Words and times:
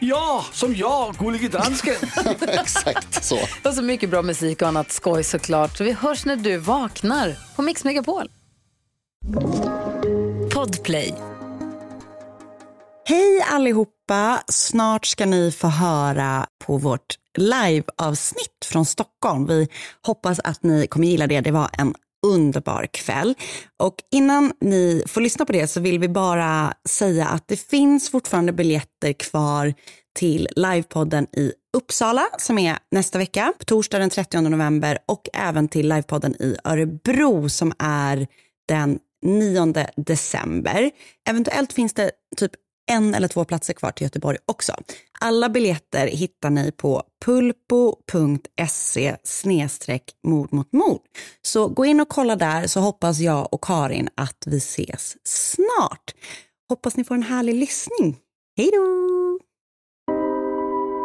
Ja, 0.00 0.44
som 0.52 0.76
jag, 0.76 1.14
Gullige 1.14 1.48
Dansken. 1.48 1.94
Exakt 2.40 3.24
så. 3.24 3.38
Och 3.64 3.74
så 3.74 3.82
mycket 3.82 4.10
bra 4.10 4.22
musik 4.22 4.62
och 4.62 4.68
annat 4.68 4.92
skoj 4.92 5.24
såklart. 5.24 5.76
Så 5.76 5.84
vi 5.84 5.92
hörs 5.92 6.24
när 6.24 6.36
du 6.36 6.56
vaknar 6.56 7.36
på 7.56 7.62
Mix 7.62 7.84
Megapol. 7.84 8.30
Podplay. 10.54 11.14
Hej 13.04 13.42
allihopa! 13.50 14.42
Snart 14.48 15.06
ska 15.06 15.26
ni 15.26 15.52
få 15.52 15.66
höra 15.66 16.46
på 16.66 16.76
vårt 16.76 17.16
liveavsnitt 17.38 18.64
från 18.64 18.86
Stockholm. 18.86 19.46
Vi 19.46 19.68
hoppas 20.06 20.40
att 20.44 20.62
ni 20.62 20.86
kommer 20.86 21.06
gilla 21.06 21.26
det. 21.26 21.40
Det 21.40 21.50
var 21.50 21.70
en 21.72 21.94
underbar 22.26 22.86
kväll. 22.86 23.34
Och 23.76 23.94
innan 24.10 24.52
ni 24.60 25.02
får 25.06 25.20
lyssna 25.20 25.44
på 25.44 25.52
det 25.52 25.66
så 25.66 25.80
vill 25.80 25.98
vi 25.98 26.08
bara 26.08 26.74
säga 26.88 27.26
att 27.26 27.48
det 27.48 27.56
finns 27.56 28.10
fortfarande 28.10 28.52
biljetter 28.52 29.12
kvar 29.12 29.74
till 30.14 30.48
livepodden 30.56 31.26
i 31.36 31.52
Uppsala 31.76 32.26
som 32.38 32.58
är 32.58 32.78
nästa 32.90 33.18
vecka, 33.18 33.52
på 33.58 33.64
torsdag 33.64 33.98
den 33.98 34.10
30 34.10 34.40
november 34.40 34.98
och 35.06 35.28
även 35.32 35.68
till 35.68 35.88
livepodden 35.88 36.42
i 36.42 36.56
Örebro 36.64 37.48
som 37.48 37.72
är 37.78 38.26
den 38.68 38.98
9 39.22 39.74
december. 39.96 40.90
Eventuellt 41.28 41.72
finns 41.72 41.92
det 41.92 42.10
typ 42.36 42.52
en 42.90 43.14
eller 43.14 43.28
två 43.28 43.44
platser 43.44 43.72
kvar 43.74 43.90
till 43.90 44.04
Göteborg 44.04 44.38
också. 44.46 44.72
Alla 45.20 45.48
biljetter 45.48 46.06
hittar 46.06 46.50
ni 46.50 46.72
på 46.72 47.02
pulpo.se 47.24 49.16
mord 50.26 50.52
mot 50.52 50.72
mord. 50.72 51.00
Så 51.42 51.68
gå 51.68 51.84
in 51.84 52.00
och 52.00 52.08
kolla 52.08 52.36
där 52.36 52.66
så 52.66 52.80
hoppas 52.80 53.18
jag 53.18 53.54
och 53.54 53.64
Karin 53.64 54.08
att 54.14 54.44
vi 54.46 54.56
ses 54.56 55.16
snart. 55.24 56.14
Hoppas 56.68 56.96
ni 56.96 57.04
får 57.04 57.14
en 57.14 57.22
härlig 57.22 57.54
lyssning. 57.54 58.16
Hej 58.56 58.70
då! 58.72 59.10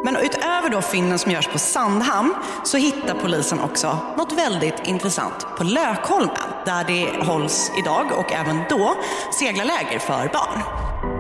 Men 0.06 0.16
utöver 0.16 0.69
då 0.69 0.81
fynden 0.81 1.19
som 1.19 1.31
görs 1.31 1.47
på 1.47 1.59
Sandhamn 1.59 2.33
så 2.63 2.78
hittar 2.78 3.19
polisen 3.22 3.59
också 3.59 3.97
något 4.17 4.31
väldigt 4.33 4.88
intressant 4.88 5.45
på 5.58 5.63
Lökholmen 5.63 6.38
där 6.66 6.83
det 6.83 7.25
hålls 7.25 7.72
idag 7.80 8.11
och 8.17 8.31
även 8.31 8.59
då 8.69 8.95
seglarläger 9.39 10.00
för 10.00 10.30
barn. 10.33 11.14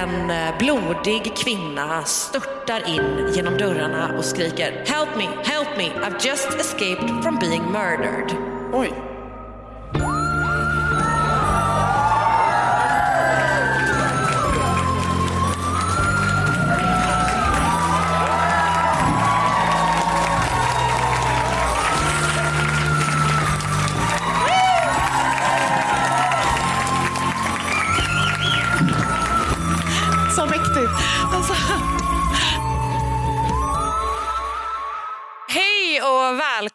En 0.00 0.30
eh, 0.30 0.58
blodig 0.58 1.36
kvinna 1.36 2.04
störtar 2.04 2.88
in 2.88 3.32
genom 3.34 3.58
dörrarna 3.58 4.18
och 4.18 4.24
skriker 4.24 4.84
Help 4.86 5.16
me, 5.16 5.24
help 5.44 5.68
me, 5.76 5.84
I've 5.84 6.26
just 6.28 6.48
escaped 6.60 7.22
from 7.22 7.38
being 7.38 7.62
murdered. 7.72 8.36
Oj. 8.72 9.09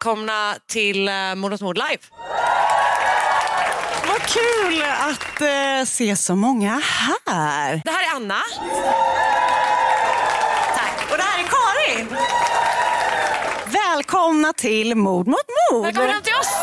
Välkomna 0.06 0.56
till 0.68 1.10
uh, 1.10 1.36
Mord 1.36 1.52
mot 1.52 1.62
mord 1.62 1.78
live. 1.78 2.04
Vad 4.08 4.22
kul 4.22 4.84
att 5.00 5.42
eh, 5.42 5.86
se 5.86 6.16
så 6.16 6.36
många 6.36 6.82
här. 7.26 7.82
Det 7.86 7.92
här 7.92 8.12
är 8.12 8.16
Anna. 8.16 8.42
Tack. 10.76 11.12
Och 11.12 11.18
det 11.18 11.24
här 11.24 11.44
är 11.44 11.48
Karin. 11.48 12.18
Välkomna 13.66 14.54
till 14.54 14.96
Mord 14.96 15.28
mot 15.28 15.40
mord. 15.72 15.86
Välkommen 15.86 16.10
hem 16.10 16.22
till 16.22 16.34
oss. 16.34 16.54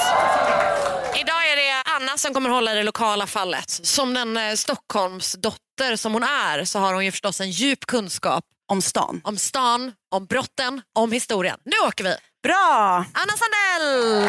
Idag 1.20 1.48
är 1.52 1.56
det 1.56 1.82
Anna 1.96 2.18
som 2.18 2.34
kommer 2.34 2.50
hålla 2.50 2.74
det 2.74 2.82
lokala 2.82 3.26
fallet. 3.26 3.70
Som 3.70 4.14
den 4.14 4.36
eh, 4.36 4.54
Stockholms 4.54 5.32
dotter 5.32 5.96
som 5.96 6.12
hon 6.12 6.22
är 6.22 6.64
så 6.64 6.78
har 6.78 6.94
hon 6.94 7.04
ju 7.04 7.10
förstås 7.10 7.40
en 7.40 7.50
djup 7.50 7.86
kunskap 7.86 8.44
Om 8.68 8.82
stan. 8.82 9.20
om 9.24 9.38
stan, 9.38 9.92
om 10.10 10.26
brotten, 10.26 10.82
om 10.94 11.12
historien. 11.12 11.58
Nu 11.64 11.88
åker 11.88 12.04
vi! 12.04 12.16
Bra! 12.42 13.04
Anna 13.12 13.32
Sandell! 13.36 14.28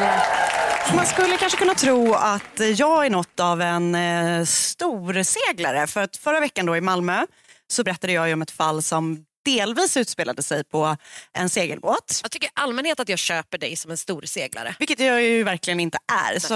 Man 0.96 1.06
skulle 1.06 1.38
kanske 1.38 1.58
kunna 1.58 1.74
tro 1.76 2.14
att 2.14 2.60
jag 2.76 3.06
är 3.06 3.10
något 3.10 3.40
av 3.40 3.62
en 3.62 3.96
eh, 3.96 4.46
stor 4.46 5.24
seglare. 5.24 5.88
För 5.88 6.02
att 6.02 6.18
förra 6.18 6.40
veckan 6.40 6.66
då 6.66 6.78
i 6.78 6.82
Malmö 6.82 7.26
så 7.68 7.84
berättade 7.84 8.14
jag 8.14 8.34
om 8.34 8.42
ett 8.42 8.52
fall 8.52 8.82
som 8.82 9.26
delvis 9.46 9.98
utspelade 9.98 10.44
sig 10.44 10.64
på 10.64 10.98
en 11.34 11.50
segelbåt. 11.50 12.20
Jag 12.24 12.32
tycker 12.32 12.48
i 12.48 12.52
allmänhet 12.54 13.00
att 13.00 13.10
jag 13.10 13.20
köper 13.20 13.58
dig 13.58 13.76
som 13.76 13.92
en 13.92 13.98
stor 13.98 14.22
seglare. 14.22 14.76
Vilket 14.80 15.00
jag 15.00 15.24
ju 15.24 15.44
verkligen 15.44 15.80
inte 15.80 15.98
är. 16.14 16.40
Så, 16.40 16.56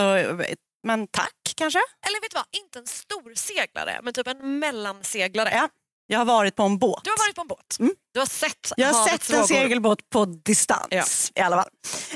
men 0.83 1.07
tack 1.07 1.53
kanske? 1.55 1.79
Eller 2.07 2.21
vet 2.21 2.31
du 2.31 2.35
vad, 2.35 2.61
inte 2.63 2.79
en 2.79 2.87
stor 2.87 3.33
seglare 3.35 3.99
men 4.03 4.13
typ 4.13 4.27
en 4.27 4.59
mellanseglare. 4.59 5.49
Ja. 5.53 5.69
Jag 6.07 6.17
har 6.19 6.25
varit 6.25 6.55
på 6.55 6.63
en 6.63 6.77
båt. 6.77 7.01
Du 7.03 7.09
har 7.09 7.17
varit 7.17 7.35
på 7.35 7.41
en 7.41 7.47
båt. 7.47 7.77
Mm. 7.79 7.93
Du 8.13 8.19
har 8.19 8.27
sett 8.27 8.73
Jag 8.77 8.93
har 8.93 9.07
sett 9.07 9.29
en 9.29 9.47
segelbåt 9.47 10.09
på 10.09 10.25
distans 10.25 11.31
i 11.35 11.39
alla 11.41 11.55
fall. 11.55 11.69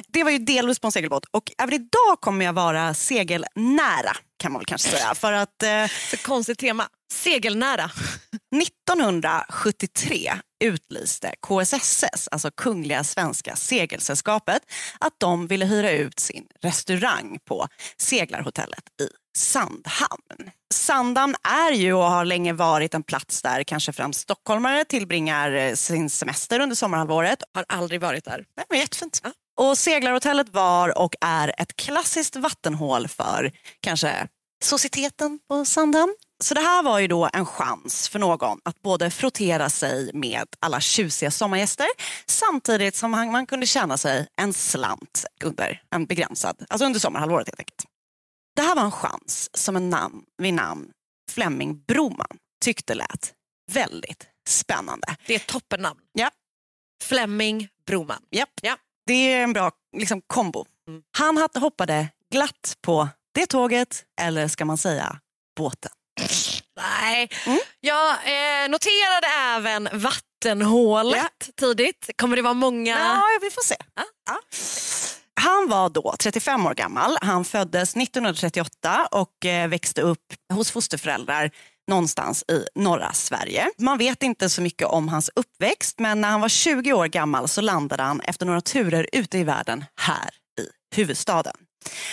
Det 0.08 0.24
var 0.24 0.32
ju 0.32 0.38
delvis 0.38 0.80
på 0.80 0.88
en 0.88 0.92
segelbåt 0.92 1.26
och 1.32 1.52
även 1.58 1.74
idag 1.74 2.22
kommer 2.22 2.46
jag 2.46 2.54
vara 2.54 2.94
segelnära 2.94 4.16
kan 4.42 4.52
man 4.52 4.60
väl 4.60 4.66
kanske 4.66 4.90
säga. 4.90 5.16
För 5.16 5.34
att 5.34 5.64
eh, 5.64 5.88
Så 6.12 6.18
konstigt 6.18 6.60
tema. 6.60 6.88
Segelnära. 7.14 7.92
1973 8.62 10.34
utlyste 10.64 11.34
KSSS, 11.48 12.28
alltså 12.32 12.52
Kungliga 12.52 13.04
Svenska 13.04 13.56
Segelsällskapet, 13.56 14.62
att 15.00 15.14
de 15.18 15.48
ville 15.48 15.66
hyra 15.66 15.92
ut 15.92 16.20
sin 16.20 16.46
restaurang 16.62 17.40
på 17.46 17.68
seglarhotellet 17.98 18.84
i 19.02 19.21
Sandhamn. 19.38 20.52
Sandhamn 20.74 21.36
är 21.44 21.72
ju 21.72 21.94
och 21.94 22.04
har 22.04 22.26
länge 22.26 22.54
varit 22.54 22.94
en 22.94 23.04
plats 23.04 23.42
där 23.42 23.64
kanske 23.64 23.94
främst 23.94 24.20
stockholmare 24.20 24.86
tillbringar 24.86 25.52
eh, 25.52 25.74
sin 25.74 26.10
semester 26.10 26.60
under 26.60 26.76
sommarhalvåret. 26.76 27.44
Har 27.54 27.66
aldrig 27.68 28.02
varit 28.02 28.26
där. 28.26 28.46
Det 28.56 28.64
var 28.70 28.78
jättefint. 28.78 29.22
Och 29.58 29.78
seglarhotellet 29.78 30.50
var 30.50 30.98
och 30.98 31.16
är 31.22 31.54
ett 31.58 31.76
klassiskt 31.76 32.36
vattenhål 32.36 33.08
för 33.08 33.52
kanske 33.80 34.28
societeten 34.64 35.40
på 35.48 35.66
Sandhamn. 35.66 36.16
Så 36.44 36.54
det 36.54 36.62
här 36.62 36.84
var 36.84 37.00
ju 37.00 37.08
då 37.08 37.30
en 37.34 37.46
chans 37.46 38.10
för 38.10 38.20
någon 38.20 38.60
att 38.64 38.82
både 38.82 39.12
frottera 39.12 39.70
sig 39.70 40.12
med 40.14 40.46
alla 40.60 40.80
tjusiga 40.80 41.32
sommargäster 41.32 41.88
samtidigt 42.26 42.96
som 42.96 43.12
man 43.12 43.46
kunde 43.46 43.66
tjäna 43.66 43.98
sig 43.98 44.28
en 44.42 44.54
slant 44.54 45.26
under 45.44 45.82
en 45.96 46.06
begränsad, 46.06 46.66
alltså 46.70 46.86
under 46.86 47.00
sommarhalvåret 47.00 47.48
helt 47.48 47.60
enkelt. 47.60 47.91
Det 48.56 48.62
här 48.62 48.76
var 48.76 48.84
en 48.84 48.92
chans 48.92 49.50
som 49.54 49.76
en 49.76 49.90
namn 49.90 50.24
vid 50.38 50.54
namn 50.54 50.92
Flemming 51.32 51.84
Broman 51.88 52.38
tyckte 52.64 52.96
lät 52.96 53.34
väldigt 53.72 54.28
spännande. 54.48 55.16
Det 55.28 55.34
är 55.34 55.40
ett 55.40 55.48
toppennamn. 55.48 56.00
Ja. 56.14 56.32
Flemming 57.04 57.68
Broman. 57.86 58.24
Japp. 58.32 58.50
Ja. 58.62 58.78
Det 59.06 59.14
är 59.14 59.44
en 59.44 59.54
bra 59.54 59.72
liksom, 59.98 60.22
kombo. 60.28 60.66
Mm. 60.88 61.04
Han 61.18 61.50
hoppade 61.56 62.08
glatt 62.32 62.78
på 62.82 63.08
det 63.36 63.46
tåget, 63.46 64.04
eller 64.22 64.48
ska 64.48 64.66
man 64.66 64.78
säga 64.78 65.20
båten. 65.58 65.92
Nej. 66.78 67.30
Mm. 67.46 67.60
Jag 67.80 68.10
eh, 68.10 68.70
noterade 68.70 69.28
även 69.28 69.90
vattenhålet 69.94 71.50
tidigt. 71.56 72.10
Kommer 72.16 72.36
det 72.36 72.42
vara 72.42 72.54
många? 72.54 73.00
Ja, 73.00 73.24
vi 73.42 73.52
får 73.52 73.64
se. 73.64 73.76
Ja. 74.26 74.40
Han 75.42 75.70
var 75.70 75.90
då 75.90 76.16
35 76.20 76.66
år 76.66 76.74
gammal. 76.74 77.18
Han 77.22 77.46
föddes 77.46 77.96
1938 77.96 79.08
och 79.12 79.46
eh, 79.46 79.68
växte 79.68 80.02
upp 80.02 80.34
hos 80.54 80.72
fosterföräldrar 80.72 81.52
någonstans 81.88 82.44
i 82.52 82.66
norra 82.76 83.14
Sverige. 83.14 83.70
Man 83.78 83.98
vet 83.98 84.24
inte 84.24 84.50
så 84.50 84.62
mycket 84.62 84.88
om 84.88 85.10
hans 85.10 85.30
uppväxt 85.36 86.00
men 86.00 86.22
när 86.22 86.30
han 86.30 86.42
var 86.42 86.50
20 86.50 86.94
år 86.94 87.08
gammal 87.08 87.48
så 87.48 87.62
landade 87.62 88.04
han 88.04 88.22
efter 88.22 88.46
några 88.46 88.62
turer 88.62 89.08
ute 89.14 89.38
i 89.38 89.44
världen 89.44 89.86
här 90.00 90.30
i 90.60 90.96
huvudstaden. 90.96 91.56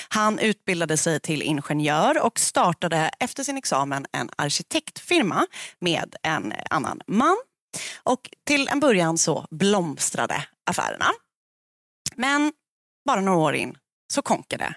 Han 0.09 0.39
utbildade 0.39 0.97
sig 0.97 1.21
till 1.21 1.43
ingenjör 1.43 2.23
och 2.23 2.39
startade 2.39 3.11
efter 3.21 3.45
sin 3.45 3.57
examen 3.57 4.07
en 4.13 4.31
arkitektfirma 4.37 5.47
med 5.81 6.15
en 6.23 6.53
annan 6.71 7.01
man. 7.07 7.37
Och 8.03 8.31
till 8.47 8.69
en 8.69 8.81
början 8.81 9.19
så 9.19 9.47
blomstrade 9.51 10.45
affärerna. 10.71 11.11
Men 12.17 12.53
bara 13.07 13.21
några 13.21 13.39
år 13.39 13.55
in 13.55 13.77
så 14.13 14.23
konkade 14.23 14.75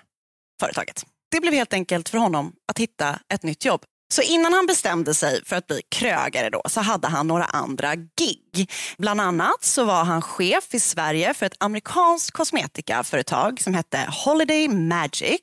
företaget. 0.60 1.06
Det 1.32 1.40
blev 1.40 1.54
helt 1.54 1.74
enkelt 1.74 2.10
för 2.10 2.18
honom 2.18 2.54
att 2.72 2.78
hitta 2.78 3.20
ett 3.34 3.44
nytt 3.44 3.66
jobb. 3.66 3.82
Så 4.14 4.22
innan 4.22 4.54
han 4.54 4.66
bestämde 4.66 5.14
sig 5.14 5.46
för 5.46 5.56
att 5.56 5.68
bli 5.68 5.82
krögare 5.90 6.50
då, 6.50 6.62
så 6.66 6.82
hade 6.82 7.08
han 7.08 7.28
några 7.28 7.46
andra 7.46 7.96
gig. 7.96 8.72
Bland 8.98 9.22
annat 9.22 9.64
så 9.64 9.84
var 9.84 10.04
han 10.04 10.22
chef 10.22 10.74
i 10.74 10.80
Sverige 10.80 11.34
för 11.34 11.46
ett 11.46 11.56
amerikanskt 11.60 12.32
kosmetikaföretag 12.32 13.62
som 13.62 13.74
hette 13.74 14.08
Holiday 14.26 14.68
Magic. 14.68 15.42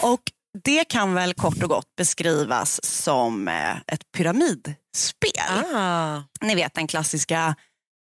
Och 0.00 0.20
det 0.64 0.84
kan 0.84 1.14
väl 1.14 1.34
kort 1.34 1.62
och 1.62 1.68
gott 1.68 1.96
beskrivas 1.96 2.84
som 2.84 3.48
eh, 3.48 3.76
ett 3.86 4.12
pyramidspel. 4.16 5.74
Ah. 5.74 6.22
Ni 6.40 6.54
vet 6.54 6.74
den 6.74 6.86
klassiska, 6.86 7.54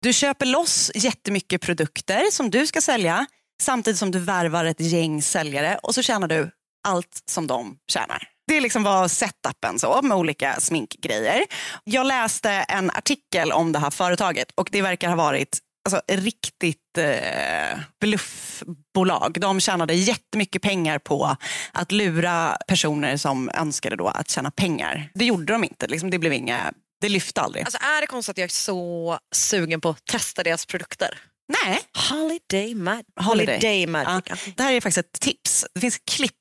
du 0.02 0.14
köper 0.14 0.46
loss 0.46 0.92
jättemycket 0.96 1.62
produkter 1.62 2.32
som 2.32 2.50
du 2.50 2.68
ska 2.68 2.82
sälja 2.82 3.26
samtidigt 3.64 4.00
som 4.00 4.12
du 4.12 4.20
värvar 4.20 4.66
ett 4.66 4.80
gäng 4.80 5.22
säljare 5.22 5.80
och 5.84 5.96
så 5.96 6.02
tjänar 6.02 6.28
du 6.28 6.52
allt 6.88 7.24
som 7.26 7.48
de 7.48 7.78
tjänar. 7.92 8.28
Det 8.48 8.60
liksom 8.60 8.84
var 8.84 9.08
setupen 9.08 9.80
så 9.80 10.02
med 10.02 10.18
olika 10.18 10.60
sminkgrejer. 10.60 11.44
Jag 11.84 12.06
läste 12.06 12.50
en 12.52 12.92
artikel 12.92 13.52
om 13.52 13.72
det 13.72 13.80
här 13.80 13.90
företaget 13.90 14.52
och 14.56 14.70
det 14.72 14.82
verkar 14.82 15.10
ha 15.10 15.16
varit 15.16 15.60
alltså, 15.90 16.02
riktigt 16.08 16.98
eh, 16.98 17.80
bluffbolag. 18.02 19.38
De 19.42 19.60
tjänade 19.60 19.94
jättemycket 19.94 20.62
pengar 20.62 21.00
på 21.00 21.38
att 21.72 21.92
lura 21.92 22.58
personer 22.68 23.18
som 23.18 23.50
önskade 23.54 23.96
då 23.96 24.08
att 24.08 24.30
tjäna 24.30 24.52
pengar. 24.52 25.10
Det 25.14 25.26
gjorde 25.26 25.54
de 25.54 25.64
inte, 25.64 25.88
liksom, 25.88 26.10
det 26.10 26.20
blev 26.20 26.34
inga, 26.34 26.74
det 27.02 27.10
lyfte 27.10 27.42
aldrig. 27.42 27.66
Alltså 27.66 27.80
är 27.98 28.02
det 28.02 28.08
konstigt 28.08 28.34
att 28.34 28.38
jag 28.38 28.46
är 28.46 28.50
så 28.50 29.20
sugen 29.36 29.82
på 29.82 29.90
att 29.90 30.06
testa 30.06 30.44
deras 30.44 30.66
produkter? 30.66 31.20
Nej, 31.48 31.80
Holiday, 32.10 32.74
Mag- 32.76 33.04
Holiday. 33.22 33.56
Holiday 33.56 33.88
Magic. 33.88 34.24
Ja, 34.30 34.36
det 34.58 34.64
här 34.64 34.74
är 34.74 34.82
faktiskt 34.82 34.98
ett 35.08 35.20
tips. 35.20 35.66
Det 35.74 35.82
finns 35.82 36.00
klipp 36.12 36.32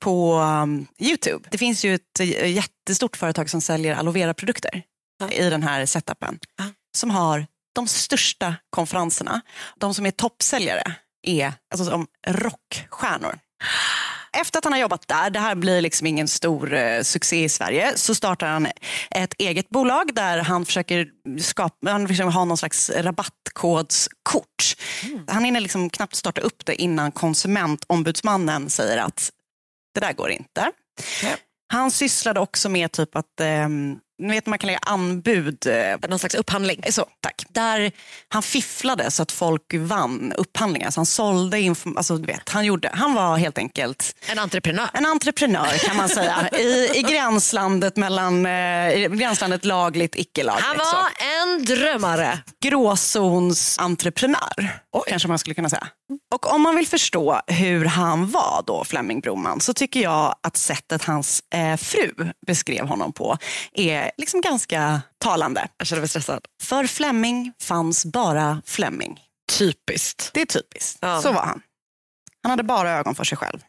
på 0.00 0.34
um, 0.38 0.86
Youtube. 0.98 1.48
Det 1.50 1.58
finns 1.58 1.84
ju 1.84 1.94
ett 1.94 2.20
eh, 2.20 2.50
jättestort 2.50 3.16
företag 3.16 3.50
som 3.50 3.60
säljer 3.60 3.94
aloe 3.94 4.12
vera-produkter 4.14 4.82
i 5.30 5.42
den 5.50 5.62
här 5.62 5.86
setupen. 5.86 6.38
Ja. 6.58 6.64
Som 6.96 7.10
har 7.10 7.46
de 7.74 7.88
största 7.88 8.54
konferenserna. 8.70 9.40
De 9.76 9.94
som 9.94 10.06
är 10.06 10.10
toppsäljare 10.10 10.94
är 11.22 11.52
alltså 11.74 11.84
som 11.90 12.06
rockstjärnor. 12.26 13.38
Efter 14.40 14.58
att 14.58 14.64
han 14.64 14.72
har 14.72 14.80
jobbat 14.80 15.08
där, 15.08 15.30
det 15.30 15.38
här 15.38 15.54
blir 15.54 15.80
liksom 15.80 16.06
ingen 16.06 16.28
stor 16.28 16.74
eh, 16.74 17.02
succé 17.02 17.44
i 17.44 17.48
Sverige, 17.48 17.92
så 17.96 18.14
startar 18.14 18.46
han 18.46 18.66
ett 19.10 19.34
eget 19.38 19.68
bolag 19.68 20.14
där 20.14 20.38
han 20.38 20.66
försöker, 20.66 21.08
skapa, 21.40 21.90
han 21.90 22.08
försöker 22.08 22.30
ha 22.30 22.44
någon 22.44 22.56
slags 22.56 22.90
rabattkodskort. 22.90 24.76
Han 25.28 25.44
hinner 25.44 25.60
liksom 25.60 25.90
knappt 25.90 26.14
starta 26.14 26.40
upp 26.40 26.66
det 26.66 26.74
innan 26.74 27.12
konsumentombudsmannen 27.12 28.70
säger 28.70 28.98
att 28.98 29.30
det 29.94 30.00
där 30.00 30.12
går 30.12 30.30
inte. 30.30 30.72
Han 31.72 31.90
sysslade 31.90 32.40
också 32.40 32.68
med 32.68 32.92
typ 32.92 33.16
att, 33.16 33.40
eh, 33.40 33.68
ni 34.18 34.34
vet 34.34 34.46
man 34.46 34.58
kan 34.58 34.66
lägga 34.66 34.78
anbud. 34.82 35.66
Eh, 35.66 36.08
Någon 36.08 36.18
slags 36.18 36.34
upphandling. 36.34 36.82
så, 36.90 37.06
tack. 37.20 37.44
Där 37.48 37.92
han 38.28 38.42
fifflade 38.42 39.10
så 39.10 39.22
att 39.22 39.32
folk 39.32 39.62
vann 39.74 40.32
upphandlingar. 40.36 40.90
Så 40.90 41.00
han 41.00 41.06
sålde, 41.06 41.58
inform- 41.58 41.96
alltså, 41.96 42.16
du 42.16 42.26
vet, 42.26 42.48
han, 42.48 42.64
gjorde, 42.64 42.90
han 42.94 43.14
var 43.14 43.36
helt 43.36 43.58
enkelt 43.58 44.16
En 44.30 44.38
entreprenör. 44.38 44.88
en 44.94 45.06
entreprenör 45.06 45.78
kan 45.86 45.96
man 45.96 46.08
säga. 46.08 46.48
I, 46.58 46.90
i 46.98 47.02
gränslandet 47.02 47.96
mellan 47.96 48.46
eh, 48.46 49.06
gränslandet 49.08 49.64
lagligt, 49.64 50.16
icke 50.16 50.42
lagligt. 50.42 50.64
Han 50.64 50.76
så. 50.78 50.96
var 50.96 51.08
en 51.42 51.64
drömmare. 51.64 52.38
Gråzonsentreprenör, 52.62 54.78
kanske 55.08 55.28
man 55.28 55.38
skulle 55.38 55.54
kunna 55.54 55.70
säga. 55.70 55.86
Och 56.34 56.54
om 56.54 56.62
man 56.62 56.76
vill 56.76 56.86
förstå 56.86 57.40
hur 57.46 57.84
han 57.84 58.30
var 58.30 58.62
då, 58.66 58.84
Flemming 58.84 59.20
Broman, 59.20 59.60
så 59.60 59.74
tycker 59.74 60.00
jag 60.00 60.34
att 60.42 60.56
sättet 60.56 61.04
hans 61.04 61.42
eh, 61.54 61.76
fru 61.76 62.12
beskrev 62.46 62.86
honom 62.86 63.12
på 63.12 63.38
är 63.72 64.10
liksom 64.16 64.40
ganska 64.40 65.02
talande. 65.18 65.68
Jag 65.76 65.86
känner 65.86 66.00
mig 66.00 66.08
stressad. 66.08 66.40
För 66.62 66.86
Flemming 66.86 67.52
fanns 67.62 68.04
bara 68.06 68.62
Flemming. 68.66 69.20
Typiskt. 69.58 70.30
Det 70.34 70.40
är 70.40 70.46
typiskt. 70.46 70.98
Ja. 71.00 71.22
Så 71.22 71.32
var 71.32 71.42
han. 71.42 71.62
Han 72.42 72.50
hade 72.50 72.62
bara 72.62 72.90
ögon 72.90 73.14
för 73.14 73.24
sig 73.24 73.38
själv. 73.38 73.60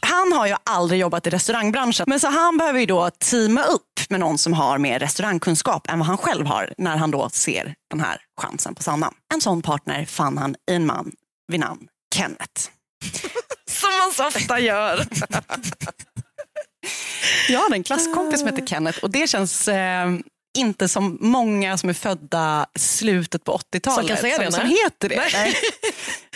Han 0.00 0.32
har 0.32 0.46
ju 0.46 0.54
aldrig 0.64 1.00
jobbat 1.00 1.26
i 1.26 1.30
restaurangbranschen 1.30 2.04
men 2.08 2.20
så 2.20 2.28
han 2.28 2.56
behöver 2.56 2.80
ju 2.80 2.86
då 2.86 3.10
teama 3.10 3.62
upp 3.62 3.82
med 4.08 4.20
någon 4.20 4.38
som 4.38 4.52
har 4.52 4.78
mer 4.78 4.98
restaurangkunskap 4.98 5.90
än 5.90 5.98
vad 5.98 6.08
han 6.08 6.18
själv 6.18 6.46
har 6.46 6.74
när 6.78 6.96
han 6.96 7.10
då 7.10 7.28
ser 7.32 7.74
den 7.90 8.00
här 8.00 8.20
chansen 8.40 8.74
på 8.74 8.82
Sanna. 8.82 9.12
En 9.34 9.40
sån 9.40 9.62
partner 9.62 10.04
fann 10.04 10.38
han 10.38 10.56
i 10.70 10.74
en 10.74 10.86
man 10.86 11.12
vid 11.50 11.60
namn 11.60 11.88
Kenneth. 12.14 12.70
Som 13.70 13.90
man 13.98 14.12
så 14.12 14.26
ofta 14.26 14.60
gör. 14.60 15.06
Jag 17.48 17.60
hade 17.60 17.74
en 17.74 17.82
klasskompis 17.82 18.40
som 18.40 18.48
heter 18.48 18.66
Kenneth 18.66 18.98
och 19.04 19.10
det 19.10 19.30
känns 19.30 19.68
eh, 19.68 20.10
inte 20.58 20.88
som 20.88 21.18
många 21.20 21.78
som 21.78 21.88
är 21.88 21.94
födda 21.94 22.66
slutet 22.78 23.44
på 23.44 23.56
80-talet 23.56 23.98
Som 23.98 24.08
kan 24.08 24.16
säga 24.16 24.38
det, 24.38 24.44
som, 24.52 24.60
som 24.60 24.68
heter 24.68 25.08
det. 25.08 25.22
Nej. 25.34 25.54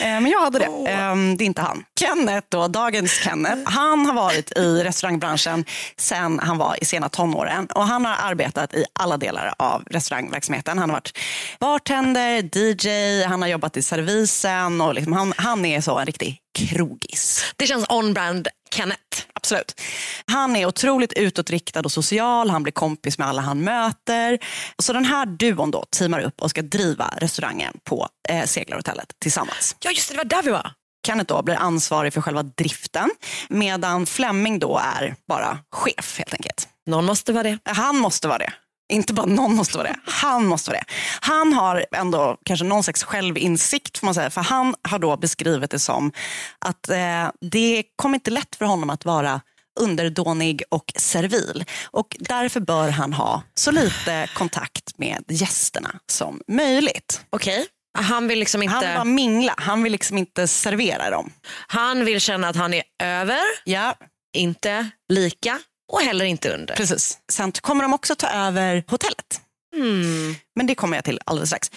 Eh, 0.01 0.07
Men 0.07 0.27
jag 0.27 0.41
hade 0.41 0.59
det. 0.59 0.65
Eh, 0.65 1.17
Det 1.37 1.45
är 1.45 1.47
inte 1.47 1.63
han. 1.63 1.85
Kenneth, 2.01 2.47
då, 2.51 2.69
dagens 2.69 3.13
Kenneth, 3.13 3.63
han 3.65 4.07
har 4.07 4.15
varit 4.15 4.59
i 4.59 4.83
restaurangbranschen 4.85 5.65
sedan 5.97 6.39
han 6.43 6.59
var 6.59 6.77
i 6.83 6.85
sena 6.85 7.09
tonåren. 7.09 7.67
Och 7.67 7.87
han 7.87 8.05
har 8.05 8.17
arbetat 8.31 8.75
i 8.75 8.85
alla 9.01 9.17
delar 9.17 9.55
av 9.59 9.83
restaurangverksamheten. 9.91 10.79
Han 10.79 10.91
har 10.91 10.97
varit 10.97 11.19
bartender, 11.61 12.43
DJ, 12.59 13.25
han 13.25 13.43
har 13.43 13.49
jobbat 13.49 13.77
i 13.77 13.83
servisen 13.83 14.81
och 14.81 14.95
liksom 14.95 15.13
han, 15.13 15.33
han 15.37 15.65
är 15.65 15.81
så 15.81 15.99
en 15.99 16.07
riktig 16.07 16.41
krogis. 16.55 17.45
Det 17.57 17.67
känns 17.67 17.87
on-brand 17.89 18.49
Kenneth. 18.75 19.27
Absolut. 19.35 19.81
Han 20.27 20.57
är 20.57 20.67
otroligt 20.67 21.13
utåtriktad 21.13 21.81
och 21.81 21.93
social, 21.93 22.51
han 22.51 22.63
blir 22.63 22.73
kompis 22.73 23.19
med 23.19 23.29
alla 23.29 23.43
han 23.43 23.61
möter. 23.61 24.39
Så 24.79 24.93
den 24.93 25.05
här 25.05 25.27
duon 25.27 25.71
då 25.71 25.85
teamar 25.91 26.21
upp 26.21 26.43
och 26.43 26.51
ska 26.51 26.63
driva 26.63 27.15
restaurangen 27.17 27.75
på 27.85 28.09
eh, 28.29 28.45
Seglarhotellet 28.45 29.13
tillsammans. 29.19 29.77
Ja 29.81 29.91
just 29.91 30.09
det, 30.09 30.15
det 30.15 30.19
var 30.19 30.25
där 30.25 30.43
vi 30.43 30.51
var. 30.51 30.73
Kenneth 31.07 31.35
då 31.35 31.43
blir 31.43 31.55
ansvarig 31.55 32.13
för 32.13 32.21
själva 32.21 32.43
driften 32.43 33.11
medan 33.49 34.07
Flemming 34.07 34.59
då 34.59 34.81
är 34.99 35.17
bara 35.29 35.59
chef 35.71 36.19
helt 36.19 36.35
enkelt. 36.35 36.69
Någon 36.87 37.05
måste 37.05 37.33
vara 37.33 37.43
det. 37.43 37.59
Han 37.65 37.99
måste 37.99 38.29
vara 38.29 38.39
det. 38.39 38.53
Inte 38.93 39.15
bara 39.15 39.27
någon 39.27 39.55
måste 39.57 39.79
vara 39.79 39.89
det, 39.89 39.97
han 40.07 40.47
måste 40.47 40.71
vara 40.71 40.79
det. 40.79 40.85
Han 41.21 41.53
har 41.53 41.87
ändå 41.97 42.37
kanske 42.45 42.65
någon 42.65 42.83
slags 42.83 43.05
självinsikt 43.05 43.99
får 43.99 44.07
man 44.07 44.15
säga. 44.15 44.31
För 44.31 44.41
han 44.41 44.75
har 44.89 44.99
då 44.99 45.17
beskrivit 45.17 45.71
det 45.71 45.79
som 45.79 46.13
att 46.59 46.89
eh, 46.89 47.31
det 47.41 47.85
kommer 47.97 48.15
inte 48.15 48.31
lätt 48.31 48.57
för 48.57 48.65
honom 48.65 48.91
att 48.91 49.05
vara 49.05 49.41
underdånig 49.81 50.63
och 50.69 50.93
servil. 50.97 51.65
Och 51.91 52.17
därför 52.19 52.61
bör 52.61 52.89
han 52.89 53.13
ha 53.13 53.43
så 53.55 53.71
lite 53.71 54.29
kontakt 54.35 54.99
med 54.99 55.25
gästerna 55.29 56.01
som 56.07 56.41
möjligt. 56.49 57.25
Okej. 57.31 57.67
Han 57.99 58.29
vill 58.29 58.39
liksom 58.39 58.63
inte... 58.63 58.75
Han 58.75 58.85
vill 58.85 58.95
bara 58.95 59.05
mingla, 59.05 59.55
han 59.57 59.83
vill 59.83 59.93
liksom 59.93 60.19
inte 60.19 60.49
servera 60.49 61.11
dem. 61.11 61.33
Han 61.67 62.05
vill 62.05 62.21
känna 62.21 62.49
att 62.49 62.57
han 62.57 62.75
är 62.75 62.83
över, 63.03 63.41
Ja, 63.65 63.95
inte 64.37 64.91
lika 65.09 65.59
och 65.93 66.01
heller 66.01 66.25
inte 66.25 66.55
under. 66.55 66.75
precis. 66.75 67.19
Sen 67.33 67.53
kommer 67.53 67.83
de 67.85 67.95
också 67.95 68.15
ta 68.15 68.29
över 68.29 68.85
hotellet. 68.89 69.41
Hmm. 69.77 70.35
Men 70.55 70.67
det 70.67 70.75
kommer 70.75 70.97
jag 70.97 71.05
till 71.05 71.21
alldeles 71.27 71.49
strax. 71.51 71.71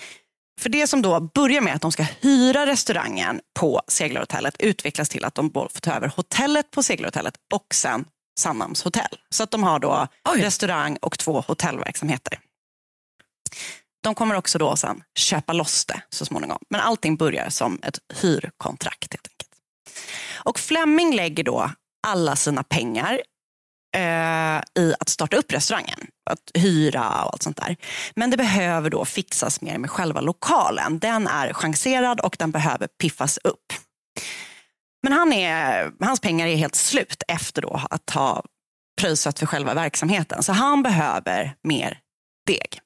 För 0.62 0.70
det 0.70 0.88
som 0.88 1.02
då 1.02 1.20
börjar 1.20 1.62
med 1.62 1.76
att 1.76 1.82
de 1.82 1.92
ska 1.92 2.04
hyra 2.22 2.66
restaurangen 2.66 3.42
på 3.60 3.82
Seglarhotellet 3.88 4.56
utvecklas 4.60 5.10
till 5.10 5.26
att 5.26 5.36
de 5.36 5.52
får 5.54 5.80
ta 5.82 5.94
över 5.94 6.08
hotellet 6.16 6.72
på 6.72 6.84
Seglarhotellet 6.84 7.34
och 7.54 7.68
sen 7.74 8.06
Sandhamns 8.40 8.84
hotell. 8.84 9.18
Så 9.30 9.44
att 9.44 9.52
de 9.52 9.64
har 9.64 9.80
då 9.80 10.08
Oj. 10.30 10.42
restaurang 10.42 10.98
och 11.02 11.20
två 11.20 11.42
hotellverksamheter. 11.48 12.40
De 14.04 14.16
kommer 14.16 14.36
också 14.36 14.58
då 14.58 14.76
sen 14.76 15.04
köpa 15.16 15.54
loss 15.54 15.86
det 15.86 16.02
så 16.10 16.26
småningom. 16.26 16.60
Men 16.70 16.82
allting 16.82 17.16
börjar 17.16 17.50
som 17.50 17.80
ett 17.84 18.00
hyrkontrakt 18.22 19.14
helt 19.14 19.28
enkelt. 19.28 19.50
Och 20.36 20.60
Flemming 20.60 21.16
lägger 21.16 21.44
då 21.44 21.72
alla 22.08 22.36
sina 22.36 22.64
pengar 22.64 23.22
eh, 23.98 24.84
i 24.84 24.94
att 25.00 25.10
starta 25.10 25.38
upp 25.38 25.54
restaurangen. 25.54 26.00
Att 26.30 26.52
hyra 26.54 27.24
och 27.24 27.34
allt 27.34 27.44
sånt 27.44 27.58
där. 27.58 27.76
Men 28.16 28.30
det 28.30 28.38
behöver 28.38 28.90
då 28.90 29.06
fixas 29.06 29.62
mer 29.62 29.78
med 29.78 29.90
själva 29.90 30.22
lokalen. 30.22 31.00
Den 31.00 31.28
är 31.28 31.54
chanserad 31.54 32.20
och 32.20 32.36
den 32.40 32.52
behöver 32.52 32.88
piffas 32.88 33.40
upp. 33.44 33.74
Men 35.04 35.14
han 35.14 35.34
är, 35.34 35.92
hans 36.00 36.20
pengar 36.20 36.48
är 36.48 36.56
helt 36.56 36.76
slut 36.76 37.24
efter 37.28 37.62
då 37.62 37.82
att 37.90 38.10
ha 38.10 38.44
pröjsat 39.02 39.40
för 39.40 39.46
själva 39.46 39.74
verksamheten. 39.74 40.44
Så 40.44 40.52
han 40.54 40.84
behöver 40.84 41.56
mer 41.64 42.00
deg. 42.48 42.80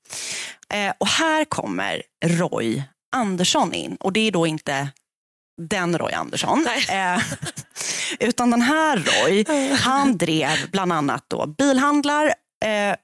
Eh, 0.73 0.93
och 0.97 1.07
här 1.07 1.45
kommer 1.45 2.03
Roy 2.25 2.83
Andersson 3.15 3.73
in. 3.73 3.95
Och 3.95 4.13
det 4.13 4.27
är 4.27 4.31
då 4.31 4.47
inte 4.47 4.89
den 5.61 5.97
Roy 5.97 6.13
Andersson. 6.13 6.67
Eh, 6.89 7.19
utan 8.19 8.51
den 8.51 8.61
här 8.61 8.97
Roy, 8.97 9.45
han 9.75 10.17
drev 10.17 10.71
bland 10.71 10.93
annat 10.93 11.25
då 11.27 11.45
bilhandlar, 11.45 12.25
eh, 12.65 12.95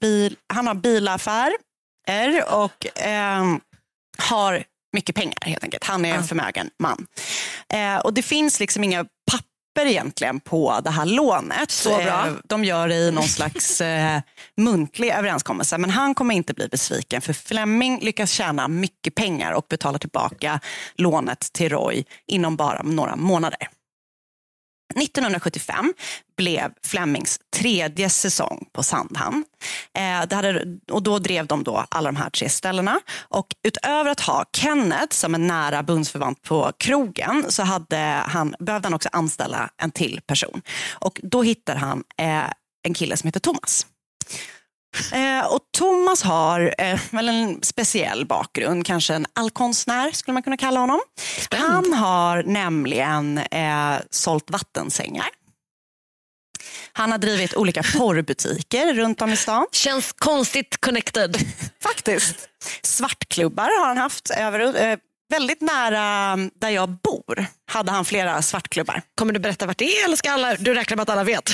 bil, 0.00 0.36
han 0.46 0.66
har 0.66 0.74
bilaffär 0.74 1.52
och 2.48 2.86
ehm, 2.96 3.60
har 4.18 4.64
mycket 4.92 5.14
pengar 5.14 5.38
helt 5.40 5.64
enkelt. 5.64 5.84
Han 5.84 6.04
är 6.04 6.14
en 6.14 6.24
förmögen 6.24 6.70
man. 6.78 7.06
Eh, 7.68 7.96
och 7.96 8.14
det 8.14 8.22
finns 8.22 8.60
liksom 8.60 8.84
inga 8.84 9.04
papper 9.30 9.86
egentligen 9.86 10.40
på 10.40 10.80
det 10.84 10.90
här 10.90 11.04
lånet. 11.04 11.70
Så 11.70 11.96
bra. 11.96 12.26
Eh, 12.26 12.32
de 12.44 12.64
gör 12.64 12.88
det 12.88 12.94
i 12.94 13.10
någon 13.10 13.28
slags 13.28 13.80
eh, 13.80 14.20
muntlig 14.56 15.10
överenskommelse. 15.10 15.78
Men 15.78 15.90
han 15.90 16.14
kommer 16.14 16.34
inte 16.34 16.54
bli 16.54 16.68
besviken 16.68 17.20
för 17.20 17.32
Fleming 17.32 18.00
lyckas 18.00 18.30
tjäna 18.30 18.68
mycket 18.68 19.14
pengar 19.14 19.52
och 19.52 19.66
betala 19.68 19.98
tillbaka 19.98 20.60
lånet 20.94 21.52
till 21.52 21.68
Roy 21.68 22.04
inom 22.26 22.56
bara 22.56 22.82
några 22.82 23.16
månader. 23.16 23.68
1975 24.96 25.94
blev 26.36 26.72
Flemings 26.86 27.38
tredje 27.56 28.10
säsong 28.10 28.66
på 28.72 28.82
Sandhamn. 28.82 29.44
Eh, 29.98 30.26
det 30.28 30.36
hade, 30.36 30.78
och 30.90 31.02
då 31.02 31.18
drev 31.18 31.46
de 31.46 31.62
då 31.64 31.84
alla 31.88 32.08
de 32.08 32.16
här 32.16 32.30
tre 32.30 32.48
ställena. 32.48 33.00
Och 33.18 33.46
utöver 33.62 34.10
att 34.10 34.20
ha 34.20 34.44
Kenneth 34.56 35.14
som 35.14 35.34
en 35.34 35.46
nära 35.46 35.82
bundsförvant 35.82 36.42
på 36.42 36.72
krogen 36.78 37.44
så 37.48 37.62
hade 37.62 37.96
han, 38.26 38.54
behövde 38.58 38.86
han 38.86 38.94
också 38.94 39.08
anställa 39.12 39.70
en 39.76 39.90
till 39.90 40.20
person. 40.26 40.62
Och 40.92 41.20
då 41.22 41.42
hittar 41.42 41.76
han 41.76 42.04
eh, 42.18 42.44
en 42.82 42.94
kille 42.94 43.16
som 43.16 43.28
heter 43.28 43.40
Thomas. 43.40 43.86
Eh, 45.12 45.46
och 45.46 45.60
Thomas 45.76 46.22
har 46.22 46.74
eh, 46.78 47.00
väl 47.10 47.28
en 47.28 47.62
speciell 47.62 48.26
bakgrund, 48.26 48.86
kanske 48.86 49.14
en 49.14 49.26
allkonstnär 49.32 50.10
skulle 50.12 50.32
man 50.32 50.42
kunna 50.42 50.56
kalla 50.56 50.80
honom. 50.80 51.00
Han 51.50 51.92
har 51.92 52.42
nämligen 52.42 53.38
eh, 53.38 53.96
sålt 54.10 54.50
vattensängar. 54.50 55.26
Han 56.92 57.12
har 57.12 57.18
drivit 57.18 57.54
olika 57.54 57.82
porrbutiker 57.82 58.94
runt 58.94 59.22
om 59.22 59.32
i 59.32 59.36
stan. 59.36 59.66
Känns 59.72 60.12
konstigt 60.12 60.80
connected. 60.80 61.36
Faktiskt. 61.82 62.48
Svartklubbar 62.82 63.80
har 63.80 63.86
han 63.88 63.98
haft. 63.98 64.30
Över, 64.30 64.90
eh, 64.90 64.98
väldigt 65.30 65.60
nära 65.60 66.36
där 66.60 66.70
jag 66.70 66.88
bor 66.88 67.46
hade 67.66 67.92
han 67.92 68.04
flera 68.04 68.42
svartklubbar. 68.42 69.02
Kommer 69.14 69.32
du 69.32 69.40
berätta 69.40 69.66
vart 69.66 69.78
det 69.78 69.84
är 69.84 70.04
eller 70.04 70.16
ska 70.16 70.30
alla, 70.30 70.54
du 70.54 70.74
räknar 70.74 70.96
med 70.96 71.02
att 71.02 71.08
alla 71.08 71.24
vet? 71.24 71.50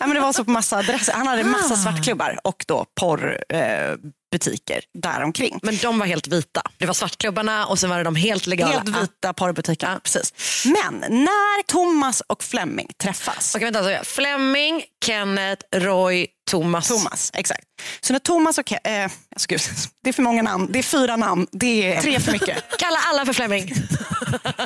Ja, 0.00 0.06
men 0.06 0.14
det 0.14 0.20
var 0.20 0.32
så 0.32 0.44
på 0.44 0.50
massa 0.50 0.76
adresser. 0.76 1.12
Han 1.12 1.26
hade 1.26 1.44
massa 1.44 1.76
svartklubbar 1.76 2.38
och 2.44 2.64
då 2.68 2.86
porrbutiker 3.00 4.76
eh, 4.76 5.00
däromkring. 5.00 5.58
Men 5.62 5.76
de 5.76 5.98
var 5.98 6.06
helt 6.06 6.28
vita. 6.28 6.62
Det 6.78 6.86
var 6.86 6.94
svartklubbarna 6.94 7.66
och 7.66 7.78
sen 7.78 7.90
var 7.90 7.98
det 7.98 8.04
de 8.04 8.16
helt 8.16 8.46
legala. 8.46 8.72
Helt 8.72 8.88
vita 9.02 9.32
porrbutiker. 9.32 9.98
Precis. 9.98 10.32
Men 10.64 11.04
när 11.10 11.62
Thomas 11.62 12.20
och 12.26 12.44
Fleming 12.44 12.88
träffas. 13.02 13.54
Okej, 13.54 13.70
vänta, 13.70 13.98
så 13.98 14.04
Fleming, 14.04 14.82
Kenneth, 15.04 15.62
Roy, 15.76 16.26
Thomas. 16.50 16.88
Thomas, 16.88 17.30
exakt. 17.34 17.64
Så 18.00 18.12
när 18.12 18.20
Thomas 18.20 18.58
och 18.58 18.86
eh, 18.86 19.10
gud, 19.48 19.60
det 20.02 20.08
är 20.08 20.12
för 20.12 20.22
många 20.22 20.42
namn. 20.42 20.68
Det 20.72 20.78
är 20.78 20.82
fyra 20.82 21.16
namn. 21.16 21.46
Det 21.52 21.92
är 21.92 22.02
tre 22.02 22.20
för 22.20 22.32
mycket. 22.32 22.64
Kalla 22.78 22.98
alla 23.12 23.26
för 23.26 23.32
Fleming. 23.32 23.74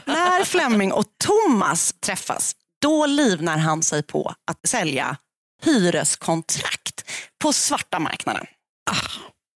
när 0.04 0.44
Fleming 0.88 0.92
och 0.92 1.04
Thomas 1.24 1.94
träffas, 2.04 2.52
då 2.82 3.06
livnar 3.06 3.58
han 3.58 3.82
sig 3.82 4.02
på 4.02 4.34
att 4.50 4.68
sälja 4.68 5.16
hyreskontrakt 5.64 7.04
på 7.42 7.52
svarta 7.52 7.98
marknaden. 7.98 8.46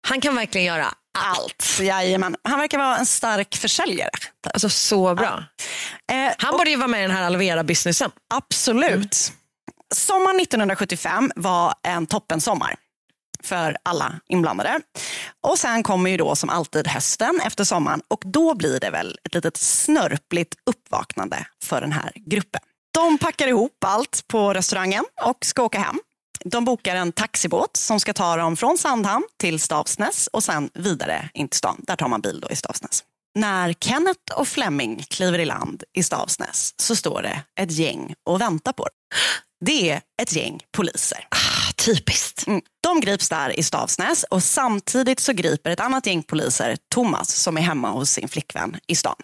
Han 0.08 0.20
kan 0.20 0.34
verkligen 0.34 0.66
göra 0.66 0.86
allt. 1.18 1.78
Jajamän. 1.80 2.36
Han 2.44 2.58
verkar 2.58 2.78
vara 2.78 2.96
en 2.96 3.06
stark 3.06 3.56
försäljare. 3.56 4.10
Alltså 4.54 4.68
så 4.68 5.14
bra. 5.14 5.44
Eh, 6.12 6.32
Han 6.38 6.56
borde 6.56 6.70
ju 6.70 6.76
vara 6.76 6.88
med 6.88 6.98
i 6.98 7.02
den 7.02 7.16
här 7.16 7.22
Alvera-businessen. 7.22 8.10
Absolut. 8.34 9.32
Sommaren 9.94 10.40
1975 10.40 11.30
var 11.36 11.74
en 11.82 12.06
toppensommar 12.06 12.74
för 13.46 13.76
alla 13.82 14.20
inblandade. 14.28 14.80
Och 15.40 15.58
sen 15.58 15.82
kommer 15.82 16.10
ju 16.10 16.16
då 16.16 16.36
som 16.36 16.50
alltid 16.50 16.88
hösten 16.88 17.40
efter 17.46 17.64
sommaren 17.64 18.02
och 18.08 18.22
då 18.24 18.54
blir 18.54 18.80
det 18.80 18.90
väl 18.90 19.18
ett 19.24 19.34
litet 19.34 19.56
snörpligt 19.56 20.54
uppvaknande 20.66 21.46
för 21.64 21.80
den 21.80 21.92
här 21.92 22.12
gruppen. 22.16 22.60
De 22.94 23.18
packar 23.18 23.48
ihop 23.48 23.84
allt 23.84 24.24
på 24.28 24.54
restaurangen 24.54 25.04
och 25.22 25.44
ska 25.44 25.62
åka 25.62 25.78
hem. 25.78 26.00
De 26.44 26.64
bokar 26.64 26.96
en 26.96 27.12
taxibåt 27.12 27.76
som 27.76 28.00
ska 28.00 28.12
ta 28.12 28.36
dem 28.36 28.56
från 28.56 28.78
Sandhamn 28.78 29.24
till 29.36 29.60
Stavsnäs 29.60 30.26
och 30.26 30.44
sen 30.44 30.70
vidare 30.74 31.30
in 31.34 31.48
till 31.48 31.58
stan. 31.58 31.76
Där 31.78 31.96
tar 31.96 32.08
man 32.08 32.20
bil 32.20 32.40
då 32.40 32.50
i 32.50 32.56
Stavsnäs. 32.56 33.04
När 33.34 33.72
Kenneth 33.72 34.38
och 34.38 34.48
Fleming 34.48 35.04
kliver 35.10 35.38
i 35.38 35.44
land 35.44 35.82
i 35.92 36.02
Stavsnäs 36.02 36.74
så 36.76 36.96
står 36.96 37.22
det 37.22 37.42
ett 37.60 37.72
gäng 37.72 38.14
och 38.24 38.40
väntar 38.40 38.72
på 38.72 38.82
dem. 38.84 38.92
Det 39.64 39.90
är 39.90 40.00
ett 40.22 40.32
gäng 40.32 40.60
poliser. 40.76 41.26
Ah, 41.30 41.72
typiskt. 41.76 42.46
Mm. 42.46 42.60
De 42.82 43.00
grips 43.00 43.28
där 43.28 43.58
i 43.58 43.62
Stavsnäs 43.62 44.24
och 44.24 44.42
samtidigt 44.42 45.20
så 45.20 45.32
griper 45.32 45.70
ett 45.70 45.80
annat 45.80 46.06
gäng 46.06 46.22
poliser 46.22 46.76
Thomas 46.94 47.30
som 47.30 47.56
är 47.56 47.60
hemma 47.60 47.90
hos 47.90 48.10
sin 48.10 48.28
flickvän 48.28 48.76
i 48.86 48.94
stan. 48.94 49.16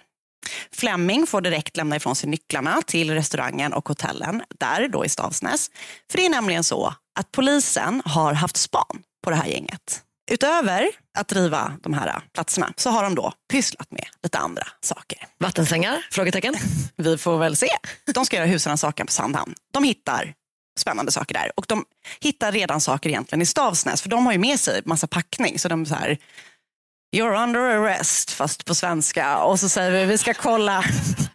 Fleming 0.73 1.27
får 1.27 1.41
direkt 1.41 1.77
lämna 1.77 1.97
ifrån 1.97 2.17
sig 2.17 2.29
nycklarna 2.29 2.83
till 2.87 3.11
restaurangen 3.11 3.73
och 3.73 3.89
hotellen 3.89 4.43
där 4.61 4.89
då 4.89 5.05
i 5.05 5.09
Stavsnäs. 5.09 5.71
För 6.11 6.19
det 6.19 6.27
är 6.27 6.31
nämligen 6.31 6.65
så 6.65 6.95
att 7.19 7.33
polisen 7.33 8.03
har 8.05 8.33
haft 8.33 8.57
span 8.57 9.03
på 9.25 9.31
det 9.31 9.37
här 9.37 9.47
gänget. 9.47 10.03
Utöver 10.31 10.89
att 11.19 11.29
driva 11.29 11.73
de 11.83 11.95
här 11.95 12.23
platserna 12.35 12.73
så 12.77 12.91
har 12.91 13.03
de 13.03 13.15
då 13.15 13.33
pysslat 13.53 13.91
med 13.91 14.07
lite 14.23 14.39
andra 14.39 14.67
saker. 14.81 15.19
Vattensängar? 15.39 16.07
Frågetecken. 16.11 16.55
Vi 16.97 17.19
får 17.19 17.39
väl 17.39 17.57
se. 17.57 17.69
De 18.15 18.27
ska 18.27 18.37
göra 18.37 18.47
husrannsakan 18.47 19.07
på 19.07 19.13
Sandhamn. 19.13 19.55
De 19.73 19.85
hittar 19.85 20.35
spännande 20.79 21.13
saker 21.13 21.35
där. 21.35 21.53
Och 21.57 21.65
de 21.69 21.85
hittar 22.21 22.53
redan 22.53 22.81
saker 22.81 23.11
egentligen 23.11 23.43
i 23.43 23.47
Stavsnäs. 23.47 24.03
För 24.03 24.09
de 24.09 24.27
har 24.27 24.33
ju 24.33 24.39
med 24.39 24.61
sig 24.61 24.83
massa 24.85 25.07
packning. 25.07 25.59
Så 25.59 25.69
de 25.69 25.87
så 25.87 25.95
här, 25.95 26.19
You're 27.17 27.43
under 27.43 27.61
arrest, 27.61 28.31
fast 28.31 28.65
på 28.65 28.75
svenska. 28.75 29.39
Och 29.39 29.61
så 29.61 29.69
säger 29.69 29.91
vi, 29.91 30.05
vi 30.05 30.19
ska 30.19 30.35
kolla 30.35 30.85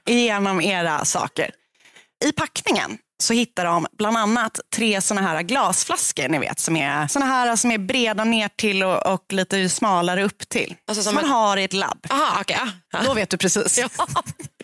igenom 0.06 0.62
era 0.62 1.06
saker. 1.06 1.52
I 2.26 2.32
packningen 2.32 2.98
så 3.24 3.34
hittar 3.34 3.66
de 3.66 3.88
bland 3.98 4.18
annat 4.18 4.60
tre 4.76 5.02
såna 5.02 5.22
här 5.22 5.42
glasflaskor, 5.42 6.28
ni 6.30 6.40
vet, 6.40 6.60
som 6.60 6.76
är 6.76 7.08
såna 7.08 7.26
här 7.26 7.56
som 7.56 7.72
är 7.72 7.78
breda 7.78 8.24
ner 8.24 8.50
till 8.58 8.84
och, 8.84 9.14
och 9.14 9.26
lite 9.34 9.70
smalare 9.70 10.24
upp 10.24 10.50
till. 10.50 10.76
Alltså 10.88 11.04
som 11.04 11.10
som 11.10 11.16
man 11.16 11.24
en- 11.24 11.30
har 11.32 11.58
i 11.58 11.64
ett 11.64 11.74
labb. 11.74 12.06
Aha, 12.10 12.44
ja. 12.48 12.68
Då 13.06 13.14
vet 13.14 13.30
du 13.30 13.38
precis. 13.38 13.78
Ja, 13.98 14.06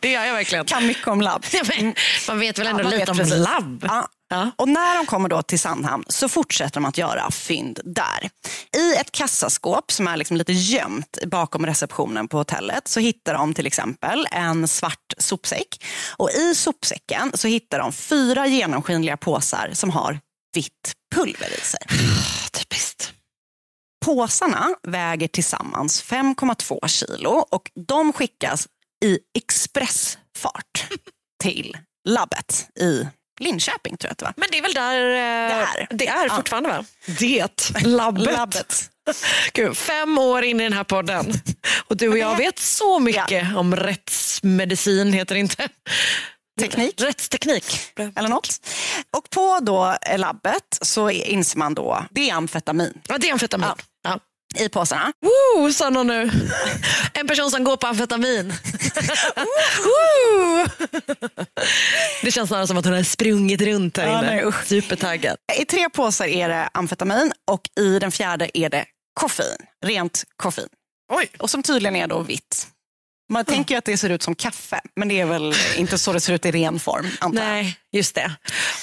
det 0.02 0.12
gör 0.12 0.26
jag 0.26 0.34
verkligen. 0.34 0.66
Kan 0.66 0.88
mycket 0.88 1.08
om 1.08 1.22
labb. 1.22 1.46
Ja, 1.52 1.64
men, 1.68 1.94
man 2.28 2.40
vet 2.40 2.60
väl 2.60 2.68
ändå 2.68 2.84
lite 2.84 3.12
om 3.12 3.18
precis. 3.18 3.36
labb? 3.36 3.86
Ja. 3.88 4.08
Ja. 4.30 4.52
Och 4.56 4.70
när 4.70 4.96
de 4.96 5.06
kommer 5.06 5.30
då 5.30 5.42
till 5.42 5.60
Sandhamn 5.60 6.04
så 6.08 6.30
fortsätter 6.30 6.74
de 6.74 6.86
att 6.86 6.98
göra 6.98 7.32
fynd 7.32 7.80
där. 7.84 8.30
I 8.78 8.96
ett 8.96 9.12
kassaskåp 9.12 9.92
som 9.92 10.08
är 10.08 10.18
liksom 10.18 10.38
lite 10.38 10.54
gömt 10.54 11.18
bakom 11.26 11.66
receptionen 11.66 12.28
på 12.28 12.38
hotellet 12.38 12.88
så 12.88 13.00
hittar 13.00 13.34
de 13.34 13.54
till 13.54 13.68
exempel 13.68 14.28
en 14.32 14.68
svart 14.68 15.14
sopsäck. 15.18 15.86
Och 16.18 16.32
i 16.32 16.56
sopsäcken 16.56 17.32
så 17.34 17.48
hittar 17.48 17.80
de 17.80 17.92
fyra 17.94 18.48
genomskinliga 18.48 19.18
påsar 19.18 19.70
som 19.74 19.90
har 19.90 20.20
vitt 20.56 20.94
pulver 21.16 21.58
i 21.58 21.62
sig. 21.62 21.82
Typiskt. 22.52 23.14
Påsarna 24.06 24.68
väger 24.88 25.28
tillsammans 25.28 26.04
5,2 26.04 26.88
kilo 26.88 27.30
och 27.30 27.72
de 27.88 28.14
skickas 28.14 28.68
i 29.06 29.20
expressfart 29.38 30.88
till 31.44 31.78
labbet 32.08 32.70
i 32.80 33.08
Linköping 33.40 33.98
tror 33.98 34.08
jag 34.08 34.12
att 34.12 34.18
det 34.18 34.26
var. 34.26 34.34
Men 34.38 34.48
det 34.52 34.58
är 34.58 34.62
väl 34.62 34.74
där 34.74 35.02
eh, 35.12 35.58
Där. 35.58 35.88
det 35.90 36.08
är 36.08 36.30
fortfarande 36.30 36.70
va? 36.70 36.86
Det, 37.20 37.72
labbet. 37.84 38.34
Labbet. 38.34 38.90
Gud, 39.54 39.78
fem 39.78 40.18
år 40.18 40.44
in 40.44 40.60
i 40.60 40.64
den 40.64 40.74
här 40.74 40.84
podden 40.84 41.34
och 41.88 41.98
du 41.98 42.10
och 42.10 42.18
jag 42.18 42.38
vet 42.38 42.60
så 42.60 43.00
mycket 43.00 43.56
om 43.56 43.76
rättsmedicin, 43.76 45.14
heter 45.14 45.36
det 45.36 45.40
inte? 45.40 45.70
Teknik. 46.60 47.02
Rättsteknik. 47.02 47.80
eller 48.16 48.30
något. 48.30 48.60
Och 49.18 49.30
på 49.30 49.60
då 49.62 49.98
labbet 50.18 50.78
så 50.82 51.10
inser 51.10 51.58
man 51.58 51.74
då, 51.74 52.06
det 52.12 52.30
är 52.30 52.34
amfetamin 52.34 53.02
Ja, 53.08 53.18
det 53.18 53.28
är 53.30 53.34
amfetamin. 53.34 53.68
Ja. 53.70 53.76
I 54.56 54.70
påsarna. 54.70 55.12
Woo, 55.56 55.74
sa 55.74 55.90
någon 55.90 56.08
nu. 56.08 56.32
En 57.14 57.28
person 57.28 57.52
som 57.52 57.64
går 57.64 57.78
på 57.78 57.88
amfetamin. 57.88 58.54
Woo! 59.78 60.66
det 62.24 62.32
känns 62.32 62.48
snarare 62.50 62.68
som 62.68 62.78
att 62.78 62.86
hon 62.86 62.94
har 62.94 63.04
sprungit 63.04 63.62
runt 63.62 63.98
här 63.98 64.08
Ja, 64.08 64.20
inne. 64.42 64.52
Supertaggad. 64.66 65.38
I 65.62 65.66
tre 65.66 65.90
påsar 65.90 66.26
är 66.26 66.50
det 66.50 66.70
amfetamin 66.74 67.32
och 67.52 67.62
i 67.80 68.00
den 68.00 68.12
fjärde 68.12 68.50
är 68.58 68.70
det 68.70 68.86
koffein, 69.20 69.58
rent 69.86 70.24
koffein. 70.36 70.68
Oj. 71.14 71.30
Och 71.40 71.50
som 71.50 71.64
tydligen 71.64 71.96
är 71.96 72.08
då 72.08 72.20
vitt. 72.20 72.68
Man 73.32 73.46
tänker 73.46 73.76
ju 73.76 73.78
att 73.80 73.86
det 73.86 73.98
ser 73.98 74.10
ut 74.10 74.24
som 74.24 74.36
kaffe, 74.36 74.82
men 74.96 75.08
det 75.08 75.20
är 75.20 75.26
väl 75.26 75.54
inte 75.78 75.98
så 75.98 76.14
det 76.14 76.20
ser 76.22 76.34
ut 76.34 76.46
i 76.46 76.52
ren 76.52 76.80
form. 76.80 77.08
Antar 77.20 77.44
jag. 77.44 77.50
Nej, 77.52 77.78
just 77.92 78.16
det. 78.16 78.32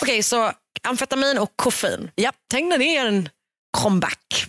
Okej, 0.02 0.22
så 0.22 0.52
amfetamin 0.88 1.38
och 1.38 1.52
koffein. 1.56 2.10
Ja. 2.14 2.32
Tänk 2.50 2.68
när 2.70 2.78
det 2.78 2.96
är 2.96 3.06
en 3.06 3.28
comeback. 3.78 4.46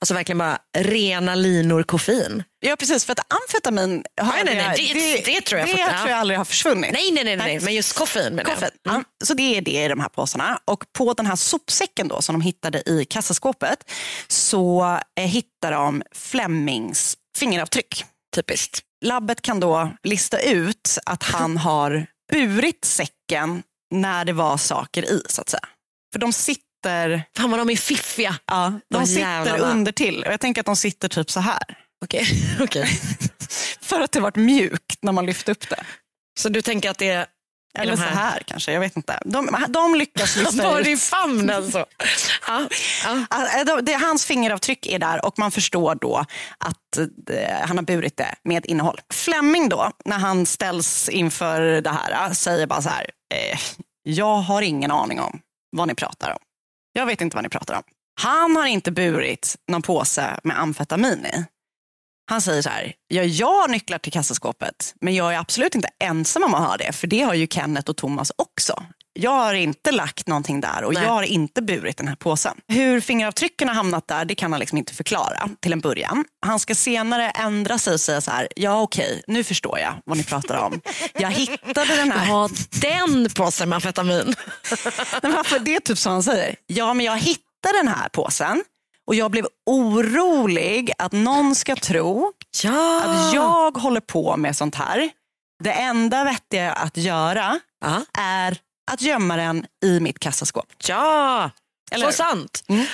Alltså 0.00 0.14
verkligen 0.14 0.38
bara 0.38 0.58
rena 0.78 1.34
linor 1.34 1.82
koffein. 1.82 2.42
Ja 2.60 2.76
precis, 2.76 3.04
för 3.04 3.12
att 3.12 3.32
amfetamin 3.34 4.04
har 4.20 4.32
Nej, 4.32 4.42
nej, 4.44 4.54
nej, 4.56 4.92
det- 4.94 5.32
det 5.32 5.40
tror 5.40 5.58
jag 5.60 5.68
det 5.68 5.72
fort- 5.72 5.80
ja. 5.80 5.98
tror 5.98 6.10
jag 6.10 6.18
aldrig 6.18 6.38
har 6.38 6.44
försvunnit. 6.44 6.92
Nej, 6.92 7.10
nej, 7.12 7.24
nej, 7.24 7.36
nej, 7.36 7.60
men 7.60 7.74
just 7.74 7.92
koffein 7.92 8.34
menar 8.34 8.50
jag. 8.50 8.54
Koffein. 8.58 8.70
Ja, 8.82 9.02
så 9.24 9.34
det 9.34 9.56
är 9.56 9.60
det 9.60 9.84
i 9.84 9.88
de 9.88 10.00
här 10.00 10.08
påsarna. 10.08 10.58
Och 10.64 10.84
på 10.98 11.12
den 11.14 11.26
här 11.26 11.36
sopsäcken 11.36 12.08
då, 12.08 12.22
som 12.22 12.34
de 12.34 12.40
hittade 12.40 12.82
i 12.90 13.04
kassaskåpet 13.04 13.90
så 14.28 14.98
eh, 15.20 15.26
hittar 15.26 15.72
de 15.72 16.02
Flemings 16.14 17.16
fingeravtryck. 17.38 18.04
Typiskt. 18.36 18.80
Labbet 19.04 19.42
kan 19.42 19.60
då 19.60 19.90
lista 20.02 20.38
ut 20.40 20.98
att 21.06 21.22
han 21.22 21.56
har 21.58 22.06
burit 22.32 22.84
säcken 22.84 23.62
när 23.94 24.24
det 24.24 24.32
var 24.32 24.56
saker 24.56 25.04
i 25.04 25.22
så 25.28 25.40
att 25.40 25.48
säga. 25.48 25.68
För 26.12 26.18
de 26.20 26.32
sitter, 26.32 26.64
Fan 27.36 27.50
vad 27.50 27.60
de 27.60 27.70
är 27.70 27.76
fiffiga. 27.76 28.36
ja, 28.46 28.72
de 28.90 28.98
De 29.00 29.06
sitter 29.06 29.58
under 29.58 29.92
till. 29.92 30.24
Och 30.24 30.32
jag 30.32 30.40
tänker 30.40 30.60
att 30.60 30.66
de 30.66 30.76
sitter 30.76 31.08
typ 31.08 31.30
så 31.30 31.40
här. 31.40 31.62
Okej. 32.04 32.26
okej. 32.60 33.00
För 33.80 34.00
att 34.00 34.12
det 34.12 34.20
varit 34.20 34.36
mjukt 34.36 34.98
när 35.02 35.12
man 35.12 35.26
lyfte 35.26 35.52
upp 35.52 35.68
det. 35.68 35.84
Så 36.40 36.48
du 36.48 36.62
tänker 36.62 36.90
att 36.90 36.98
det 36.98 37.08
är 37.10 37.26
Eller 37.78 37.92
de 37.92 37.96
så 37.96 38.02
här- 38.02 38.14
här 38.14 38.42
kanske, 38.46 38.72
jag 38.72 38.80
vet 38.80 38.96
inte. 38.96 39.18
De, 39.24 39.66
de 39.68 39.94
lyckas 39.94 40.36
lista 40.44 40.62
Var 40.70 40.80
ut. 40.80 40.86
i 40.86 40.96
famnen 40.96 41.72
så. 41.72 41.78
Ja, 42.48 42.68
ja. 43.04 43.24
Alltså, 43.30 43.76
det- 43.76 43.82
det, 43.82 43.92
hans 43.94 44.26
fingeravtryck 44.26 44.86
är 44.86 44.98
där 44.98 45.24
och 45.24 45.38
man 45.38 45.50
förstår 45.50 45.94
då 45.94 46.24
att 46.58 46.96
eh, 47.30 47.66
han 47.66 47.78
har 47.78 47.84
burit 47.84 48.16
det 48.16 48.34
med 48.44 48.66
innehåll. 48.66 49.00
Fleming 49.12 49.68
då, 49.68 49.90
när 50.04 50.18
han 50.18 50.46
ställs 50.46 51.08
inför 51.08 51.60
det 51.60 51.90
här, 51.90 52.34
säger 52.34 52.66
bara 52.66 52.82
så 52.82 52.88
här. 52.88 53.10
Eh, 53.34 53.58
jag 54.02 54.36
har 54.36 54.62
ingen 54.62 54.90
aning 54.90 55.20
om 55.20 55.40
vad 55.76 55.88
ni 55.88 55.94
pratar 55.94 56.30
om. 56.30 56.38
Jag 56.96 57.06
vet 57.06 57.20
inte 57.20 57.36
vad 57.36 57.44
ni 57.44 57.48
pratar 57.48 57.74
om. 57.74 57.82
Han 58.20 58.56
har 58.56 58.66
inte 58.66 58.92
burit 58.92 59.56
någon 59.68 59.82
påse 59.82 60.40
med 60.42 60.60
amfetamin 60.60 61.26
i. 61.26 61.44
Han 62.30 62.40
säger 62.40 62.62
så 62.62 62.68
här, 62.68 62.94
ja, 63.08 63.22
jag 63.22 63.60
har 63.60 63.68
nycklar 63.68 63.98
till 63.98 64.12
kassaskåpet, 64.12 64.94
men 65.00 65.14
jag 65.14 65.34
är 65.34 65.38
absolut 65.38 65.74
inte 65.74 65.88
ensam 65.98 66.42
om 66.42 66.54
att 66.54 66.68
ha 66.68 66.76
det, 66.76 66.92
för 66.92 67.06
det 67.06 67.22
har 67.22 67.34
ju 67.34 67.46
Kenneth 67.46 67.90
och 67.90 67.96
Thomas 67.96 68.32
också. 68.36 68.82
Jag 69.16 69.30
har 69.30 69.54
inte 69.54 69.92
lagt 69.92 70.26
någonting 70.28 70.60
där 70.60 70.84
och 70.84 70.94
Nej. 70.94 71.02
jag 71.02 71.10
har 71.10 71.22
inte 71.22 71.62
burit 71.62 71.96
den 71.96 72.08
här 72.08 72.16
påsen. 72.16 72.56
Hur 72.68 73.00
fingeravtrycken 73.00 73.68
har 73.68 73.74
hamnat 73.74 74.08
där, 74.08 74.24
det 74.24 74.34
kan 74.34 74.52
han 74.52 74.60
liksom 74.60 74.78
inte 74.78 74.94
förklara 74.94 75.48
till 75.60 75.72
en 75.72 75.80
början. 75.80 76.24
Han 76.46 76.60
ska 76.60 76.74
senare 76.74 77.30
ändra 77.30 77.78
sig 77.78 77.94
och 77.94 78.00
säga 78.00 78.20
så 78.20 78.30
här, 78.30 78.48
ja 78.56 78.80
okej, 78.82 79.22
nu 79.26 79.44
förstår 79.44 79.78
jag 79.78 79.94
vad 80.04 80.16
ni 80.16 80.24
pratar 80.24 80.56
om. 80.56 80.80
Jag 81.14 81.30
hittade 81.30 81.96
den 81.96 82.12
här 82.12 82.26
Ha 82.26 82.48
den 82.80 83.28
påsen 83.34 83.68
med 83.68 83.76
amfetamin. 83.76 84.34
Nej, 84.70 85.20
men 85.22 85.32
varför- 85.32 85.58
det 85.58 85.76
är 85.76 85.80
typ 85.80 85.98
så 85.98 86.10
han 86.10 86.22
säger. 86.22 86.56
Ja, 86.66 86.94
men 86.94 87.06
jag 87.06 87.18
hittade 87.18 87.76
den 87.76 87.88
här 87.88 88.08
påsen 88.08 88.64
och 89.06 89.14
jag 89.14 89.30
blev 89.30 89.46
orolig 89.66 90.92
att 90.98 91.12
någon 91.12 91.54
ska 91.54 91.76
tro 91.76 92.32
Ja. 92.62 93.02
att 93.04 93.34
jag 93.34 93.76
håller 93.78 94.00
på 94.00 94.36
med 94.36 94.56
sånt 94.56 94.74
här. 94.74 95.10
Det 95.64 95.72
enda 95.72 96.24
vettiga 96.24 96.72
att 96.72 96.96
göra 96.96 97.60
Ja. 97.84 98.00
är 98.18 98.56
att 98.92 99.02
gömma 99.02 99.36
den 99.36 99.66
i 99.84 100.00
mitt 100.00 100.18
kassaskåp. 100.18 100.66
ja. 100.88 101.50
Eller 101.90 102.06
så 102.06 102.12
sant. 102.12 102.64
Mm. 102.68 102.86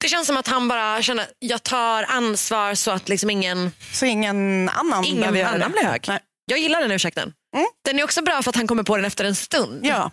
Det 0.00 0.08
känns 0.08 0.26
som 0.26 0.36
att 0.36 0.46
han 0.48 0.68
bara 0.68 1.02
känner 1.02 1.26
jag 1.38 1.62
tar 1.62 2.02
ansvar 2.02 2.74
så 2.74 2.90
att 2.90 3.08
liksom 3.08 3.30
ingen, 3.30 3.72
Så 3.92 4.06
ingen 4.06 4.68
annan 4.68 5.04
ingen 5.04 5.20
behöver 5.20 5.38
göra 5.38 5.48
annan 5.48 5.60
det. 5.72 5.78
blir 5.78 5.82
hög. 5.90 6.04
Nej. 6.08 6.18
Jag 6.46 6.58
gillar 6.58 6.80
den 6.80 6.90
ursäkten. 6.92 7.32
Mm. 7.56 7.66
Den 7.84 7.98
är 7.98 8.04
också 8.04 8.22
bra 8.22 8.42
för 8.42 8.50
att 8.50 8.56
han 8.56 8.66
kommer 8.66 8.82
på 8.82 8.96
den 8.96 9.04
efter 9.04 9.24
en 9.24 9.34
stund. 9.34 9.86
Ja. 9.86 10.10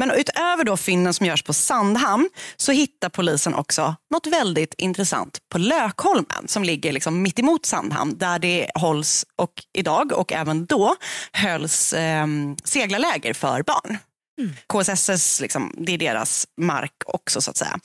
Men 0.00 0.10
utöver 0.10 0.64
då 0.64 0.76
fynden 0.76 1.14
som 1.14 1.26
görs 1.26 1.42
på 1.42 1.52
Sandhamn 1.52 2.28
så 2.56 2.72
hittar 2.72 3.08
polisen 3.08 3.54
också 3.54 3.96
något 4.10 4.26
väldigt 4.26 4.74
intressant 4.78 5.38
på 5.52 5.58
Lökholmen 5.58 6.48
som 6.48 6.64
ligger 6.64 6.92
liksom 6.92 7.22
mitt 7.22 7.38
emot 7.38 7.66
Sandhamn 7.66 8.18
där 8.18 8.38
det 8.38 8.70
hålls, 8.74 9.24
och 9.36 9.52
idag 9.78 10.12
och 10.12 10.32
även 10.32 10.66
då, 10.66 10.96
hölls 11.32 11.92
eh, 11.92 12.26
seglarläger 12.64 13.34
för 13.34 13.62
barn. 13.62 13.98
KSSS, 14.72 15.40
liksom, 15.40 15.74
det 15.78 15.92
är 15.92 15.98
deras 15.98 16.46
mark 16.60 16.92
också 17.06 17.40
så 17.40 17.50
att 17.50 17.56
säga. 17.56 17.78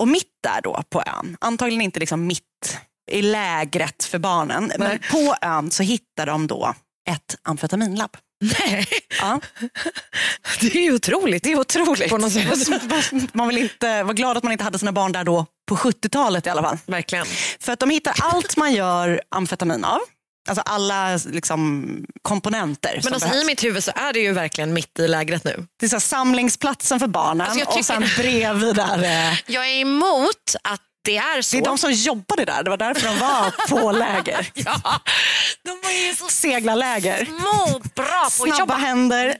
Och 0.00 0.08
mitt 0.08 0.30
där 0.42 0.60
då 0.62 0.82
på 0.88 1.02
ön, 1.06 1.36
antagligen 1.40 1.80
inte 1.82 2.00
liksom 2.00 2.26
mitt 2.26 2.78
i 3.10 3.22
lägret 3.22 4.04
för 4.04 4.18
barnen, 4.18 4.72
men 4.78 4.98
på 5.10 5.36
ön 5.42 5.70
så 5.70 5.82
hittar 5.82 6.26
de 6.26 6.46
då 6.46 6.74
ett 7.10 7.36
amfetaminlabb. 7.42 8.16
Nej, 8.58 8.86
Ja. 9.20 9.40
det 10.60 10.74
är 10.74 10.82
ju 10.82 10.94
otroligt. 10.94 11.42
Det 11.42 11.52
är 11.52 11.58
otroligt. 11.58 12.10
På 12.10 12.18
något 12.18 12.32
sätt. 12.32 13.34
Man 13.34 13.48
vill 13.48 13.58
inte 13.58 14.02
vara 14.02 14.12
glad 14.14 14.36
att 14.36 14.42
man 14.42 14.52
inte 14.52 14.64
hade 14.64 14.78
sina 14.78 14.92
barn 14.92 15.12
där 15.12 15.24
då 15.24 15.46
på 15.68 15.76
70-talet 15.76 16.46
i 16.46 16.50
alla 16.50 16.62
fall. 16.62 16.78
Verkligen. 16.86 17.26
För 17.60 17.72
att 17.72 17.80
de 17.80 17.90
hittar 17.90 18.14
allt 18.22 18.56
man 18.56 18.72
gör 18.72 19.22
amfetamin 19.28 19.84
av. 19.84 19.98
Alltså 20.48 20.62
alla 20.66 21.16
liksom, 21.16 21.88
komponenter 22.22 23.00
Men 23.04 23.14
alltså, 23.14 23.34
i 23.34 23.44
mitt 23.44 23.64
huvud 23.64 23.84
så 23.84 23.92
är 23.94 24.12
det 24.12 24.18
ju 24.20 24.32
verkligen 24.32 24.72
mitt 24.74 24.98
i 24.98 25.08
lägret 25.08 25.44
nu. 25.44 25.66
Det 25.80 25.86
är 25.86 25.90
så 25.90 26.00
samlingsplatsen 26.00 27.00
för 27.00 27.06
barnen 27.06 27.40
Alltså, 27.46 27.58
jag 27.58 27.78
och 27.78 27.84
sen 27.84 28.02
tycker- 28.02 28.22
bredvid 28.22 28.74
där. 28.74 29.02
eh, 29.02 29.38
Jag 29.46 29.68
är 29.68 29.80
emot 29.80 30.54
att 30.64 30.80
det 31.04 31.16
är 31.16 31.42
så. 31.42 31.56
Det 31.56 31.62
är 31.62 31.64
de 31.64 31.78
som 31.78 31.92
jobbade 31.92 32.44
där, 32.44 32.62
det 32.62 32.70
var 32.70 32.76
därför 32.76 33.06
de 33.08 33.18
var 33.18 33.50
på 33.68 33.92
läger. 33.92 34.50
Ja, 34.54 34.80
de 35.64 35.80
var 35.84 35.90
ju 35.90 36.14
så 36.14 36.28
Seglarläger. 36.28 37.24
små 37.24 37.78
bra 37.94 38.24
på 38.24 38.30
Snabba 38.30 38.58
jobba. 38.58 38.74
händer. 38.76 39.36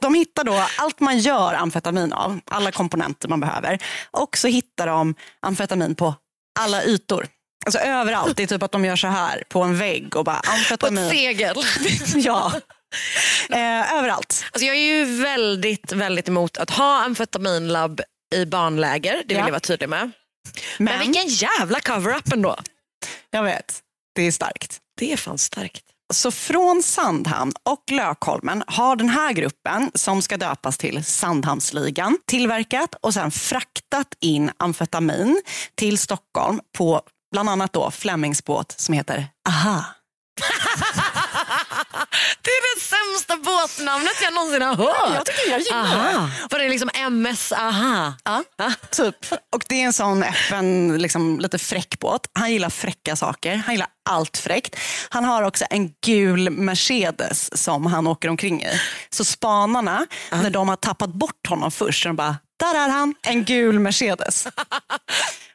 De 0.00 0.14
hittar 0.14 0.44
då 0.44 0.64
allt 0.78 1.00
man 1.00 1.18
gör 1.18 1.54
amfetamin 1.54 2.12
av, 2.12 2.40
alla 2.50 2.72
komponenter 2.72 3.28
man 3.28 3.40
behöver. 3.40 3.78
Och 4.10 4.36
så 4.38 4.48
hittar 4.48 4.86
de 4.86 5.14
amfetamin 5.42 5.94
på 5.94 6.14
alla 6.60 6.84
ytor. 6.84 7.26
Alltså 7.66 7.78
överallt. 7.78 8.36
Det 8.36 8.42
är 8.42 8.46
typ 8.46 8.62
att 8.62 8.72
de 8.72 8.84
gör 8.84 8.96
så 8.96 9.06
här 9.06 9.42
på 9.48 9.62
en 9.62 9.78
vägg 9.78 10.16
och 10.16 10.24
bara 10.24 10.36
På 10.36 10.46
ett 10.46 10.54
amfetamin. 10.58 11.10
segel. 11.10 11.56
ja. 12.14 12.52
Eh, 13.50 13.94
överallt. 13.98 14.44
Alltså 14.52 14.66
jag 14.66 14.76
är 14.76 14.80
ju 14.80 15.04
väldigt, 15.22 15.92
väldigt 15.92 16.28
emot 16.28 16.56
att 16.56 16.70
ha 16.70 17.02
amfetaminlabb 17.04 18.00
i 18.34 18.44
barnläger. 18.46 19.12
Det 19.12 19.24
vill 19.28 19.36
Ja. 19.36 19.44
jag 19.44 19.50
vara 19.50 19.60
tydlig 19.60 19.88
med. 19.88 20.10
Men, 20.78 20.84
Men, 20.84 21.00
vilken 21.00 21.26
jävla 21.28 21.80
cover-up 21.80 22.32
ändå. 22.32 22.56
jag 23.30 23.42
vet, 23.42 23.80
det 24.14 24.22
är 24.22 24.32
starkt. 24.32 24.78
Det 24.98 25.12
är 25.12 25.16
fan 25.16 25.38
starkt. 25.38 25.82
Så 26.14 26.30
från 26.30 26.82
Sandhamn 26.82 27.52
och 27.62 27.84
Lökholmen 27.90 28.64
har 28.66 28.96
den 28.96 29.08
här 29.08 29.32
gruppen, 29.32 29.90
som 29.94 30.22
ska 30.22 30.36
döpas 30.36 30.78
till 30.78 31.04
Sandhamnsligan, 31.04 32.18
tillverkat 32.26 32.94
och 33.00 33.14
sen 33.14 33.30
fraktat 33.30 34.06
in 34.20 34.50
amfetamin 34.56 35.42
till 35.74 35.98
Stockholm 35.98 36.60
på 36.78 37.00
bland 37.36 37.48
annat 37.50 37.72
då 37.72 37.90
Flemings 37.90 38.44
båt 38.44 38.74
som 38.76 38.94
heter 38.94 39.28
Aha. 39.48 39.84
Det 42.42 42.50
är 42.50 42.74
det 42.76 42.80
sämsta 42.80 43.36
båtnamnet 43.36 44.12
jag 44.22 44.34
någonsin 44.34 44.62
har 44.62 44.74
hört. 44.74 45.14
Jag 45.14 45.26
tycker 45.26 45.50
jag 45.50 45.60
gillar 45.60 46.12
det. 46.12 46.30
Var 46.50 46.58
det 46.58 46.68
liksom 46.68 46.90
MS 46.94 47.52
Aha? 47.52 48.12
Ja, 48.24 48.42
typ. 48.90 49.16
Och 49.54 49.64
det 49.68 49.82
är 49.82 49.86
en 49.86 49.92
sån 49.92 50.22
öppen, 50.22 50.98
liksom, 50.98 51.40
lite 51.40 51.58
fräck 51.58 51.98
båt. 51.98 52.20
Han 52.32 52.52
gillar 52.52 52.70
fräcka 52.70 53.16
saker. 53.16 53.56
Han 53.56 53.74
gillar 53.74 53.88
allt 54.08 54.36
fräckt. 54.36 54.76
Han 55.08 55.24
har 55.24 55.42
också 55.42 55.64
en 55.70 55.90
gul 56.06 56.50
Mercedes 56.50 57.62
som 57.62 57.86
han 57.86 58.06
åker 58.06 58.28
omkring 58.28 58.62
i. 58.62 58.80
Så 59.10 59.24
spanarna, 59.24 60.06
när 60.30 60.50
de 60.50 60.68
har 60.68 60.76
tappat 60.76 61.10
bort 61.10 61.46
honom 61.48 61.70
först, 61.70 62.02
så 62.02 62.08
de 62.08 62.16
bara, 62.16 62.36
där 62.56 62.74
är 62.74 62.88
han, 62.88 63.14
en 63.22 63.44
gul 63.44 63.78
Mercedes. 63.78 64.48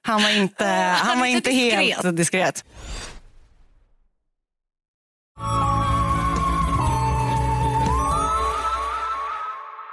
Han 0.03 0.23
var 0.23 0.29
inte, 0.29 0.65
han 0.65 1.19
var 1.19 1.25
inte 1.25 1.51
helt 1.51 2.17
diskret. 2.17 2.63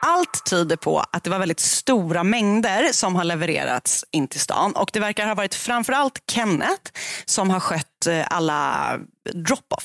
Allt 0.07 0.45
tyder 0.51 0.77
på 0.77 1.05
att 1.13 1.25
det 1.25 1.31
var 1.31 1.39
väldigt 1.39 1.61
stora 1.61 2.25
mängder 2.25 2.93
som 2.93 3.17
har 3.17 3.25
levererats 3.25 4.05
in 4.11 4.29
till 4.29 4.41
stan. 4.41 4.73
Och 4.73 4.91
det 4.93 5.01
verkar 5.01 5.27
ha 5.27 5.35
varit 5.35 5.55
framförallt 5.55 6.23
Kenneth 6.31 6.93
som 7.25 7.51
har 7.51 7.61
skött 7.61 8.07
eh, 8.07 8.27
alla 8.31 8.93
drop-off. 9.35 9.85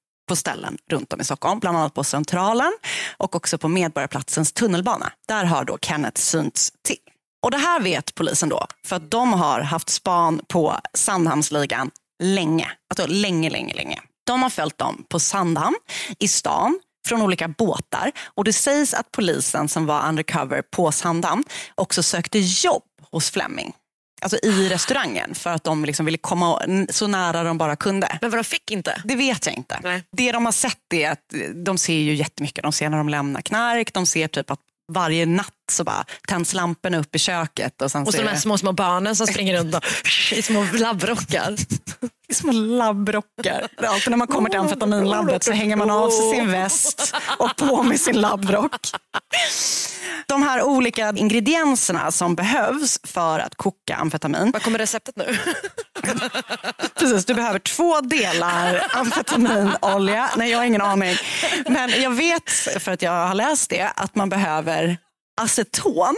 På 0.31 0.35
ställen 0.35 0.77
runt 0.91 1.13
om 1.13 1.21
i 1.21 1.23
Stockholm, 1.23 1.59
bland 1.59 1.77
annat 1.77 1.93
på 1.93 2.03
Centralen 2.03 2.71
och 3.17 3.35
också 3.35 3.57
på 3.57 3.67
Medborgarplatsens 3.67 4.53
tunnelbana. 4.53 5.11
Där 5.27 5.45
har 5.45 5.65
då 5.65 5.77
Kenneth 5.81 6.21
synts 6.21 6.71
till. 6.83 6.97
Och 7.43 7.51
det 7.51 7.57
här 7.57 7.79
vet 7.79 8.15
polisen 8.15 8.49
då, 8.49 8.67
för 8.85 8.95
att 8.95 9.11
de 9.11 9.33
har 9.33 9.61
haft 9.61 9.89
span 9.89 10.41
på 10.47 10.77
Sandhamnsligan 10.93 11.91
länge. 12.23 12.71
Alltså 12.89 13.13
länge, 13.13 13.49
länge, 13.49 13.73
länge. 13.73 14.01
De 14.27 14.43
har 14.43 14.49
följt 14.49 14.77
dem 14.77 15.05
på 15.09 15.19
Sandhamn, 15.19 15.75
i 16.19 16.27
stan, 16.27 16.79
från 17.07 17.21
olika 17.21 17.47
båtar. 17.47 18.11
Och 18.35 18.43
det 18.43 18.53
sägs 18.53 18.93
att 18.93 19.11
polisen 19.11 19.69
som 19.69 19.85
var 19.85 20.07
undercover 20.09 20.61
på 20.61 20.91
Sandhamn 20.91 21.43
också 21.75 22.03
sökte 22.03 22.39
jobb 22.39 22.83
hos 23.11 23.29
Fleming. 23.31 23.73
Alltså 24.21 24.37
i 24.43 24.69
restaurangen 24.69 25.35
för 25.35 25.49
att 25.49 25.63
de 25.63 25.85
liksom 25.85 26.05
ville 26.05 26.17
komma 26.17 26.61
så 26.89 27.07
nära 27.07 27.43
de 27.43 27.57
bara 27.57 27.75
kunde. 27.75 28.17
Men 28.21 28.29
vad 28.29 28.39
de 28.39 28.43
fick 28.43 28.71
inte? 28.71 29.01
Det 29.05 29.15
vet 29.15 29.45
jag 29.45 29.55
inte. 29.55 29.79
Nej. 29.83 30.03
Det 30.11 30.31
de 30.31 30.45
har 30.45 30.51
sett 30.51 30.93
är 30.93 31.09
att 31.11 31.33
de 31.65 31.77
ser 31.77 31.93
ju 31.97 32.15
jättemycket. 32.15 32.63
De 32.63 32.71
ser 32.71 32.89
när 32.89 32.97
de 32.97 33.09
lämnar 33.09 33.41
knark, 33.41 33.93
de 33.93 34.05
ser 34.05 34.27
typ 34.27 34.51
att 34.51 34.59
varje 34.91 35.25
natt 35.25 35.47
så 35.71 35.83
bara 35.83 36.05
tänds 36.27 36.53
lamporna 36.53 36.97
upp 36.97 37.15
i 37.15 37.19
köket. 37.19 37.81
Och, 37.81 37.91
sen 37.91 38.01
Och 38.01 38.07
så 38.07 38.11
ser 38.11 38.23
de 38.23 38.29
här 38.29 38.37
små, 38.37 38.57
små 38.57 38.71
barnen 38.71 39.15
som 39.15 39.27
springer 39.27 39.57
runt 39.57 39.75
och, 39.75 39.83
i 40.31 40.41
små 40.41 40.65
labbrockar. 40.73 41.55
små 42.33 42.51
labbrockar. 42.51 43.67
Alltid 43.87 44.09
när 44.11 44.17
man 44.17 44.27
kommer 44.27 44.49
till 44.49 44.59
amfetaminlabbet 44.59 45.43
så 45.43 45.51
hänger 45.51 45.75
man 45.75 45.89
av 45.91 46.09
sig 46.09 46.31
sin 46.31 46.51
väst 46.51 47.15
och 47.37 47.55
på 47.55 47.83
med 47.83 47.99
sin 47.99 48.21
labbrock. 48.21 48.75
De 50.27 50.43
här 50.43 50.63
olika 50.63 51.13
ingredienserna 51.15 52.11
som 52.11 52.35
behövs 52.35 52.99
för 53.03 53.39
att 53.39 53.55
koka 53.55 53.95
amfetamin. 53.95 54.51
Vad 54.51 54.63
kommer 54.63 54.79
receptet 54.79 55.15
nu? 55.15 55.37
Precis, 56.99 57.25
du 57.25 57.33
behöver 57.33 57.59
två 57.59 58.01
delar 58.01 58.83
amfetaminolja. 58.93 60.29
Nej, 60.37 60.51
jag 60.51 60.57
har 60.57 60.65
ingen 60.65 60.81
aning. 60.81 61.15
Men 61.67 62.01
jag 62.01 62.11
vet, 62.11 62.49
för 62.79 62.91
att 62.91 63.01
jag 63.01 63.27
har 63.27 63.35
läst 63.35 63.69
det, 63.69 63.91
att 63.95 64.15
man 64.15 64.29
behöver 64.29 64.97
aceton 65.41 66.15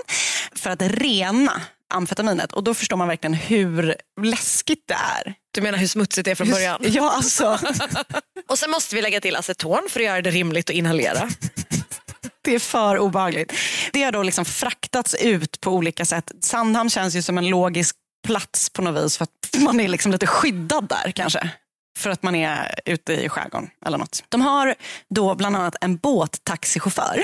för 0.55 0.69
att 0.69 0.81
rena 0.81 1.62
amfetaminet. 1.93 2.53
Och 2.53 2.63
då 2.63 2.73
förstår 2.73 2.97
man 2.97 3.07
verkligen 3.07 3.33
hur 3.33 3.95
läskigt 4.21 4.83
det 4.88 4.93
är. 4.93 5.33
Du 5.51 5.62
menar 5.62 5.77
hur 5.77 5.88
smutsigt 5.88 6.25
det 6.25 6.31
är 6.31 6.36
från 6.36 6.49
början? 6.49 6.81
Ja, 6.83 7.12
alltså. 7.12 7.59
Och 8.47 8.59
sen 8.59 8.71
måste 8.71 8.95
vi 8.95 9.01
lägga 9.01 9.21
till 9.21 9.36
aceton 9.36 9.88
för 9.89 9.99
att 9.99 10.05
göra 10.05 10.21
det 10.21 10.31
rimligt 10.31 10.69
att 10.69 10.75
inhalera. 10.75 11.29
Det 12.45 12.55
är 12.55 12.59
för 12.59 12.99
obehagligt. 12.99 13.53
Det 13.93 14.03
har 14.03 14.12
då 14.12 14.23
liksom 14.23 14.45
fraktats 14.45 15.15
ut 15.15 15.62
på 15.62 15.71
olika 15.71 16.05
sätt. 16.05 16.31
Sandhamn 16.41 16.89
känns 16.89 17.15
ju 17.15 17.21
som 17.21 17.38
en 17.38 17.47
logisk 17.47 17.95
plats 18.27 18.69
på 18.69 18.81
något 18.81 19.03
vis 19.03 19.17
för 19.17 19.23
att 19.23 19.62
man 19.62 19.79
är 19.79 19.88
liksom 19.88 20.12
lite 20.12 20.27
skyddad 20.27 20.88
där 20.88 21.12
kanske. 21.12 21.49
För 22.04 22.10
att 22.10 22.24
man 22.24 22.36
är 22.36 22.80
ute 22.86 23.13
i 23.13 23.30
skärgården 23.30 23.70
eller 23.86 23.98
något. 23.98 24.24
De 24.30 24.42
har 24.42 24.76
då 25.10 25.36
bland 25.36 25.56
annat 25.56 25.76
en 25.82 25.98
båttaxichaufför 25.98 27.24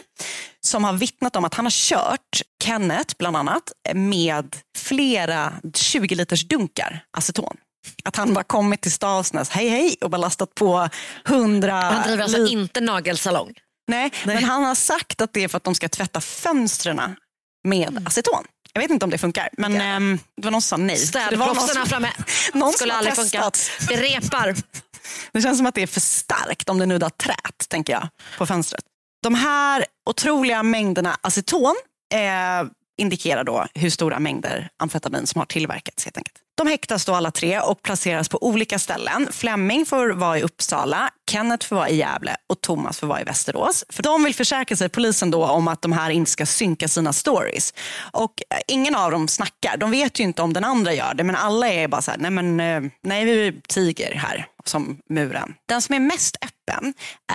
som 0.61 0.83
har 0.83 0.93
vittnat 0.93 1.35
om 1.35 1.45
att 1.45 1.53
han 1.53 1.65
har 1.65 1.71
kört 1.71 2.41
Kenneth 2.63 3.15
bland 3.19 3.37
annat 3.37 3.71
med 3.93 4.55
flera 4.77 5.53
20 5.73 6.15
liters 6.15 6.47
dunkar 6.47 7.03
aceton. 7.17 7.57
Att 8.03 8.15
han 8.15 8.33
bara 8.33 8.43
kommit 8.43 8.81
till 8.81 8.91
Stavsnäs, 8.91 9.49
hej 9.49 9.69
hej, 9.69 9.95
och 10.01 10.09
bara 10.09 10.17
lastat 10.17 10.55
på 10.55 10.89
100 11.27 11.73
Han 11.73 12.03
driver 12.03 12.23
alltså 12.23 12.47
inte 12.47 12.81
nagelsalong. 12.81 13.53
Nej, 13.87 14.11
men 14.25 14.43
han 14.43 14.63
har 14.63 14.75
sagt 14.75 15.21
att 15.21 15.33
det 15.33 15.43
är 15.43 15.47
för 15.47 15.57
att 15.57 15.63
de 15.63 15.75
ska 15.75 15.89
tvätta 15.89 16.21
fönstren 16.21 17.15
med 17.63 18.03
aceton. 18.07 18.43
Jag 18.73 18.81
vet 18.81 18.91
inte 18.91 19.05
om 19.05 19.09
det 19.09 19.17
funkar, 19.17 19.49
men 19.57 19.81
ehm, 19.81 20.19
det 20.37 20.43
var 20.43 20.51
någon 20.51 20.61
som 20.61 20.79
sa 20.79 20.83
nej. 20.83 20.97
Som- 20.97 21.85
framme. 21.85 22.11
någon 22.53 22.73
Skulle 22.73 22.93
aldrig 22.93 23.15
funka. 23.15 23.51
Det 23.87 23.95
repar. 23.95 24.55
Det 25.31 25.41
känns 25.41 25.57
som 25.57 25.65
att 25.65 25.75
det 25.75 25.81
är 25.81 25.87
för 25.87 25.99
starkt 25.99 26.69
om 26.69 26.77
det 26.77 26.85
nuddar 26.85 27.09
trät, 27.09 27.69
tänker 27.69 27.93
jag, 27.93 28.07
på 28.37 28.45
fönstret. 28.45 28.83
De 29.23 29.35
här 29.35 29.85
otroliga 30.09 30.63
mängderna 30.63 31.17
aceton 31.21 31.75
eh, 32.13 32.69
indikerar 32.97 33.43
då 33.43 33.67
hur 33.73 33.89
stora 33.89 34.19
mängder 34.19 34.69
amfetamin 34.77 35.27
som 35.27 35.39
har 35.39 35.45
tillverkats 35.45 36.05
helt 36.05 36.17
enkelt. 36.17 36.37
De 36.59 36.67
häktas 36.67 37.05
då 37.05 37.15
alla 37.15 37.31
tre 37.31 37.59
och 37.59 37.81
placeras 37.81 38.29
på 38.29 38.43
olika 38.43 38.79
ställen. 38.79 39.27
Flemming 39.31 39.85
får 39.85 40.09
vara 40.09 40.39
i 40.39 40.41
Uppsala, 40.41 41.09
Kenneth 41.31 41.67
får 41.67 41.75
vara 41.75 41.89
i 41.89 41.95
Gävle 41.95 42.35
och 42.47 42.61
Thomas 42.61 42.99
får 42.99 43.07
vara 43.07 43.21
i 43.21 43.23
Västerås. 43.23 43.85
För 43.89 44.03
de 44.03 44.23
vill 44.23 44.35
försäkra 44.35 44.77
sig, 44.77 44.89
polisen 44.89 45.31
då, 45.31 45.45
om 45.45 45.67
att 45.67 45.81
de 45.81 45.91
här 45.91 46.09
inte 46.09 46.31
ska 46.31 46.45
synka 46.45 46.87
sina 46.87 47.13
stories. 47.13 47.73
Och 48.11 48.41
eh, 48.49 48.57
ingen 48.67 48.95
av 48.95 49.11
dem 49.11 49.27
snackar. 49.27 49.77
De 49.77 49.91
vet 49.91 50.19
ju 50.19 50.23
inte 50.23 50.41
om 50.41 50.53
den 50.53 50.63
andra 50.63 50.93
gör 50.93 51.13
det, 51.13 51.23
men 51.23 51.35
alla 51.35 51.69
är 51.69 51.87
bara 51.87 52.01
så 52.01 52.11
här, 52.11 52.17
nej 52.17 52.31
men 52.31 52.59
eh, 52.59 52.91
nej 53.03 53.25
vi 53.25 53.61
tiger 53.67 54.15
här, 54.15 54.47
som 54.67 54.97
muren. 55.09 55.53
Den 55.65 55.81
som 55.81 55.95
är 55.95 55.99
mest 55.99 56.37
öppen 56.41 56.93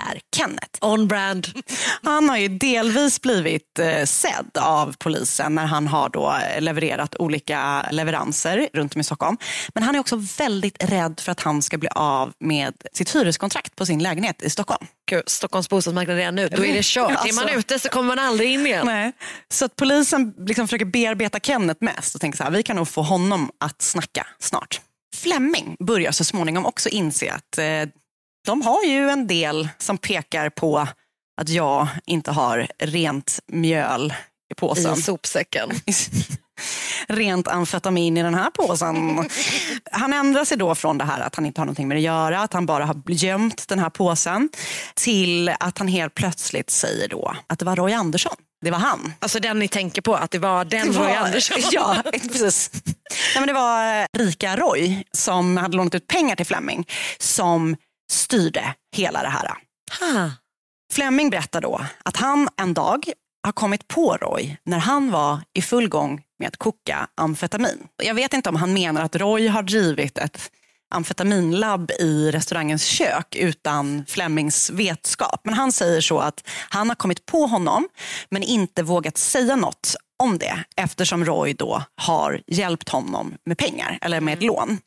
är 0.08 0.20
Kenneth. 0.36 0.78
On 0.80 1.08
brand. 1.08 1.48
Han 2.02 2.28
har 2.28 2.36
ju 2.36 2.48
delvis 2.48 3.20
blivit 3.20 3.78
eh, 3.78 4.04
sedd 4.04 4.58
av 4.58 4.94
polisen 4.98 5.54
när 5.54 5.66
han 5.66 5.86
har 5.88 6.08
då 6.08 6.36
eh, 6.36 6.60
levererat 6.60 7.16
olika 7.16 7.86
leveranser 7.90 8.68
runt 8.72 8.94
om 8.94 9.00
i 9.00 9.04
Stockholm. 9.04 9.36
Men 9.74 9.82
han 9.82 9.94
är 9.94 9.98
också 9.98 10.16
väldigt 10.38 10.84
rädd 10.84 11.20
för 11.20 11.32
att 11.32 11.40
han 11.40 11.62
ska 11.62 11.78
bli 11.78 11.88
av 11.92 12.32
med 12.40 12.74
sitt 12.92 13.16
hyreskontrakt 13.16 13.76
på 13.76 13.86
sin 13.86 14.02
lägenhet 14.02 14.42
i 14.42 14.50
Stockholm. 14.50 14.86
Gud, 15.10 15.22
Stockholms 15.26 15.68
bostadsmarknad 15.68 16.16
redan 16.16 16.34
nu, 16.34 16.48
då 16.48 16.64
är 16.64 16.74
det 16.74 16.84
kört. 16.84 17.10
Ja, 17.10 17.28
Är 17.28 17.34
man 17.34 17.44
alltså. 17.44 17.58
ute 17.58 17.78
så 17.78 17.88
kommer 17.88 18.16
man 18.16 18.18
aldrig 18.18 18.50
in 18.50 18.66
igen. 18.66 18.86
Nej. 18.86 19.12
Så 19.48 19.64
att 19.64 19.76
polisen 19.76 20.34
liksom 20.46 20.68
försöker 20.68 20.84
bearbeta 20.84 21.40
Kenneth 21.40 21.84
mest 21.84 22.14
och 22.14 22.20
tänker 22.20 22.36
så 22.36 22.44
här, 22.44 22.50
vi 22.50 22.62
kan 22.62 22.76
nog 22.76 22.88
få 22.88 23.02
honom 23.02 23.50
att 23.60 23.82
snacka 23.82 24.26
snart. 24.38 24.80
Fleming 25.14 25.76
börjar 25.80 26.12
så 26.12 26.24
småningom 26.24 26.66
också 26.66 26.88
inse 26.88 27.32
att 27.32 27.58
eh, 27.58 27.88
de 28.46 28.62
har 28.62 28.84
ju 28.84 29.10
en 29.10 29.26
del 29.26 29.68
som 29.78 29.98
pekar 29.98 30.50
på 30.50 30.88
att 31.40 31.48
jag 31.48 31.88
inte 32.06 32.30
har 32.30 32.66
rent 32.78 33.40
mjöl 33.46 34.14
i 34.50 34.54
påsen. 34.54 34.98
I 34.98 35.02
sopsäcken. 35.02 35.70
rent 37.08 37.48
amfetamin 37.48 38.16
i 38.16 38.22
den 38.22 38.34
här 38.34 38.50
påsen. 38.50 39.28
Han 39.92 40.12
ändrar 40.12 40.44
sig 40.44 40.56
då 40.56 40.74
från 40.74 40.98
det 40.98 41.04
här 41.04 41.20
att 41.20 41.34
han 41.34 41.46
inte 41.46 41.60
har 41.60 41.66
någonting 41.66 41.88
med 41.88 41.96
det 41.96 42.00
att 42.00 42.04
göra, 42.04 42.40
att 42.40 42.52
han 42.52 42.66
bara 42.66 42.84
har 42.84 43.02
gömt 43.06 43.68
den 43.68 43.78
här 43.78 43.90
påsen, 43.90 44.48
till 44.94 45.48
att 45.60 45.78
han 45.78 45.88
helt 45.88 46.14
plötsligt 46.14 46.70
säger 46.70 47.08
då 47.08 47.36
att 47.46 47.58
det 47.58 47.64
var 47.64 47.76
Roy 47.76 47.92
Andersson. 47.92 48.36
Det 48.64 48.70
var 48.70 48.78
han. 48.78 49.12
Alltså 49.20 49.40
den 49.40 49.58
ni 49.58 49.68
tänker 49.68 50.02
på, 50.02 50.14
att 50.14 50.30
det 50.30 50.38
var 50.38 50.64
den 50.64 50.86
Det 50.92 50.98
var- 50.98 51.06
Roy 51.06 51.14
Andersson. 51.14 51.56
Ja, 51.72 51.96
precis. 52.12 52.70
Nej, 52.84 52.94
men 53.34 53.46
det 53.46 53.52
var 53.52 54.00
eh, 54.00 54.06
rika 54.18 54.56
Roy 54.56 55.04
som 55.12 55.56
hade 55.56 55.76
lånat 55.76 55.94
ut 55.94 56.06
pengar 56.06 56.36
till 56.36 56.46
Fleming 56.46 56.86
som 57.18 57.76
styrde 58.12 58.74
hela 58.96 59.22
det 59.22 59.28
här. 59.28 59.46
Ha. 60.00 60.30
Fleming 60.92 61.30
berättar 61.30 61.60
då 61.60 61.80
att 62.04 62.16
han 62.16 62.48
en 62.56 62.74
dag 62.74 63.04
har 63.44 63.52
kommit 63.52 63.88
på 63.88 64.16
Roy 64.16 64.56
när 64.64 64.78
han 64.78 65.10
var 65.10 65.40
i 65.54 65.62
full 65.62 65.88
gång 65.88 66.22
med 66.38 66.48
att 66.48 66.56
koka 66.56 67.06
amfetamin. 67.14 67.78
Jag 68.02 68.14
vet 68.14 68.34
inte 68.34 68.48
om 68.48 68.56
han 68.56 68.72
menar 68.72 69.02
att 69.02 69.16
Roy 69.16 69.48
har 69.48 69.62
drivit 69.62 70.18
ett 70.18 70.50
amfetaminlabb 70.94 71.90
i 71.90 72.30
restaurangens 72.30 72.84
kök 72.84 73.36
utan 73.36 74.04
Flemings 74.08 74.70
vetskap. 74.70 75.40
Men 75.44 75.54
han 75.54 75.72
säger 75.72 76.00
så 76.00 76.18
att 76.18 76.48
han 76.68 76.88
har 76.88 76.96
kommit 76.96 77.26
på 77.26 77.46
honom 77.46 77.88
men 78.30 78.42
inte 78.42 78.82
vågat 78.82 79.18
säga 79.18 79.56
något 79.56 79.96
om 80.22 80.38
det 80.38 80.64
eftersom 80.76 81.24
Roy 81.24 81.54
då 81.54 81.82
har 81.96 82.40
hjälpt 82.46 82.88
honom 82.88 83.34
med 83.46 83.58
pengar 83.58 83.98
eller 84.02 84.20
med 84.20 84.34
ett 84.34 84.44
lån. 84.44 84.78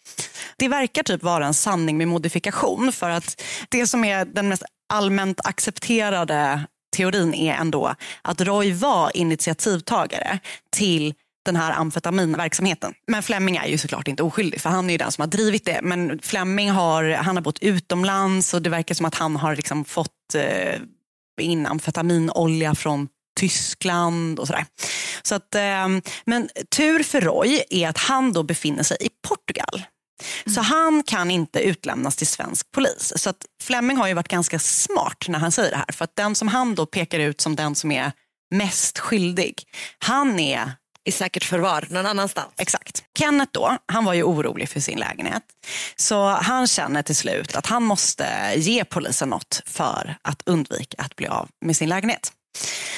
Det 0.58 0.68
verkar 0.68 1.04
typ 1.04 1.24
vara 1.24 1.46
en 1.46 1.54
sanning 1.54 1.98
med 1.98 2.08
modifikation 2.08 2.92
för 2.92 3.10
att 3.10 3.42
det 3.70 3.88
som 3.88 4.04
är 4.04 4.26
den 4.26 4.50
mest 4.50 4.64
allmänt 4.94 5.40
accepterade 5.44 6.68
teorin 6.96 7.34
är 7.34 7.54
ändå 7.54 7.96
att 8.22 8.42
Roy 8.42 8.74
var 8.74 9.18
initiativtagare 9.18 10.40
till 10.72 11.14
den 11.48 11.56
här 11.56 11.72
amfetaminverksamheten. 11.72 12.94
Men 13.08 13.24
Fleming 13.24 13.56
är 13.56 13.68
ju 13.68 13.78
såklart 13.78 14.08
inte 14.08 14.24
oskyldig 14.24 14.62
för 14.62 14.70
han 14.70 14.88
är 14.88 14.92
ju 14.92 14.98
den 14.98 15.12
som 15.12 15.22
har 15.22 15.28
drivit 15.28 15.66
det. 15.66 15.80
Men 15.84 16.20
Fleming 16.20 16.72
har, 16.72 17.10
han 17.10 17.36
har 17.36 17.44
bott 17.44 17.60
utomlands 17.60 18.54
och 18.54 18.62
det 18.62 18.70
verkar 18.70 18.96
som 18.96 19.06
att 19.06 19.16
han 19.16 19.36
har 19.36 19.56
liksom 19.56 19.86
fått 19.86 20.36
eh, 20.36 20.82
in 21.42 21.66
amfetaminolja 21.66 22.76
från 22.76 23.08
Tyskland 23.40 24.40
och 24.40 24.48
sådär. 24.48 24.66
Så 25.22 25.36
att, 25.36 25.56
eh, 25.56 25.88
men 26.26 26.50
tur 26.76 27.04
för 27.04 27.22
Roy 27.22 27.62
är 27.70 27.90
att 27.90 27.98
han 27.98 28.34
då 28.34 28.44
befinner 28.44 28.84
sig 28.84 28.98
i 29.00 29.10
Portugal. 29.28 29.84
Så 30.46 30.62
han 30.62 31.04
kan 31.04 31.32
inte 31.32 31.60
utlämnas 31.60 32.16
till 32.16 32.28
svensk 32.28 32.72
polis. 32.72 33.14
Så 33.16 33.30
att 33.30 33.46
Fleming 33.64 33.98
har 33.98 34.08
ju 34.08 34.14
varit 34.14 34.28
ganska 34.28 34.60
smart 34.60 35.26
när 35.28 35.40
han 35.40 35.52
säger 35.52 35.72
det 35.72 35.78
här. 35.78 35.92
För 35.92 36.04
att 36.04 36.16
den 36.16 36.36
som 36.36 36.48
han 36.48 36.76
då 36.76 36.86
pekar 36.86 37.20
ut 37.20 37.42
som 37.42 37.56
den 37.56 37.76
som 37.76 37.92
är 37.92 38.12
mest 38.56 39.00
skyldig, 39.00 39.64
han 40.00 40.40
är 40.40 40.72
i 41.08 41.12
säkert 41.12 41.44
förvar 41.44 41.88
någon 41.90 42.06
annanstans. 42.06 42.54
Exakt. 42.58 43.04
Kenneth 43.18 43.52
då, 43.52 43.78
han 43.86 44.06
var 44.06 44.14
ju 44.14 44.24
orolig 44.24 44.70
för 44.70 44.80
sin 44.80 45.00
lägenhet. 45.00 45.44
Så 45.96 46.28
han 46.28 46.68
känner 46.68 47.02
till 47.02 47.16
slut 47.16 47.56
att 47.56 47.68
han 47.68 47.84
måste 47.84 48.54
ge 48.56 48.86
polisen 48.86 49.30
något 49.30 49.62
för 49.66 50.18
att 50.22 50.42
undvika 50.46 51.04
att 51.04 51.16
bli 51.16 51.28
av 51.28 51.50
med 51.66 51.78
sin 51.78 51.90
lägenhet. 51.90 52.34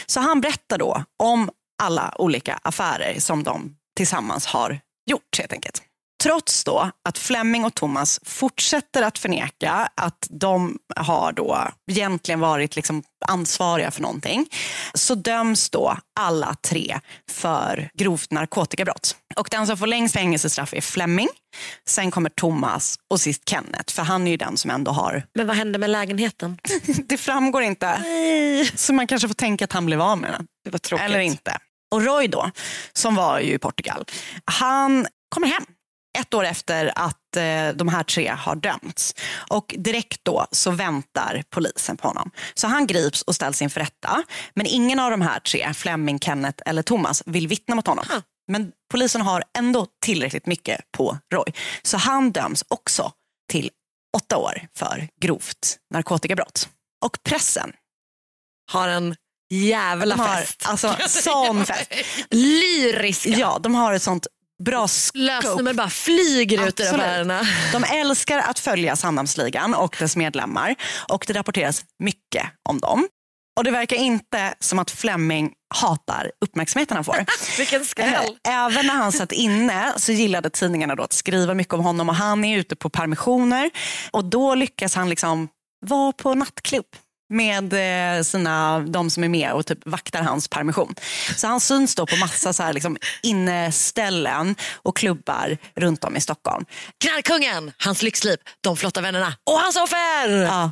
Så 0.06 0.19
han 0.19 0.41
berättar 0.41 0.78
då 0.78 1.04
om 1.17 1.50
alla 1.84 2.13
olika 2.17 2.60
affärer 2.62 3.19
som 3.19 3.43
de 3.43 3.76
tillsammans 3.95 4.45
har 4.45 4.80
gjort 5.10 5.38
helt 5.38 5.54
enkelt. 5.54 5.82
Trots 6.24 6.63
då 6.63 6.91
att 7.10 7.17
Flemming 7.17 7.65
och 7.65 7.74
Thomas 7.74 8.19
fortsätter 8.24 9.02
att 9.02 9.17
förneka 9.17 9.89
att 9.95 10.28
de 10.30 10.78
har 10.95 11.32
då 11.32 11.67
egentligen 11.91 12.39
varit 12.39 12.76
liksom 12.76 13.04
ansvariga 13.29 13.91
för 13.91 14.01
någonting 14.01 14.49
så 14.93 15.15
döms 15.15 15.69
då 15.69 15.97
alla 16.19 16.55
tre 16.61 16.99
för 17.31 17.89
grovt 17.93 18.31
narkotikabrott. 18.31 19.15
Och 19.35 19.47
den 19.51 19.67
som 19.67 19.77
får 19.77 19.87
längst 19.87 20.13
fängelsestraff 20.13 20.73
är 20.73 20.81
Flemming, 20.81 21.27
sen 21.87 22.11
kommer 22.11 22.29
Thomas 22.29 22.95
och 23.09 23.21
sist 23.21 23.49
Kenneth 23.49 23.93
för 23.93 24.03
han 24.03 24.27
är 24.27 24.31
ju 24.31 24.37
den 24.37 24.57
som 24.57 24.71
ändå 24.71 24.91
har... 24.91 25.23
Men 25.35 25.47
vad 25.47 25.55
hände 25.55 25.79
med 25.79 25.89
lägenheten? 25.89 26.57
Det 27.07 27.17
framgår 27.17 27.61
inte. 27.61 28.03
Så 28.75 28.93
man 28.93 29.07
kanske 29.07 29.27
får 29.27 29.35
tänka 29.35 29.65
att 29.65 29.73
han 29.73 29.85
blev 29.85 30.01
av 30.01 30.17
med 30.17 30.31
den. 30.31 30.47
Det 30.63 30.69
var 30.69 30.79
tråkigt. 30.79 31.05
Eller 31.05 31.19
inte. 31.19 31.57
Och 31.91 32.01
Roy 32.05 32.27
då, 32.27 32.51
som 32.93 33.15
var 33.15 33.39
ju 33.39 33.53
i 33.53 33.59
Portugal, 33.59 34.05
han 34.45 35.07
kommer 35.29 35.47
hem 35.47 35.65
ett 36.19 36.33
år 36.33 36.45
efter 36.45 36.91
att 36.95 37.18
de 37.73 37.87
här 37.87 38.03
tre 38.03 38.27
har 38.37 38.55
dömts. 38.55 39.15
Och 39.49 39.75
direkt 39.77 40.19
då 40.23 40.45
så 40.51 40.71
väntar 40.71 41.43
polisen 41.49 41.97
på 41.97 42.07
honom. 42.07 42.31
Så 42.53 42.67
han 42.67 42.87
grips 42.87 43.21
och 43.21 43.35
ställs 43.35 43.61
inför 43.61 43.79
rätta. 43.79 44.23
Men 44.53 44.65
ingen 44.65 44.99
av 44.99 45.11
de 45.11 45.21
här 45.21 45.39
tre, 45.39 45.73
Fleming, 45.73 46.19
Kenneth 46.19 46.63
eller 46.65 46.81
Thomas, 46.81 47.23
vill 47.25 47.47
vittna 47.47 47.75
mot 47.75 47.87
honom. 47.87 48.05
Men 48.47 48.71
polisen 48.91 49.21
har 49.21 49.43
ändå 49.57 49.87
tillräckligt 50.01 50.45
mycket 50.45 50.81
på 50.97 51.17
Roy. 51.33 51.53
Så 51.83 51.97
han 51.97 52.31
döms 52.31 52.63
också 52.67 53.11
till 53.51 53.71
åtta 54.17 54.37
år 54.37 54.67
för 54.75 55.07
grovt 55.21 55.77
narkotikabrott. 55.93 56.69
Och 57.05 57.23
pressen 57.23 57.73
Har 58.71 58.87
en 58.87 59.15
jävla 59.53 60.15
har, 60.15 60.35
fest. 60.35 60.63
Alltså 60.65 60.95
sån 61.07 61.65
fest. 61.65 61.93
Lyriska. 62.29 63.29
Ja, 63.29 63.59
de 63.63 63.75
har 63.75 63.93
ett 63.93 64.01
sånt 64.01 64.27
bra 64.63 64.88
scope. 64.88 65.19
Lösnummer 65.19 65.74
bara 65.74 65.89
flyger 65.89 66.67
ut 66.67 66.80
ur 66.80 66.84
affärerna. 66.84 67.41
De 67.72 67.84
älskar 67.84 68.38
att 68.38 68.60
följa 68.60 68.95
Sandhamnsligan 68.95 69.74
och 69.74 69.95
dess 70.00 70.15
medlemmar 70.15 70.76
och 71.10 71.24
det 71.28 71.34
rapporteras 71.34 71.86
mycket 72.00 72.45
om 72.69 72.80
dem. 72.80 73.08
Och 73.58 73.63
det 73.63 73.72
verkar 73.72 73.98
inte 73.98 74.54
som 74.60 74.80
att 74.80 74.91
Fleming 74.91 75.52
hatar 75.76 76.32
uppmärksamheten 76.45 76.98
han 76.98 77.04
får. 77.04 77.26
Vilken 77.58 77.86
skräll. 77.86 78.38
Även 78.48 78.88
när 78.88 78.93
han 78.93 79.12
satt 79.12 79.32
inne 79.32 79.93
så 79.98 80.12
gillade 80.12 80.50
tidningarna 80.50 80.95
då 80.95 81.04
att 81.04 81.13
skriva 81.13 81.54
mycket 81.54 81.74
om 81.74 81.80
honom 81.80 82.10
och 82.10 82.15
han 82.15 82.45
är 82.45 82.58
ute 82.58 82.76
på 82.76 82.89
permissioner 82.89 83.69
och 84.12 84.26
då 84.26 84.56
lyckas 84.56 84.95
han 84.95 85.10
liksom 85.10 85.48
vara 85.86 86.12
på 86.12 86.34
nattklubb 86.34 86.86
med 87.29 87.73
eh, 88.17 88.23
sina, 88.23 88.79
de 88.79 89.09
som 89.09 89.23
är 89.23 89.29
med 89.29 89.51
och 89.53 89.65
typ 89.65 89.79
vaktar 89.85 90.21
hans 90.21 90.47
permission. 90.47 90.95
Så 91.35 91.47
han 91.47 91.59
syns 91.59 91.95
då 91.95 92.05
på 92.05 92.15
massa 92.15 92.53
så 92.53 92.63
här 92.63 92.73
liksom 92.73 92.97
inneställen 93.23 94.55
och 94.75 94.97
klubbar 94.97 95.57
runt 95.75 96.03
om 96.03 96.17
i 96.17 96.21
Stockholm. 96.21 96.65
Knarkkungen, 97.03 97.71
hans 97.77 98.01
lyxliv, 98.01 98.37
de 98.61 98.77
flotta 98.77 99.01
vännerna 99.01 99.33
och 99.43 99.59
hans 99.59 99.75
offer. 99.75 100.29
Ja. 100.29 100.71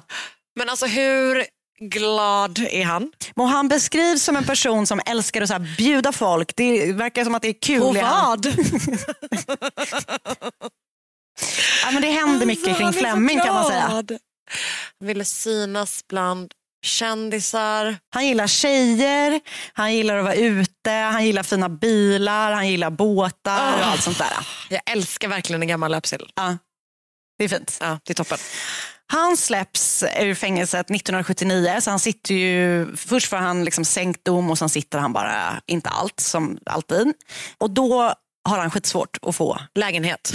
Men 0.55 0.69
alltså 0.69 0.85
hur 0.85 1.45
glad 1.79 2.59
är 2.59 2.85
han? 2.85 3.11
Och 3.35 3.49
han 3.49 3.67
beskrivs 3.67 4.23
som 4.23 4.35
en 4.35 4.45
person 4.45 4.87
som 4.87 5.01
älskar 5.05 5.41
att 5.41 5.47
så 5.47 5.53
här 5.53 5.75
bjuda 5.77 6.11
folk. 6.11 6.55
Det 6.55 6.93
verkar 6.93 7.23
som 7.23 7.35
att 7.35 7.41
det 7.41 7.47
är 7.47 7.61
kul. 7.61 7.81
På 7.81 7.91
vad? 7.91 8.45
Ja, 11.83 11.91
men 11.91 12.01
det 12.01 12.07
händer 12.09 12.45
mycket 12.45 12.67
Alltså, 12.67 12.83
kring 12.83 12.93
Flemming 12.93 13.39
kan 13.39 13.53
man 13.53 13.65
säga. 13.65 14.03
Han 14.99 15.07
ville 15.07 15.25
synas 15.25 16.01
bland 16.09 16.51
kändisar. 16.85 17.97
Han 18.13 18.27
gillar 18.27 18.47
tjejer, 18.47 19.39
han 19.73 19.93
gillar 19.95 20.17
att 20.17 20.23
vara 20.23 20.35
ute, 20.35 20.91
han 20.91 21.25
gillar 21.25 21.43
fina 21.43 21.69
bilar, 21.69 22.51
han 22.51 22.67
gillar 22.69 22.89
båtar 22.89 23.73
och 23.73 23.79
Ah. 23.85 23.91
allt 23.91 24.03
sånt 24.03 24.17
där. 24.17 24.29
Jag 24.69 24.81
älskar 24.91 25.27
verkligen 25.27 25.61
en 25.61 25.67
gammal 25.67 25.91
löpsedel. 25.91 26.29
Ja, 26.35 26.57
det 27.37 27.43
är 27.43 27.49
fint. 27.49 27.77
Ja, 27.81 27.99
det 28.05 28.13
är 28.13 28.15
toppen. 28.15 28.37
Han 29.09 29.37
släpps 29.37 30.03
ur 30.21 30.33
fängelset 30.35 30.89
1979 30.89 31.77
så 31.81 31.89
han 31.89 31.99
sitter 31.99 32.35
ju, 32.35 32.95
först 32.95 33.27
får 33.29 33.37
han 33.37 33.65
liksom 33.65 33.85
sänkt 33.85 34.25
dom 34.25 34.49
och 34.49 34.57
sen 34.57 34.69
sitter 34.69 34.99
han 34.99 35.13
bara 35.13 35.61
inte 35.67 35.89
allt 35.89 36.19
som 36.19 36.57
alltid. 36.65 37.13
Och 37.57 37.69
då 37.71 38.13
har 38.49 38.57
han 38.57 38.71
skitsvårt 38.71 39.17
att 39.21 39.35
få 39.35 39.59
Lägenhet 39.75 40.33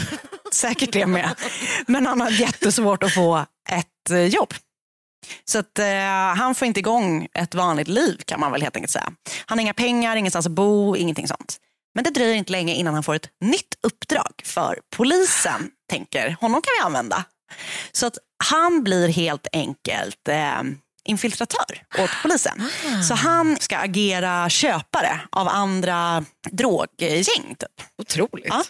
säkert 0.55 0.93
det 0.93 1.07
med. 1.07 1.35
Men 1.87 2.07
han 2.07 2.21
har 2.21 2.31
jättesvårt 2.31 3.03
att 3.03 3.15
få 3.15 3.47
ett 3.71 4.11
eh, 4.11 4.27
jobb. 4.27 4.55
Så 5.45 5.59
att, 5.59 5.79
eh, 5.79 5.87
han 6.37 6.55
får 6.55 6.67
inte 6.67 6.81
igång 6.81 7.29
ett 7.35 7.55
vanligt 7.55 7.89
liv 7.89 8.21
kan 8.27 8.41
man 8.41 8.53
väl 8.53 8.63
helt 8.63 8.77
enkelt 8.77 8.93
säga. 8.93 9.13
Han 9.47 9.59
har 9.59 9.63
inga 9.63 9.75
pengar, 9.75 10.17
ingenstans 10.17 10.47
att 10.47 10.53
bo, 10.53 10.97
ingenting 10.97 11.29
sånt. 11.29 11.57
Men 11.95 12.05
det 12.05 12.11
dröjer 12.11 12.35
inte 12.35 12.53
länge 12.53 12.75
innan 12.75 12.95
han 12.95 13.03
får 13.03 13.15
ett 13.15 13.29
nytt 13.41 13.75
uppdrag 13.83 14.43
för 14.45 14.81
polisen 14.97 15.71
tänker 15.91 16.37
honom 16.41 16.63
kan 16.63 16.73
vi 16.79 16.85
använda. 16.87 17.25
Så 17.93 18.07
att 18.07 18.19
han 18.45 18.85
blir 18.85 19.09
helt 19.09 19.47
enkelt 19.53 20.29
eh, 20.29 20.63
infiltratör 21.05 21.83
åt 21.99 22.11
polisen. 22.23 22.69
Så 23.09 23.15
han 23.15 23.57
ska 23.61 23.77
agera 23.79 24.49
köpare 24.49 25.21
av 25.31 25.49
andra 25.49 26.25
droggäng. 26.51 27.25
Typ. 27.59 27.87
Otroligt. 28.03 28.47
Ja. 28.49 28.65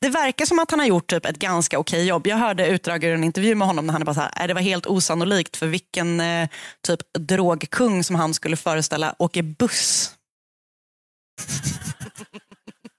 Det 0.00 0.08
verkar 0.08 0.46
som 0.46 0.58
att 0.58 0.70
han 0.70 0.80
har 0.80 0.86
gjort 0.86 1.10
typ 1.10 1.26
ett 1.26 1.38
ganska 1.38 1.78
okej 1.78 2.06
jobb. 2.06 2.26
Jag 2.26 2.36
hörde 2.36 2.66
utdrag 2.66 3.04
ur 3.04 3.14
en 3.14 3.24
intervju 3.24 3.54
med 3.54 3.68
honom 3.68 3.86
när 3.86 3.92
han 3.92 4.04
bara 4.04 4.14
så 4.14 4.20
här, 4.20 4.32
"Äh, 4.40 4.46
det 4.46 4.54
var 4.54 4.60
helt 4.60 4.86
osannolikt 4.86 5.56
för 5.56 5.66
vilken 5.66 6.20
eh, 6.20 6.48
typ 6.86 7.00
drogkung 7.18 8.04
som 8.04 8.16
han 8.16 8.34
skulle 8.34 8.56
föreställa 8.56 9.14
åker 9.18 9.42
buss. 9.42 10.10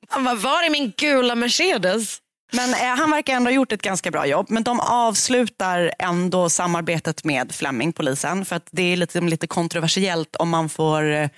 Han 0.09 0.23
bara, 0.23 0.35
var 0.35 0.63
är 0.63 0.69
min 0.69 0.93
gula 0.97 1.35
Mercedes? 1.35 2.17
Men 2.53 2.73
eh, 2.73 2.99
han 2.99 3.11
verkar 3.11 3.33
ändå 3.33 3.49
ha 3.49 3.55
gjort 3.55 3.71
ett 3.71 3.81
ganska 3.81 4.11
bra 4.11 4.25
jobb. 4.25 4.45
Men 4.49 4.63
de 4.63 4.79
avslutar 4.79 5.93
ändå 5.99 6.49
samarbetet 6.49 7.23
med 7.23 7.51
Fleming, 7.51 7.93
polisen. 7.93 8.45
För 8.45 8.55
att 8.55 8.67
det 8.71 8.93
är 8.93 8.97
lite, 8.97 9.21
lite 9.21 9.47
kontroversiellt 9.47 10.35
om 10.35 10.49
man 10.49 10.69
får 10.69 11.11
eh, 11.11 11.29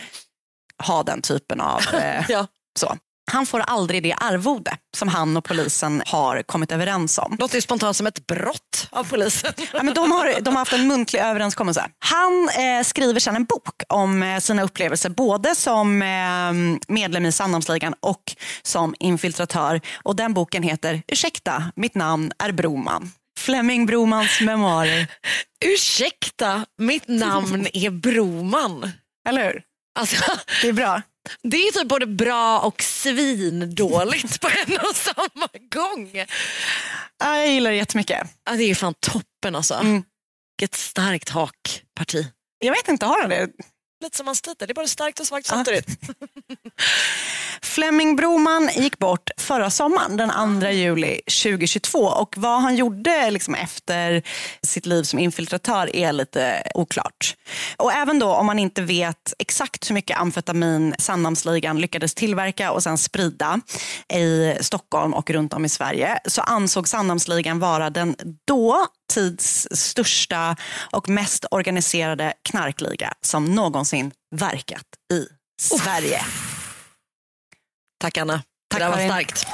ha 0.84 1.04
den 1.04 1.22
typen 1.22 1.62
av... 1.62 1.82
Eh, 1.94 2.26
Ja. 2.30 2.48
så. 2.80 2.98
Han 3.32 3.46
får 3.46 3.60
aldrig 3.60 4.04
det 4.04 4.14
arvode 4.14 4.78
som 4.98 5.08
han 5.08 5.38
och 5.38 5.44
polisen 5.44 6.04
har 6.06 6.44
kommit 6.44 6.72
överens 6.72 7.18
om. 7.18 7.36
Låter 7.40 7.56
ju 7.56 7.62
spontant 7.62 7.98
som 7.98 8.08
ett 8.08 8.28
brott 8.28 8.88
av 8.90 9.04
polisen. 9.10 9.54
Ja, 9.74 9.84
men 9.84 9.94
de, 9.94 10.12
har, 10.12 10.42
de 10.42 10.50
har 10.56 10.62
haft 10.62 10.74
en 10.74 10.88
muntlig 10.88 11.20
överenskommelse. 11.20 11.90
Han 12.00 12.50
eh, 12.50 12.84
skriver 12.84 13.20
sedan 13.20 13.36
en 13.36 13.46
bok 13.46 13.84
om 13.90 14.24
eh, 14.24 14.40
sina 14.40 14.64
upplevelser 14.64 15.10
både 15.10 15.56
som 15.56 16.02
eh, 16.02 16.88
medlem 16.94 17.26
i 17.26 17.32
Sandhamnsligan 17.32 17.94
och 18.00 18.24
som 18.64 18.96
infiltratör. 19.00 19.82
Och 20.04 20.16
Den 20.16 20.34
boken 20.34 20.64
heter 20.64 21.04
Ursäkta, 21.08 21.72
mitt 21.76 21.96
namn 21.96 22.32
är 22.44 22.52
Broman. 22.52 23.12
Flemming 23.40 23.86
Bromans 23.86 24.42
memoarer. 24.42 25.08
Ursäkta, 25.66 26.66
mitt 26.78 27.08
namn 27.08 27.68
är 27.74 27.90
Broman. 27.90 28.92
Eller 29.30 29.46
hur? 29.46 29.62
Alltså, 30.00 30.32
Det 30.62 30.68
är 30.68 30.74
bra. 30.74 31.02
Det 31.42 31.58
är 31.58 31.72
typ 31.72 31.88
både 31.88 32.06
bra 32.06 32.60
och 32.60 32.82
svindåligt 32.82 34.42
på 34.42 34.48
en 34.48 34.78
och 34.90 34.96
samma 34.96 35.48
gång. 35.76 36.26
Ja, 37.24 37.38
jag 37.38 37.48
gillar 37.48 37.72
det 37.72 37.78
jättemycket. 37.78 38.28
Ja, 38.46 38.52
det 38.52 38.64
är 38.64 38.76
fan 38.76 38.94
toppen 39.00 39.56
alltså. 39.56 39.74
Mm. 39.74 40.04
Vilket 40.60 40.76
starkt 40.76 41.30
hakparti. 41.30 42.28
Jag 42.60 42.72
vet 42.72 42.88
inte, 42.88 43.06
har 43.06 43.22
han 43.22 43.30
det? 43.30 43.50
Lite 44.06 44.18
som 44.18 44.26
man 44.26 44.36
sliter, 44.36 44.68
det 44.68 44.72
är 44.72 44.76
både 44.76 44.88
starkt 44.88 45.20
och 45.20 45.28
svagt 45.28 45.48
samtidigt. 45.48 45.88
Flemming 47.62 48.16
Broman 48.16 48.70
gick 48.76 49.00
bort 49.00 49.30
förra 49.38 49.70
sommaren, 49.70 50.18
den 50.18 50.62
2 50.62 50.70
juli 50.70 51.22
2022. 51.44 52.00
Och 52.00 52.36
vad 52.38 52.62
han 52.62 52.76
gjorde 52.76 53.32
liksom 53.32 53.56
efter 53.56 54.24
sitt 54.62 54.86
liv 54.86 55.04
som 55.04 55.20
infiltratör 55.20 55.96
är 55.96 56.14
lite 56.14 56.64
oklart. 56.74 57.36
Och 57.78 57.94
även 57.94 58.20
då 58.20 58.28
om 58.28 58.46
man 58.46 58.60
inte 58.60 58.82
vet 58.82 59.34
exakt 59.40 59.90
hur 59.90 59.94
mycket 59.94 60.20
amfetamin 60.20 60.96
Sandhamnsligan 61.00 61.82
lyckades 61.82 62.14
tillverka 62.14 62.72
och 62.72 62.84
sen 62.84 62.98
sprida 62.98 63.60
i 64.14 64.54
Stockholm 64.62 65.14
och 65.14 65.30
runt 65.30 65.54
om 65.54 65.66
i 65.66 65.70
Sverige 65.70 66.20
så 66.26 66.42
ansåg 66.42 66.88
Sandhamnsligan 66.88 67.60
vara 67.60 67.90
den 67.90 68.16
då 68.46 68.88
tids 69.14 69.68
största 69.72 70.56
och 70.92 71.10
mest 71.10 71.46
organiserade 71.52 72.34
knarkliga 72.50 73.14
som 73.22 73.46
någonsin 73.46 74.12
verkat 74.36 74.86
i 75.14 75.28
Sverige. 75.62 76.22
Tack 78.00 78.18
Anna, 78.18 78.44
Tack, 78.70 78.80
det 78.80 78.86
där 78.86 78.92
var 78.92 79.08
starkt. 79.08 79.48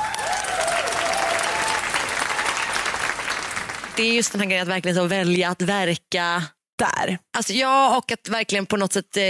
Det 3.96 4.04
är 4.04 4.14
just 4.14 4.32
den 4.32 4.42
här 4.42 4.48
grejen 4.48 4.64
att 4.64 4.74
verkligen 4.74 4.96
så 4.96 5.06
välja 5.06 5.50
att 5.50 5.62
verka 5.62 6.44
Där. 6.78 7.18
Alltså 7.38 7.54
ja, 7.54 7.98
och 7.98 8.12
att 8.12 8.30
verkligen 8.30 8.66
på 8.66 8.78
något 8.78 8.94
sätt 8.94 9.18
eh, 9.18 9.24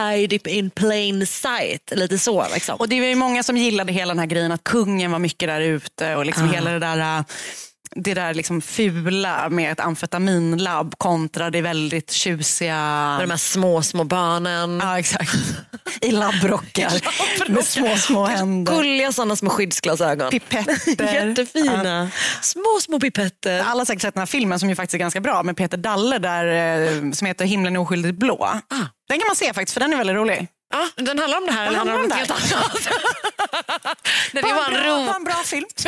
hide 0.00 0.50
in 0.50 0.70
plain 0.70 1.26
sight. 1.26 1.92
Lite 1.94 2.18
så. 2.18 2.46
Liksom. 2.54 2.76
Och 2.76 2.88
det 2.88 3.00
var 3.00 3.06
ju 3.06 3.14
många 3.14 3.42
som 3.42 3.56
gillade 3.56 3.92
hela 3.92 4.14
den 4.14 4.18
här 4.18 4.26
grejen 4.26 4.52
att 4.52 4.64
kungen 4.64 5.10
var 5.10 5.18
mycket 5.18 5.48
där 5.48 5.60
ute 5.60 6.16
och 6.16 6.26
liksom 6.26 6.50
hela 6.50 6.70
det 6.70 6.78
där 6.78 7.18
äh, 7.18 7.24
det 7.96 8.14
där 8.14 8.34
liksom 8.34 8.60
fula 8.60 9.48
med 9.48 9.72
ett 9.72 9.80
amfetaminlabb 9.80 10.94
kontra 10.98 11.50
det 11.50 11.62
väldigt 11.62 12.10
tjusiga... 12.10 12.76
Med 13.18 13.20
de 13.20 13.30
här 13.30 13.36
små, 13.36 13.82
små 13.82 14.04
barnen. 14.04 14.80
Ja, 14.82 14.98
exakt. 14.98 15.36
I 16.00 16.10
labbrockar 16.10 16.92
med 17.50 17.64
små, 17.64 17.96
små 17.96 18.26
händer. 18.26 18.76
Gulliga 18.76 19.12
sådana 19.12 19.36
små 19.36 19.50
skyddsglasögon. 19.50 20.30
Pipetter. 20.30 21.14
Jättefina. 21.14 22.10
Små, 22.42 22.78
små 22.80 23.00
pipetter. 23.00 23.60
Alla 23.60 23.80
har 23.80 23.84
säkert 23.84 24.02
sett 24.02 24.14
den 24.14 24.20
här 24.20 24.26
filmen 24.26 24.60
som 24.60 24.68
ju 24.68 24.74
faktiskt 24.74 24.94
är 24.94 24.98
ganska 24.98 25.20
bra 25.20 25.42
med 25.42 25.56
Peter 25.56 25.76
Dalle 25.76 26.18
där, 26.18 26.46
eh, 26.46 27.12
som 27.12 27.26
heter 27.26 27.44
Himlen 27.44 27.76
är 27.76 27.80
oskyldigt 27.80 28.18
blå. 28.18 28.44
Ah. 28.44 28.60
Den 29.08 29.18
kan 29.18 29.26
man 29.26 29.36
se 29.36 29.52
faktiskt 29.52 29.72
för 29.72 29.80
den 29.80 29.92
är 29.92 29.96
väldigt 29.96 30.16
rolig. 30.16 30.48
Ja, 30.72 30.88
den 30.96 31.18
handlar 31.18 31.38
om 31.38 31.46
det 31.46 31.52
här 31.52 31.66
eller 31.66 31.78
handlar 31.78 31.94
om 31.96 32.02
något 32.02 32.12
helt 32.12 32.30
annat? 32.30 32.42
Nej, 34.32 34.42
det 34.42 34.52
var 34.52 34.64
en 34.66 34.72
bra, 35.06 35.14
en 35.16 35.24
bra 35.24 35.34
film. 35.44 35.66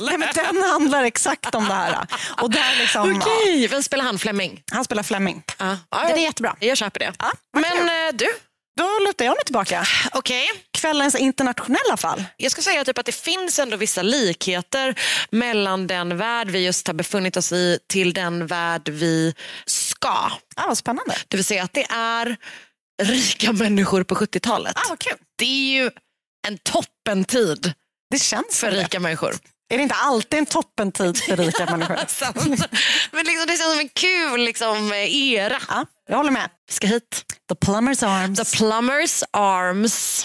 Nej, 0.00 0.18
men 0.18 0.28
den 0.34 0.62
handlar 0.62 1.04
exakt 1.04 1.54
om 1.54 1.68
det 1.68 1.74
här. 1.74 2.06
Och 2.42 2.50
där 2.50 2.76
liksom, 2.80 3.20
Okej, 3.22 3.66
vem 3.66 3.82
spelar 3.82 4.04
han? 4.04 4.18
Fleming? 4.18 4.62
Han 4.72 4.84
spelar 4.84 5.02
Fleming. 5.02 5.42
Ja. 5.58 5.78
Ja, 5.90 5.98
Den 6.08 6.18
är 6.18 6.22
jättebra. 6.22 6.56
Jag 6.60 6.76
köper 6.76 7.00
det. 7.00 7.12
Ja, 7.18 7.32
Men 7.52 7.64
kul. 7.70 7.80
eh, 7.88 8.12
du, 8.12 8.26
Då 8.76 8.98
lutar 9.06 9.24
jag 9.24 9.36
mig 9.36 9.44
tillbaka. 9.44 9.86
okej. 10.12 10.50
Kvällens 10.70 11.14
internationella 11.14 11.96
fall. 11.96 12.24
Jag 12.36 12.52
ska 12.52 12.62
säga 12.62 12.84
typ 12.84 12.98
att 12.98 13.06
det 13.06 13.14
finns 13.14 13.58
ändå 13.58 13.76
vissa 13.76 14.02
likheter 14.02 14.94
mellan 15.30 15.86
den 15.86 16.16
värld 16.16 16.50
vi 16.50 16.58
just 16.64 16.86
har 16.86 16.94
befunnit 16.94 17.36
oss 17.36 17.52
i 17.52 17.78
till 17.88 18.12
den 18.14 18.46
värld 18.46 18.88
vi 18.88 19.34
ska. 19.66 20.30
Ah, 20.56 20.66
vad 20.66 20.78
spännande. 20.78 21.14
Det 21.28 21.36
vill 21.36 21.44
säga 21.44 21.62
att 21.62 21.72
det 21.72 21.86
är 21.90 22.36
rika 23.02 23.52
människor 23.52 24.02
på 24.02 24.14
70-talet. 24.14 24.76
Ah, 24.76 24.88
vad 24.88 24.98
kul. 24.98 25.16
Det 25.38 25.44
är 25.44 25.82
ju 25.82 25.90
en 26.46 26.58
toppentid 26.58 27.72
Det 28.10 28.18
känns 28.18 28.58
för 28.60 28.70
det. 28.70 28.76
rika 28.82 29.00
människor. 29.00 29.34
Är 29.72 29.76
det 29.76 29.82
inte 29.82 29.94
alltid 29.94 30.38
en 30.38 30.46
toppentid 30.46 31.16
för 31.18 31.36
rika 31.36 31.66
människor? 31.76 31.96
Men 33.12 33.24
liksom, 33.26 33.46
det 33.46 33.56
känns 33.56 33.70
som 33.72 33.78
en 33.80 33.88
kul 33.88 34.40
liksom, 34.44 34.92
era. 35.08 35.58
Ja, 35.68 35.86
jag 36.08 36.16
håller 36.16 36.30
med. 36.30 36.50
Ska 36.70 36.86
hit. 36.86 37.24
The 37.48 37.54
Plumbers 37.54 38.02
Arms. 38.02 38.38
The 38.52 38.56
Plumbers 38.56 39.22
Arms. 39.32 40.24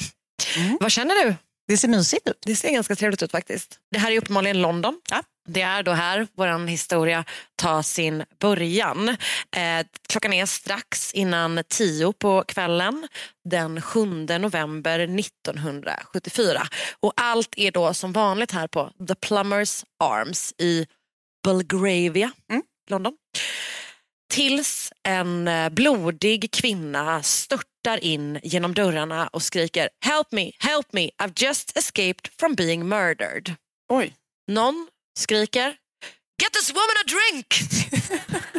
Vad 0.79 0.91
känner 0.91 1.25
du? 1.25 1.35
Det 1.69 1.77
ser 1.77 1.87
mysigt 1.87 2.27
ut. 2.27 2.37
Det 2.45 2.55
ser 2.55 2.71
ganska 2.71 2.95
trevligt 2.95 3.23
ut 3.23 3.31
faktiskt. 3.31 3.79
Det 3.91 3.99
här 3.99 4.11
är 4.11 4.17
uppenbarligen 4.17 4.61
London. 4.61 5.01
Ja. 5.09 5.23
Det 5.47 5.61
är 5.61 5.83
då 5.83 5.91
här 5.91 6.27
vår 6.35 6.67
historia 6.67 7.25
tar 7.55 7.81
sin 7.81 8.23
början. 8.39 9.09
Eh, 9.55 9.85
klockan 10.09 10.33
är 10.33 10.45
strax 10.45 11.13
innan 11.13 11.63
tio 11.67 12.13
på 12.13 12.43
kvällen 12.47 13.07
den 13.49 13.81
7 13.81 14.05
november 14.39 14.99
1974. 14.99 16.61
Och 16.99 17.13
allt 17.15 17.53
är 17.57 17.71
då 17.71 17.93
som 17.93 18.13
vanligt 18.13 18.51
här 18.51 18.67
på 18.67 18.91
The 19.07 19.15
Plumbers 19.15 19.83
Arms 20.03 20.53
i 20.57 20.87
Belgravia, 21.43 22.31
London. 22.89 23.13
Tills 24.33 24.93
en 25.03 25.47
eh, 25.47 25.69
blodig 25.69 26.51
kvinna 26.51 27.23
störtar 27.89 28.03
in 28.03 28.39
genom 28.43 28.73
dörrarna 28.73 29.27
och 29.27 29.43
skriker 29.43 29.89
Help 30.05 30.31
me, 30.31 30.51
help 30.59 30.93
me, 30.93 31.09
I've 31.23 31.33
just 31.35 31.77
escaped 31.77 32.31
from 32.39 32.55
being 32.55 32.87
murdered. 32.87 33.55
Oj. 33.91 34.13
Någon 34.47 34.87
skriker 35.17 35.75
Get 36.41 36.53
this 36.53 36.69
woman 36.69 36.95
a 37.05 37.07
drink! 37.07 37.47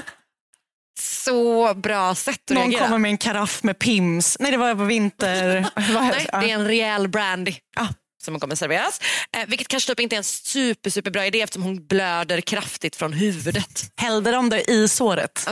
Så 1.00 1.74
bra 1.74 2.14
sätt 2.14 2.34
att 2.50 2.54
Någon 2.54 2.62
reagera. 2.70 2.84
kommer 2.86 2.98
med 2.98 3.10
en 3.10 3.18
karaff 3.18 3.62
med 3.62 3.78
Pims. 3.78 4.36
Nej, 4.40 4.50
det 4.50 4.56
var 4.56 4.74
på 4.74 4.84
vinter... 4.84 5.66
Nej, 5.76 6.26
det 6.32 6.50
är 6.50 6.54
en 6.54 6.66
rejäl 6.66 7.08
brandy 7.08 7.54
Ah. 7.76 7.86
som 8.22 8.40
kommer 8.40 8.54
serveras. 8.54 9.00
Eh, 9.36 9.48
vilket 9.48 9.68
kanske 9.68 9.90
typ 9.92 10.00
inte 10.00 10.16
är 10.16 10.18
en 10.18 10.24
super, 10.24 10.90
super 10.90 11.10
bra 11.10 11.26
idé 11.26 11.40
eftersom 11.42 11.62
hon 11.62 11.86
blöder 11.86 12.40
kraftigt 12.40 12.96
från 12.96 13.12
huvudet. 13.12 13.92
Hällde 13.96 14.30
de 14.30 14.48
det 14.48 14.70
i 14.70 14.88
såret 14.88 15.46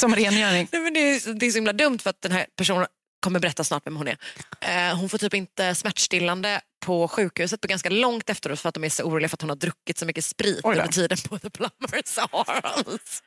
som 0.00 0.14
rengöring? 0.16 0.68
Nej, 0.72 0.82
men 0.82 0.94
det, 0.94 1.00
är, 1.00 1.34
det 1.34 1.46
är 1.46 1.50
så 1.50 1.56
himla 1.56 1.72
dumt 1.72 1.98
för 1.98 2.10
att 2.10 2.22
den 2.22 2.32
här 2.32 2.46
personen 2.56 2.86
kommer 3.20 3.40
berätta 3.40 3.64
snart 3.64 3.86
vem 3.86 3.96
hon 3.96 4.08
är. 4.08 4.16
Eh, 4.60 4.96
hon 4.98 5.08
får 5.08 5.18
typ 5.18 5.34
inte 5.34 5.74
smärtstillande 5.74 6.60
på 6.86 7.08
sjukhuset 7.08 7.60
på 7.60 7.68
ganska 7.68 7.90
långt 7.90 8.30
efteråt 8.30 8.60
för 8.60 8.68
att 8.68 8.74
de 8.74 8.84
är 8.84 8.88
så 8.88 9.02
oroliga 9.02 9.28
för 9.28 9.36
att 9.36 9.40
hon 9.40 9.50
har 9.50 9.56
druckit 9.56 9.98
så 9.98 10.06
mycket 10.06 10.24
sprit 10.24 10.64
under 10.64 10.86
tiden 10.86 11.18
på 11.28 11.38
The 11.38 11.50
Plumbers 11.50 12.18
Arms. 12.18 13.22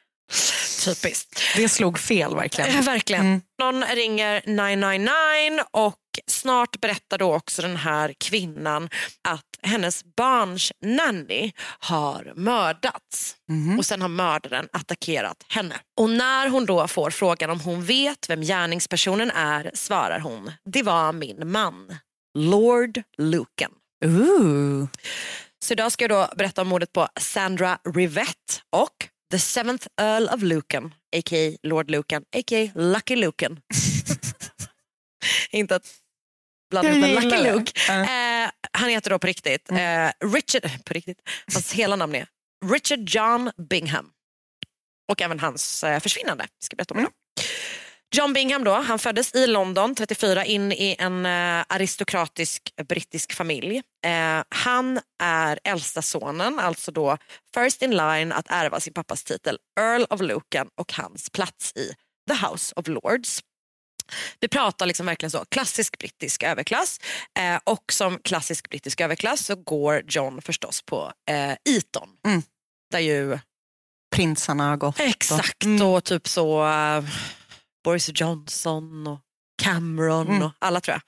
Typiskt. 0.85 1.41
Det 1.55 1.69
slog 1.69 1.99
fel 1.99 2.35
verkligen. 2.35 2.69
Eh, 2.75 2.81
Verkligen. 2.83 3.41
Någon 3.59 3.83
ringer 3.83 4.41
999 4.45 5.63
och 5.71 5.95
snart 6.27 6.81
berättar 6.81 7.17
då 7.17 7.33
också 7.35 7.61
den 7.61 7.77
här 7.77 8.13
kvinnan 8.17 8.89
att 9.21 9.45
hennes 9.61 10.03
barns 10.15 10.71
nanny 10.81 11.51
har 11.79 12.33
mördats. 12.35 13.35
Och 13.77 13.85
sen 13.85 14.01
har 14.01 14.09
mördaren 14.09 14.67
attackerat 14.73 15.45
henne. 15.49 15.75
Och 15.99 16.09
när 16.09 16.49
hon 16.49 16.65
då 16.65 16.87
får 16.87 17.09
frågan 17.09 17.49
om 17.49 17.59
hon 17.59 17.85
vet 17.85 18.29
vem 18.29 18.41
gärningspersonen 18.41 19.31
är 19.31 19.71
svarar 19.73 20.19
hon, 20.19 20.51
det 20.65 20.83
var 20.83 21.13
min 21.13 21.51
man, 21.51 21.95
Lord 22.37 23.01
Lucan. 23.17 23.71
Ooh. 24.05 24.87
Så 25.63 25.73
idag 25.73 25.91
ska 25.91 26.03
jag 26.03 26.11
då 26.11 26.35
berätta 26.35 26.61
om 26.61 26.67
mordet 26.67 26.93
på 26.93 27.07
Sandra 27.19 27.77
Rivette 27.95 28.53
och 28.69 29.07
The 29.31 29.39
Seventh 29.39 29.87
Earl 30.01 30.27
of 30.27 30.41
Lucan, 30.41 30.93
a.k.a. 31.15 31.57
Lord 31.63 31.91
Lucan, 31.91 32.21
a.k.a. 32.21 32.71
Lucky 32.75 33.15
Lucan. 33.15 33.59
Inte 35.51 35.75
att 35.75 36.00
blanda 36.71 36.89
Jag 36.89 37.09
ihop 37.09 37.23
med 37.23 37.43
Lucky. 37.43 37.51
Luke. 37.51 37.71
Eh, 37.91 38.51
han 38.71 38.89
heter 38.89 39.09
då 39.09 39.19
på 39.19 39.27
riktigt, 39.27 39.71
eh, 39.71 40.29
Richard, 40.33 40.85
på 40.85 40.93
riktigt, 40.93 41.17
hans 41.53 41.71
hela 41.71 41.95
namn 41.95 42.15
är 42.15 42.27
Richard 42.65 43.09
John 43.09 43.51
Bingham. 43.69 44.11
Och 45.11 45.21
även 45.21 45.39
hans 45.39 45.83
eh, 45.83 45.99
försvinnande. 45.99 46.43
Jag 46.43 46.63
ska 46.63 46.75
berätta 46.75 46.93
om 46.93 46.99
mm. 46.99 47.11
John 48.15 48.33
Bingham 48.33 48.63
då, 48.63 48.71
han 48.71 48.99
föddes 48.99 49.35
i 49.35 49.47
London 49.47 49.95
34 49.95 50.45
in 50.45 50.71
i 50.71 50.95
en 50.99 51.25
eh, 51.25 51.65
aristokratisk 51.69 52.73
brittisk 52.87 53.33
familj. 53.33 53.81
Eh, 54.05 54.43
han 54.49 54.99
är 55.23 55.59
äldsta 55.63 56.01
sonen, 56.01 56.59
alltså 56.59 56.91
då 56.91 57.17
first 57.53 57.81
in 57.81 57.91
line 57.91 58.31
att 58.31 58.45
ärva 58.49 58.79
sin 58.79 58.93
pappas 58.93 59.23
titel 59.23 59.57
Earl 59.79 60.05
of 60.09 60.21
Lucan 60.21 60.69
och 60.75 60.93
hans 60.93 61.29
plats 61.29 61.73
i 61.75 61.93
The 62.29 62.45
House 62.45 62.73
of 62.75 62.87
Lords. 62.87 63.41
Vi 64.39 64.47
pratar 64.47 64.85
liksom 64.85 65.05
verkligen 65.05 65.31
så 65.31 65.45
klassisk 65.49 65.97
brittisk 65.97 66.43
överklass 66.43 66.99
eh, 67.39 67.59
och 67.63 67.83
som 67.91 68.19
klassisk 68.23 68.69
brittisk 68.69 69.01
överklass 69.01 69.45
så 69.45 69.55
går 69.55 70.03
John 70.07 70.41
förstås 70.41 70.81
på 70.81 71.11
eh, 71.29 71.51
Eton. 71.75 72.09
Mm. 72.27 72.41
Där 72.91 72.99
ju 72.99 73.39
Prinsarna 74.15 74.69
har 74.69 74.77
gått. 74.77 74.99
Exakt, 74.99 75.63
Mm. 75.63 75.81
och 75.87 76.03
typ 76.03 76.27
så 76.27 76.65
uh, 76.67 77.03
Boris 77.83 78.09
Johnson 78.13 79.07
och 79.07 79.19
Cameron 79.63 80.27
Mm. 80.27 80.43
och 80.43 80.51
alla 80.59 80.81
tror 80.81 80.93
jag. 80.93 81.01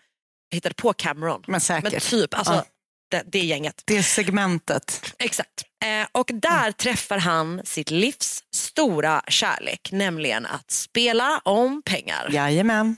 Jag 0.50 0.56
hittade 0.56 0.76
på 0.76 0.94
Cameron. 0.94 1.44
Men 1.48 1.62
säkert. 1.62 1.92
Men 1.92 2.02
typ, 2.02 2.34
alltså 2.34 2.54
Ja. 2.54 2.66
Det, 3.14 3.24
det 3.26 3.46
gänget. 3.46 3.84
Det 3.86 4.04
segmentet. 4.04 5.14
Exakt. 5.20 5.64
Eh, 5.86 6.08
och 6.12 6.32
där 6.34 6.72
träffar 6.72 7.18
han 7.18 7.62
sitt 7.64 7.92
livs 7.92 8.44
stora 8.56 9.22
kärlek, 9.28 9.90
nämligen 9.92 10.46
att 10.46 10.72
spela 10.72 11.42
om 11.46 11.82
pengar. 11.86 12.30
Jajamän. 12.32 12.96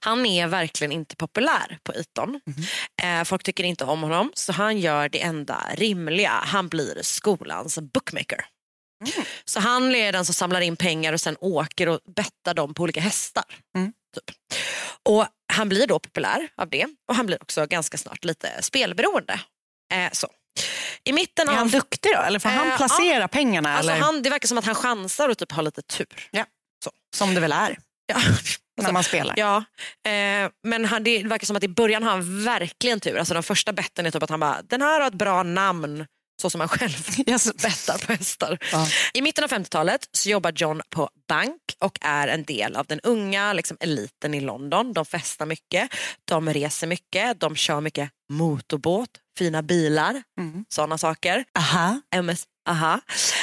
Han 0.00 0.26
är 0.26 0.46
verkligen 0.46 0.92
inte 0.92 1.16
populär 1.16 1.78
på. 1.82 1.92
Mhm. 2.26 2.40
Eh, 3.02 3.24
folk 3.24 3.42
tycker 3.42 3.64
inte 3.64 3.84
om 3.84 4.02
honom 4.02 4.32
så 4.34 4.52
han 4.52 4.78
gör 4.78 5.08
det 5.08 5.22
enda 5.22 5.64
rimliga. 5.74 6.30
Han 6.30 6.68
blir 6.68 6.98
skolans 7.02 7.78
bookmaker. 7.78 8.44
Mm. 9.04 9.26
Så 9.44 9.60
han 9.60 9.94
är 9.94 10.12
den 10.12 10.24
som 10.24 10.34
samlar 10.34 10.60
in 10.60 10.76
pengar 10.76 11.12
och 11.12 11.20
sen 11.20 11.36
åker 11.40 11.88
och 11.88 12.00
bettar 12.16 12.54
dem 12.54 12.74
på 12.74 12.82
olika 12.82 13.00
hästar. 13.00 13.44
Mm. 13.76 13.92
Typ. 14.14 14.36
Och 15.08 15.26
Han 15.52 15.68
blir 15.68 15.86
då 15.86 15.98
populär 15.98 16.48
av 16.56 16.68
det 16.70 16.86
och 17.08 17.14
han 17.14 17.26
blir 17.26 17.42
också 17.42 17.66
ganska 17.66 17.98
snart 17.98 18.24
lite 18.24 18.62
spelberoende. 18.62 19.40
Eh, 19.94 20.12
så. 20.12 20.28
I 21.04 21.12
mitten 21.12 21.48
Är 21.48 21.52
han 21.52 21.62
av... 21.62 21.70
duktig 21.70 22.12
då? 22.14 22.20
Eller 22.22 22.38
får 22.38 22.48
han 22.48 22.68
Eh, 22.70 22.76
placera 22.76 23.28
pengarna? 23.28 23.76
Alltså 23.76 23.92
eller? 23.92 24.00
han, 24.02 24.22
det 24.22 24.30
verkar 24.30 24.48
som 24.48 24.58
att 24.58 24.64
han 24.64 24.74
chansar 24.74 25.28
och 25.28 25.38
typ 25.38 25.52
har 25.52 25.62
lite 25.62 25.82
tur. 25.82 26.28
Ja. 26.30 26.44
Så. 26.84 26.90
Som 27.16 27.34
det 27.34 27.40
väl 27.40 27.52
är 27.52 27.78
Ja. 28.06 28.20
när 28.82 28.92
man 28.92 29.04
spelar. 29.04 29.34
Ja, 29.38 29.56
eh, 30.10 30.50
men 30.62 30.84
han, 30.84 31.04
det 31.04 31.22
verkar 31.22 31.46
som 31.46 31.56
att 31.56 31.64
i 31.64 31.68
början 31.68 32.02
har 32.02 32.10
han 32.10 32.44
verkligen 32.44 33.00
tur. 33.00 33.18
Alltså 33.18 33.34
de 33.34 33.42
första 33.42 33.72
betten 33.72 34.06
är 34.06 34.10
typ 34.10 34.22
att 34.22 34.30
han 34.30 34.40
bara, 34.40 34.62
den 34.62 34.82
här 34.82 35.00
har 35.00 35.08
ett 35.08 35.14
bra 35.14 35.42
namn. 35.42 36.06
Så 36.40 36.50
som 36.50 36.60
han 36.60 36.68
själv 36.68 37.06
Yes. 37.26 37.54
bettar 37.54 38.06
på 38.06 38.12
hästar. 38.12 38.58
Ja. 38.72 38.86
I 39.14 39.22
mitten 39.22 39.44
av 39.44 39.50
50-talet 39.50 40.08
så 40.12 40.28
jobbar 40.30 40.52
John 40.56 40.82
på 40.90 41.10
bank 41.28 41.60
och 41.78 41.98
är 42.00 42.28
en 42.28 42.44
del 42.44 42.76
av 42.76 42.86
den 42.86 43.00
unga 43.00 43.52
liksom, 43.52 43.76
eliten 43.80 44.34
i 44.34 44.40
London. 44.40 44.92
De 44.92 45.04
festar 45.04 45.46
mycket, 45.46 45.90
de 46.24 46.52
reser 46.52 46.86
mycket, 46.86 47.40
de 47.40 47.56
kör 47.56 47.80
mycket 47.80 48.10
motorbåt, 48.32 49.10
fina 49.38 49.62
bilar, 49.62 50.22
Mm. 50.38 50.64
sådana 50.68 50.98
saker. 50.98 51.44
Aha. 51.58 52.00
MS, 52.14 52.44
aha. 52.68 53.00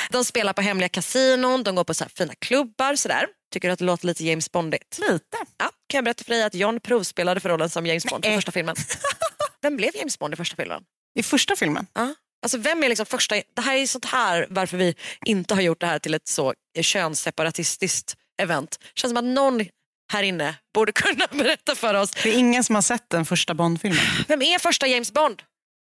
De 0.09 0.25
spelar 0.25 0.53
på 0.53 0.61
hemliga 0.61 0.89
kasinon, 0.89 1.63
de 1.63 1.75
går 1.75 1.83
på 1.83 1.93
så 1.93 2.05
fina 2.17 2.33
klubbar. 2.39 2.95
Sådär. 2.95 3.25
Tycker 3.53 3.67
du 3.67 3.71
att 3.73 3.79
det 3.79 3.85
låter 3.85 4.05
lite 4.07 4.23
James 4.25 4.51
Bondigt? 4.51 4.99
Lite. 5.09 5.37
Ja, 5.57 5.65
kan 5.87 5.97
jag 5.97 6.03
berätta 6.03 6.23
för 6.23 6.31
dig 6.31 6.43
att 6.43 6.53
John 6.55 6.79
provspelade 6.79 7.39
för 7.39 7.49
rollen 7.49 7.69
som 7.69 7.85
James 7.85 8.05
Bond 8.05 8.25
i 8.25 8.35
första 8.35 8.51
filmen. 8.51 8.75
Vem 9.61 9.77
blev 9.77 9.95
James 9.95 10.19
Bond 10.19 10.33
i 10.33 10.37
första 10.37 10.55
filmen? 10.55 10.83
I 11.19 11.23
första 11.23 11.55
filmen? 11.55 11.87
Ja. 11.93 12.15
Alltså 12.45 12.57
vem 12.57 12.83
är 12.83 12.89
liksom 12.89 13.05
första, 13.05 13.35
det 13.35 13.61
här 13.61 13.77
är 13.77 13.87
sånt 13.87 14.05
här 14.05 14.47
varför 14.49 14.77
vi 14.77 14.95
inte 15.25 15.53
har 15.53 15.61
gjort 15.61 15.79
det 15.79 15.87
här 15.87 15.99
till 15.99 16.13
ett 16.13 16.27
så 16.27 16.53
könsseparatistiskt 16.81 18.15
event. 18.41 18.79
Känns 18.95 19.11
som 19.11 19.17
att 19.17 19.23
någon 19.23 19.65
här 20.13 20.23
inne 20.23 20.55
borde 20.73 20.91
kunna 20.91 21.27
berätta 21.31 21.75
för 21.75 21.93
oss. 21.93 22.11
Det 22.11 22.29
är 22.29 22.37
ingen 22.37 22.63
som 22.63 22.75
har 22.75 22.81
sett 22.81 23.09
den 23.09 23.25
första 23.25 23.53
Bond-filmen. 23.53 23.99
Vem 24.27 24.41
är 24.41 24.59
första 24.59 24.87
James 24.87 25.11
Bond? 25.13 25.41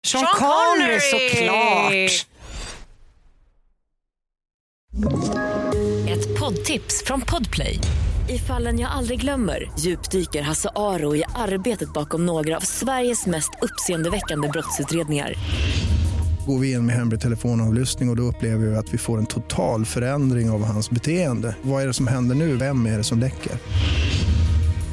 Sean, 0.07 0.26
Connery 0.34 1.00
såklart. 1.00 2.26
Ett 6.09 6.38
poddtips 6.38 7.04
från 7.04 7.20
Podplay. 7.20 7.78
I 8.28 8.38
fallen 8.38 8.78
jag 8.78 8.90
aldrig 8.90 9.20
glömmer 9.20 9.70
djupdyker 9.78 10.42
Hasse 10.42 10.70
Aro 10.74 11.16
i 11.16 11.24
arbetet 11.34 11.92
bakom 11.92 12.26
några 12.26 12.57
av 12.57 12.61
Sveriges 12.61 13.26
mest 13.26 13.50
uppseendeväckande 13.62 14.48
brottsutredningar. 14.48 15.34
Går 16.47 16.59
vi 16.59 16.72
in 16.72 16.86
med 16.86 16.94
hemlig 16.97 17.20
telefonavlyssning 17.20 18.09
och, 18.09 18.12
och 18.12 18.16
då 18.16 18.22
upplever 18.22 18.66
vi 18.66 18.76
att 18.76 18.94
vi 18.94 18.99
får 18.99 19.18
en 19.18 19.26
total 19.26 19.84
förändring 19.84 20.51
av 20.51 20.64
hans 20.64 20.90
beteende. 20.90 21.57
Vad 21.62 21.82
är 21.82 21.86
det 21.86 21.94
som 21.94 22.07
händer 22.07 22.34
nu? 22.34 22.57
Vem 22.57 22.86
är 22.86 22.99
det 22.99 23.05
som 23.05 23.18
läcker? 23.18 23.53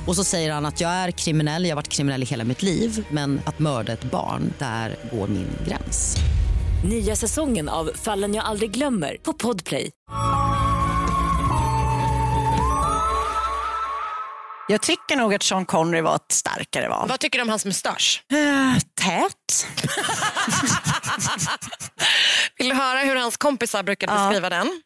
Och 0.08 0.16
så 0.16 0.24
säger 0.24 0.54
han 0.54 0.66
att 0.66 0.82
jag 0.82 0.92
är 0.92 1.12
kriminell, 1.12 1.64
jag 1.64 1.72
har 1.72 1.76
varit 1.76 1.90
kriminell 1.90 2.24
i 2.24 2.26
hela 2.26 2.44
mitt 2.44 2.62
liv 2.62 3.06
men 3.10 3.42
att 3.46 3.60
mörda 3.60 3.94
ett 3.94 4.04
barn, 4.04 4.54
där 4.60 4.96
går 5.12 5.28
min 5.28 5.48
gräns. 5.68 6.18
Nya 6.86 7.16
säsongen 7.16 7.70
av 7.70 7.90
Fallen 7.96 8.34
jag 8.34 8.46
aldrig 8.46 8.72
glömmer 8.72 9.18
på 9.24 9.34
Podplay. 9.34 9.90
Jag 14.68 14.82
tycker 14.82 15.16
nog 15.16 15.34
att 15.34 15.44
Sean 15.44 15.66
Connery 15.66 16.02
var 16.02 16.16
ett 16.16 16.32
starkare 16.32 16.90
val. 16.90 17.10
Vad 17.10 17.20
tycker 17.20 17.40
du 17.40 17.44
om 17.44 17.50
hans 17.50 17.66
mustasch? 17.66 18.24
Uh, 18.34 18.80
tät. 18.80 19.68
Vill 22.58 22.70
du 22.70 22.76
höra 22.76 23.00
hur 23.00 23.16
hans 23.16 23.38
kompisar 23.38 23.84
brukade 23.84 24.14
Ja. 24.14 24.28
beskriva 24.28 24.50
den? 24.50 24.82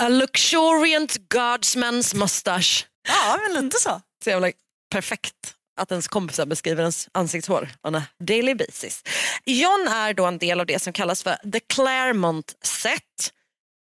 A 0.00 0.08
luxuriant 0.08 1.16
guardsman's 1.34 2.16
mustache. 2.16 2.84
Ja, 3.08 3.38
men 3.42 3.64
lite 3.64 3.78
så. 3.80 4.00
Så 4.24 4.30
jävla 4.30 4.50
perfekt 4.92 5.34
att 5.80 5.90
ens 5.90 6.08
kompisar 6.08 6.46
beskriver 6.46 6.82
ens 6.82 7.08
ansiktshår 7.12 7.68
on 7.82 7.94
a 7.94 8.02
daily 8.20 8.54
basis. 8.54 9.02
John 9.44 9.88
är 9.90 10.14
då 10.14 10.26
en 10.26 10.38
del 10.38 10.60
av 10.60 10.66
det 10.66 10.82
som 10.82 10.92
kallas 10.92 11.22
för 11.22 11.36
The 11.52 11.60
Claremont 11.60 12.54
Set. 12.64 13.32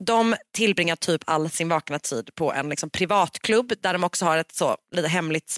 De 0.05 0.36
tillbringar 0.55 0.97
typ 0.97 1.22
all 1.26 1.51
sin 1.51 1.68
vakna 1.68 1.99
tid 1.99 2.30
på 2.34 2.53
en 2.53 2.68
liksom 2.68 2.91
privatklubb 2.91 3.72
där 3.82 3.93
de 3.93 4.05
också 4.05 4.24
har 4.24 4.36
ett 4.38 4.55
så 4.55 4.76
lite 4.97 5.09
hemligt 5.09 5.51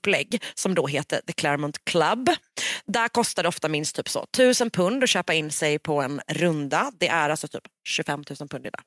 spelupplägg 0.00 0.42
som 0.54 0.74
då 0.74 0.86
heter 0.86 1.20
The 1.26 1.32
Claremont 1.32 1.84
Club. 1.84 2.30
Där 2.86 3.08
kostar 3.08 3.42
det 3.42 3.48
ofta 3.48 3.68
minst 3.68 3.96
typ 3.96 4.08
så 4.08 4.22
1000 4.36 4.70
pund 4.70 5.02
att 5.04 5.10
köpa 5.10 5.34
in 5.34 5.50
sig 5.50 5.78
på 5.78 6.02
en 6.02 6.20
runda. 6.28 6.92
Det 7.00 7.08
är 7.08 7.30
alltså 7.30 7.48
typ 7.48 7.62
25 7.88 8.24
000 8.40 8.48
pund 8.48 8.66
idag. 8.66 8.82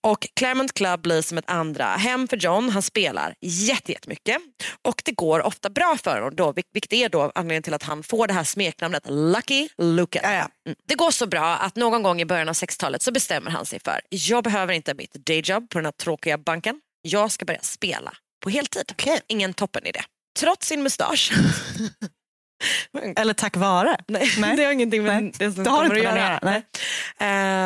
Och 0.00 0.26
Claremont 0.36 0.72
Club 0.74 1.02
blir 1.02 1.22
som 1.22 1.38
ett 1.38 1.50
andra 1.50 1.84
hem 1.84 2.28
för 2.28 2.36
John. 2.36 2.70
Han 2.70 2.82
spelar 2.82 3.34
jätte- 3.40 3.92
jättemycket 3.92 4.36
och 4.82 5.02
det 5.04 5.12
går 5.12 5.42
ofta 5.42 5.70
bra 5.70 5.96
för 6.04 6.14
honom, 6.20 6.36
då, 6.36 6.52
vil- 6.52 6.64
vilket 6.72 6.92
är 6.92 7.08
då 7.08 7.32
anledningen 7.34 7.62
till 7.62 7.74
att 7.74 7.82
han 7.82 8.02
får 8.02 8.26
det 8.26 8.34
här 8.34 8.44
smeknamnet 8.44 9.02
Lucky 9.08 9.68
Luke. 9.78 10.18
Mm. 10.18 10.48
Det 10.88 10.94
går 10.94 11.10
så 11.10 11.26
bra 11.26 11.56
att 11.56 11.76
någon 11.76 12.02
gång 12.02 12.20
i 12.20 12.24
början 12.24 12.48
av 12.48 12.54
60-talet 12.54 13.02
så 13.02 13.12
bestämmer 13.12 13.50
han 13.50 13.66
sig 13.66 13.80
för 13.84 14.00
jag 14.10 14.44
behöver 14.44 14.74
inte 14.74 14.94
mitt 14.94 15.12
dayjob 15.14 15.70
på 15.70 15.78
den 15.78 15.84
här 15.84 15.92
tråkiga 15.92 16.38
banken. 16.38 16.80
Jag 17.02 17.32
ska 17.32 17.44
börja 17.44 17.60
spela 17.62 18.12
på 18.42 18.50
heltid. 18.50 18.92
Ingen 19.26 19.54
toppen 19.54 19.86
idé. 19.86 20.00
Trots 20.38 20.66
sin 20.66 20.82
mustasch. 20.82 21.32
Eller 23.16 23.34
tack 23.34 23.56
vare. 23.56 23.96
Nej, 24.08 24.56
det 24.56 24.64
har 24.64 24.72
ingenting 24.72 25.02
med 25.02 25.22
Nej. 25.22 25.32
det 25.38 25.52
som 25.52 25.64
Det 25.64 25.70
har 25.70 25.76
kommer 25.76 25.96
inte 25.96 26.08
att 26.08 26.14
det 26.14 26.20
göra. 26.20 26.30
göra, 26.32 26.40
Nej. 26.42 26.56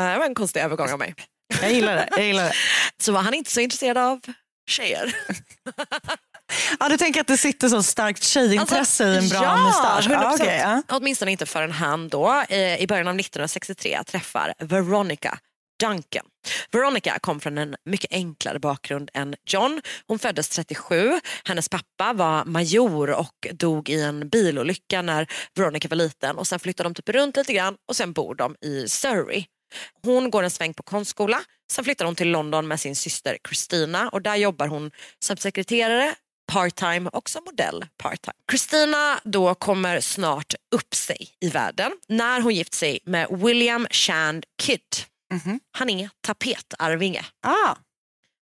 Eh, 0.08 0.12
det 0.12 0.18
var 0.18 0.26
en 0.26 0.34
konstig 0.34 0.60
övergång 0.60 0.90
av 0.90 0.98
mig. 0.98 1.14
Jag 1.62 1.72
gillar 1.72 1.96
det. 1.96 2.08
Jag 2.10 2.24
gillar 2.26 2.44
det. 2.44 2.52
Så 3.02 3.12
var 3.12 3.20
han 3.20 3.34
inte 3.34 3.50
så 3.50 3.60
intresserad 3.60 3.98
av 3.98 4.20
tjejer. 4.70 5.14
Ja, 6.80 6.88
du 6.88 6.96
tänker 6.96 7.20
att 7.20 7.26
det 7.26 7.36
sitter 7.36 7.68
så 7.68 7.82
starkt 7.82 8.22
tjejintresse 8.22 9.04
i 9.04 9.16
en 9.16 9.28
bra 9.28 9.42
ja, 9.42 9.56
mustasch? 9.56 10.08
100%. 10.08 10.22
Ja, 10.22 10.34
okej, 10.34 10.58
ja. 10.58 10.82
Åtminstone 10.96 11.30
inte 11.30 11.46
förrän 11.46 11.72
han 11.72 12.08
då 12.08 12.44
eh, 12.48 12.82
i 12.82 12.86
början 12.86 13.08
av 13.08 13.14
1963 13.14 14.02
träffar 14.06 14.54
Veronica 14.58 15.38
Duncan. 15.80 16.26
Veronica 16.72 17.18
kom 17.18 17.40
från 17.40 17.58
en 17.58 17.76
mycket 17.84 18.12
enklare 18.12 18.58
bakgrund 18.58 19.10
än 19.14 19.34
John. 19.46 19.80
Hon 20.06 20.18
föddes 20.18 20.48
37. 20.48 21.20
Hennes 21.44 21.68
pappa 21.68 22.12
var 22.12 22.44
major 22.44 23.10
och 23.10 23.46
dog 23.52 23.88
i 23.88 24.02
en 24.02 24.28
bilolycka 24.28 25.02
när 25.02 25.26
Veronica 25.54 25.88
var 25.88 25.96
liten. 25.96 26.36
Och 26.36 26.46
Sen 26.46 26.58
flyttade 26.58 26.88
de 26.88 26.94
typ 26.94 27.08
runt 27.08 27.36
lite 27.36 27.52
grann 27.52 27.76
och 27.88 27.96
sen 27.96 28.12
bor 28.12 28.34
de 28.34 28.56
i 28.60 28.88
Surrey. 28.88 29.44
Hon 30.02 30.30
går 30.30 30.42
en 30.42 30.50
sväng 30.50 30.74
på 30.74 30.82
konstskola. 30.82 31.40
Sen 31.72 31.84
flyttar 31.84 32.04
hon 32.04 32.14
till 32.14 32.28
London 32.28 32.68
med 32.68 32.80
sin 32.80 32.96
syster 32.96 33.38
Christina 33.48 34.08
och 34.08 34.22
där 34.22 34.36
jobbar 34.36 34.68
hon 34.68 34.90
som 35.24 35.36
sekreterare 35.36 36.14
part-time 36.52 37.10
och 37.12 37.30
som 37.30 37.44
modell 37.44 37.84
part-time. 37.96 38.34
Christina 38.50 39.20
då 39.24 39.54
kommer 39.54 40.00
snart 40.00 40.54
upp 40.74 40.94
sig 40.94 41.28
i 41.40 41.48
världen 41.48 41.92
när 42.08 42.40
hon 42.40 42.54
gift 42.54 42.74
sig 42.74 42.98
med 43.04 43.26
William 43.30 43.86
Shand 43.90 44.44
Kidd. 44.62 45.09
Han 45.72 45.90
är 45.90 46.10
tapetarvinge. 46.20 47.24
Ah. 47.46 47.76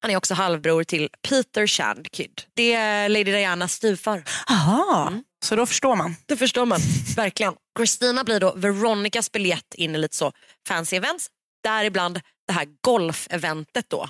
Han 0.01 0.11
är 0.11 0.17
också 0.17 0.33
halvbror 0.33 0.83
till 0.83 1.09
Peter 1.29 1.67
Shand 1.67 2.07
Kidd. 2.11 2.41
Det 2.53 2.73
är 2.73 3.09
Lady 3.09 3.23
Dianas 3.23 3.73
styvfar. 3.73 4.23
Aha. 4.49 5.13
Så 5.45 5.55
då 5.55 5.65
förstår 5.65 5.95
man. 5.95 6.15
Det 6.25 6.37
förstår 6.37 6.65
man, 6.65 6.79
verkligen. 7.15 7.53
Christina 7.77 8.23
blir 8.23 8.39
då 8.39 8.53
Veronicas 8.55 9.31
biljett 9.31 9.73
in 9.73 9.95
i 9.95 9.97
lite 9.97 10.15
så 10.15 10.31
fancy 10.67 10.95
events. 10.95 11.27
Däribland 11.63 12.21
det 12.47 12.53
här 12.53 12.67
golfeventet 12.81 13.89
då, 13.89 14.09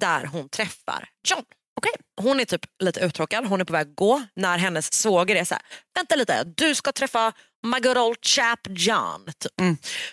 där 0.00 0.24
hon 0.24 0.48
träffar 0.48 1.08
John. 1.28 1.44
Okay. 1.76 1.92
Hon 2.20 2.40
är 2.40 2.44
typ 2.44 2.66
lite 2.82 3.00
uttråkad, 3.00 3.46
hon 3.46 3.60
är 3.60 3.64
på 3.64 3.72
väg 3.72 3.88
att 3.88 3.96
gå 3.96 4.22
när 4.34 4.58
hennes 4.58 4.92
svåger 4.92 5.36
är 5.36 5.44
så 5.44 5.54
här, 5.54 5.62
vänta 5.94 6.16
lite, 6.16 6.44
du 6.44 6.74
ska 6.74 6.92
träffa 6.92 7.32
my 7.62 7.80
good 7.80 7.98
old 7.98 8.16
chap 8.22 8.60
John. 8.68 9.24
Typ. 9.38 9.52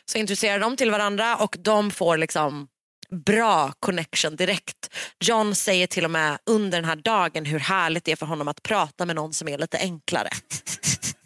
Så 0.05 0.17
introducerar 0.17 0.59
de 0.59 0.77
till 0.77 0.91
varandra 0.91 1.35
och 1.35 1.55
de 1.59 1.91
får 1.91 2.17
liksom 2.17 2.67
bra 3.25 3.73
connection 3.79 4.35
direkt. 4.35 4.89
John 5.19 5.55
säger 5.55 5.87
till 5.87 6.05
och 6.05 6.11
med 6.11 6.37
under 6.45 6.77
den 6.77 6.85
här 6.85 6.95
dagen 6.95 7.45
hur 7.45 7.59
härligt 7.59 8.03
det 8.03 8.11
är 8.11 8.15
för 8.15 8.25
honom 8.25 8.47
att 8.47 8.63
prata 8.63 9.05
med 9.05 9.15
någon 9.15 9.33
som 9.33 9.47
är 9.47 9.57
lite 9.57 9.77
enklare. 9.77 10.29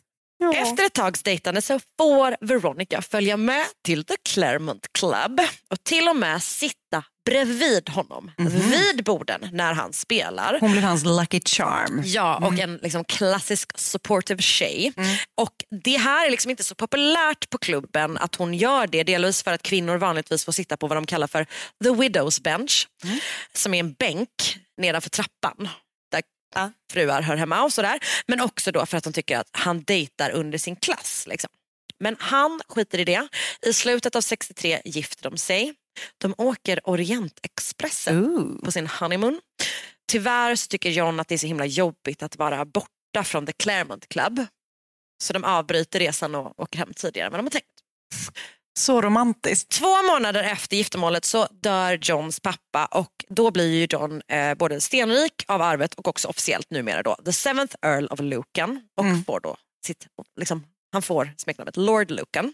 Efter 0.55 0.85
ett 0.85 0.93
tags 0.93 1.23
dejtande 1.23 1.61
så 1.61 1.79
får 1.97 2.35
Veronica 2.45 3.01
följa 3.01 3.37
med 3.37 3.65
till 3.85 4.05
The 4.05 4.15
Claremont 4.29 4.87
Club 4.93 5.39
och 5.69 5.83
till 5.83 6.07
och 6.07 6.15
med 6.15 6.43
sitta 6.43 7.03
bredvid 7.25 7.89
honom 7.89 8.31
vid 8.37 9.03
borden 9.03 9.49
när 9.51 9.73
han 9.73 9.93
spelar. 9.93 10.57
Hon 10.59 10.71
blir 10.71 10.81
hans 10.81 11.05
lucky 11.05 11.39
charm. 11.45 12.01
Ja, 12.05 12.37
och 12.47 12.59
en 12.59 12.77
liksom 12.77 13.05
klassisk 13.05 13.79
supportive 13.79 14.41
tjej. 14.41 14.93
Och 15.37 15.53
Det 15.83 15.97
här 15.97 16.27
är 16.27 16.31
liksom 16.31 16.51
inte 16.51 16.63
så 16.63 16.75
populärt 16.75 17.49
på 17.49 17.57
klubben 17.57 18.17
att 18.17 18.35
hon 18.35 18.53
gör 18.53 18.87
det. 18.87 19.03
Delvis 19.03 19.43
för 19.43 19.51
att 19.51 19.63
kvinnor 19.63 19.97
vanligtvis 19.97 20.45
får 20.45 20.51
sitta 20.51 20.77
på 20.77 20.87
vad 20.87 20.97
de 20.97 21.05
kallar 21.05 21.27
för 21.27 21.45
the 21.83 21.91
widows 21.91 22.41
bench. 22.41 22.87
Som 23.53 23.73
är 23.73 23.79
en 23.79 23.93
bänk 23.93 24.57
nedanför 24.77 25.09
trappan. 25.09 25.69
Där 26.53 26.71
fruar 26.91 27.21
hör 27.21 27.35
hemma 27.35 27.63
och 27.63 27.73
sådär. 27.73 27.99
Men 28.27 28.41
också 28.41 28.71
då 28.71 28.85
för 28.85 28.97
att 28.97 29.03
de 29.03 29.13
tycker 29.13 29.37
att 29.37 29.49
han 29.51 29.83
dejtar 29.83 30.31
under 30.31 30.57
sin 30.57 30.75
klass. 30.75 31.25
Liksom. 31.27 31.49
Men 31.99 32.15
han 32.19 32.61
skiter 32.67 32.99
i 32.99 33.03
det. 33.03 33.27
I 33.61 33.73
slutet 33.73 34.15
av 34.15 34.21
63 34.21 34.81
gifter 34.85 35.29
de 35.29 35.37
sig. 35.37 35.73
De 36.17 36.35
åker 36.37 36.89
Orientexpressen 36.89 38.59
på 38.63 38.71
sin 38.71 38.87
honeymoon. 38.87 39.41
Tyvärr 40.11 40.55
så 40.55 40.67
tycker 40.67 40.89
John 40.89 41.19
att 41.19 41.27
det 41.27 41.35
är 41.35 41.39
så 41.39 41.47
himla 41.47 41.65
jobbigt 41.65 42.23
att 42.23 42.37
vara 42.37 42.65
borta 42.65 43.23
från 43.23 43.45
The 43.45 43.53
Claremont 43.53 44.09
Club. 44.09 44.45
Så 45.23 45.33
de 45.33 45.43
avbryter 45.43 45.99
resan 45.99 46.35
och 46.35 46.59
åker 46.59 46.79
hem 46.79 46.93
tidigare 46.93 47.25
än 47.25 47.31
vad 47.31 47.39
de 47.39 47.45
har 47.45 47.51
tänkt. 47.51 47.67
Så 48.79 49.01
romantiskt. 49.01 49.69
Två 49.69 50.03
månader 50.13 50.43
efter 50.43 50.77
giftermålet 50.77 51.25
så 51.25 51.47
dör 51.51 51.99
Johns 52.01 52.39
pappa 52.39 52.85
och 52.85 53.25
då 53.29 53.51
blir 53.51 53.73
ju 53.73 53.87
John 53.89 54.21
eh, 54.27 54.55
både 54.55 54.81
stenrik 54.81 55.43
av 55.47 55.61
arvet 55.61 55.93
och 55.93 56.07
också 56.07 56.27
officiellt 56.27 56.71
numera 56.71 57.03
då 57.03 57.15
the 57.25 57.33
seventh 57.33 57.75
Earl 57.81 58.05
of 58.05 58.19
Lucan 58.19 58.81
och 58.97 59.05
får 59.25 59.39
då 59.39 59.55
sitt, 59.85 60.07
liksom, 60.39 60.63
han 60.91 61.01
får 61.01 61.33
smeknamnet 61.37 61.77
Lord 61.77 62.11
Lucan. 62.11 62.53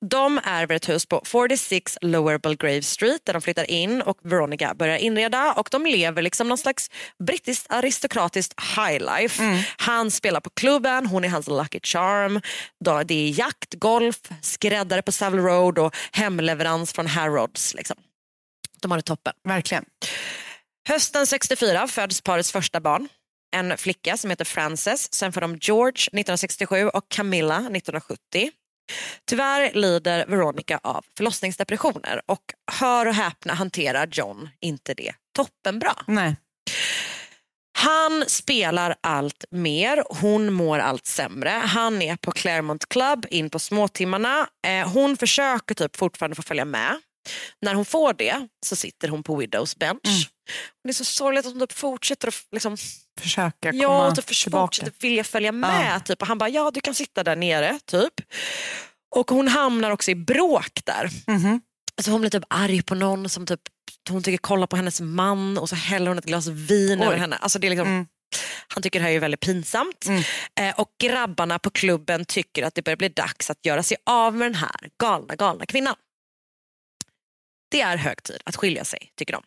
De 0.00 0.40
ärver 0.44 0.74
ett 0.74 0.88
hus 0.88 1.06
på 1.06 1.22
46 1.24 1.98
Lower 2.00 2.38
Belgrave 2.38 2.82
Street 2.82 3.20
där 3.24 3.32
de 3.32 3.42
flyttar 3.42 3.70
in 3.70 4.02
och 4.02 4.18
Veronica 4.22 4.74
börjar 4.74 4.96
inreda 4.96 5.52
och 5.52 5.68
de 5.70 5.86
lever 5.86 6.22
liksom 6.22 6.48
någon 6.48 6.58
slags 6.58 6.90
brittiskt 7.26 7.66
aristokratiskt 7.68 8.54
high 8.76 9.18
life. 9.18 9.64
Han 9.76 10.10
spelar 10.10 10.40
på 10.40 10.50
klubben, 10.50 11.06
hon 11.06 11.24
är 11.24 11.28
hans 11.28 11.46
lucky 11.46 11.80
charm. 11.82 12.40
Det 13.06 13.14
är 13.14 13.38
jakt, 13.38 13.74
golf, 13.74 14.20
skräddare 14.42 15.02
på 15.02 15.12
Savile 15.12 15.42
Road 15.42 15.78
och 15.78 15.96
hemleverans 16.12 16.92
från 16.92 17.06
Harrods. 17.06 17.74
Liksom. 17.74 17.96
De 18.80 18.90
har 18.90 18.98
det 18.98 19.02
toppen. 19.02 19.32
Verkligen. 19.44 19.84
Hösten 20.88 21.26
64 21.26 21.88
föds 21.88 22.20
parets 22.20 22.52
första 22.52 22.80
barn. 22.80 23.08
En 23.56 23.78
flicka 23.78 24.16
som 24.16 24.30
heter 24.30 24.44
Frances. 24.44 25.14
Sen 25.14 25.32
får 25.32 25.40
de 25.40 25.58
George 25.60 25.90
1967 25.92 26.88
och 26.88 27.08
Camilla 27.08 27.56
1970. 27.56 28.50
Tyvärr 29.24 29.72
lider 29.74 30.26
Veronica 30.26 30.80
av 30.82 31.04
förlossningsdepressioner 31.16 32.22
och 32.26 32.42
hör 32.72 33.06
och 33.06 33.14
häpna 33.14 33.54
hanterar 33.54 34.08
John 34.12 34.48
inte 34.60 34.94
det 34.94 35.12
toppenbra. 35.36 35.92
Nej. 36.06 36.36
Han 37.78 38.24
spelar 38.26 38.94
allt 39.00 39.44
mer, 39.50 40.04
hon 40.20 40.52
mår 40.52 40.78
allt 40.78 41.06
sämre. 41.06 41.50
Han 41.50 42.02
är 42.02 42.16
på 42.16 42.32
Claremont 42.32 42.88
Club 42.88 43.26
in 43.30 43.50
på 43.50 43.58
småtimmarna. 43.58 44.48
Eh, 44.66 44.88
hon 44.88 45.16
försöker 45.16 45.74
typ 45.74 45.96
fortfarande 45.96 46.36
få 46.36 46.42
följa 46.42 46.64
med. 46.64 46.96
När 47.62 47.74
hon 47.74 47.84
får 47.84 48.12
det 48.12 48.48
så 48.66 48.76
sitter 48.76 49.08
hon 49.08 49.22
på 49.22 49.36
Widows 49.36 49.76
bench. 49.76 50.00
Mm. 50.06 50.18
Det 50.84 50.88
är 50.88 50.92
så 50.94 51.04
sorgligt 51.04 51.46
att 51.46 51.52
hon 51.52 51.60
typ 51.60 51.72
fortsätter 51.72 52.28
att 52.28 52.34
liksom, 52.52 52.76
Försöka 53.20 53.70
komma 53.72 53.82
ja, 53.82 54.14
typ 54.14 54.26
tillbaka. 54.26 54.62
fortsätter 54.66 54.92
vilja 55.00 55.24
följa 55.24 55.52
med. 55.52 56.04
Typ. 56.04 56.22
Och 56.22 56.28
han 56.28 56.38
bara, 56.38 56.48
ja 56.48 56.70
du 56.74 56.80
kan 56.80 56.94
sitta 56.94 57.24
där 57.24 57.36
nere. 57.36 57.78
typ. 57.86 58.14
Och 59.16 59.30
hon 59.30 59.48
hamnar 59.48 59.90
också 59.90 60.10
i 60.10 60.14
bråk 60.14 60.80
där. 60.84 61.10
Mhm. 61.26 61.60
Alltså 61.96 62.10
hon 62.10 62.20
blir 62.20 62.30
typ 62.30 62.44
arg 62.50 62.82
på 62.82 62.94
någon 62.94 63.28
som 63.28 63.46
typ, 63.46 63.60
hon 64.10 64.22
tycker 64.22 64.38
kolla 64.38 64.66
på 64.66 64.76
hennes 64.76 65.00
man 65.00 65.58
och 65.58 65.68
så 65.68 65.74
häller 65.76 66.08
hon 66.08 66.18
ett 66.18 66.24
glas 66.24 66.46
vin 66.46 67.00
Oj. 67.00 67.06
över 67.06 67.16
henne. 67.16 67.36
Alltså 67.36 67.58
det 67.58 67.66
är 67.66 67.70
liksom, 67.70 67.88
Mm. 67.88 68.06
Han 68.68 68.82
tycker 68.82 68.98
det 69.00 69.04
här 69.06 69.12
är 69.12 69.20
väldigt 69.20 69.40
pinsamt. 69.40 70.06
Eh, 70.60 70.74
och 70.80 70.88
grabbarna 71.02 71.58
på 71.58 71.70
klubben 71.70 72.24
tycker 72.24 72.62
att 72.62 72.74
det 72.74 72.82
börjar 72.82 72.96
bli 72.96 73.08
dags 73.08 73.50
att 73.50 73.66
göra 73.66 73.82
sig 73.82 73.96
av 74.06 74.34
med 74.34 74.46
den 74.46 74.54
här 74.54 74.90
galna 75.02 75.34
galna 75.34 75.66
kvinnan. 75.66 75.94
Det 77.68 77.80
är 77.80 77.96
hög 77.96 78.22
tid 78.22 78.42
att 78.44 78.56
skilja 78.56 78.84
sig 78.84 79.12
tycker 79.16 79.32
de. 79.32 79.42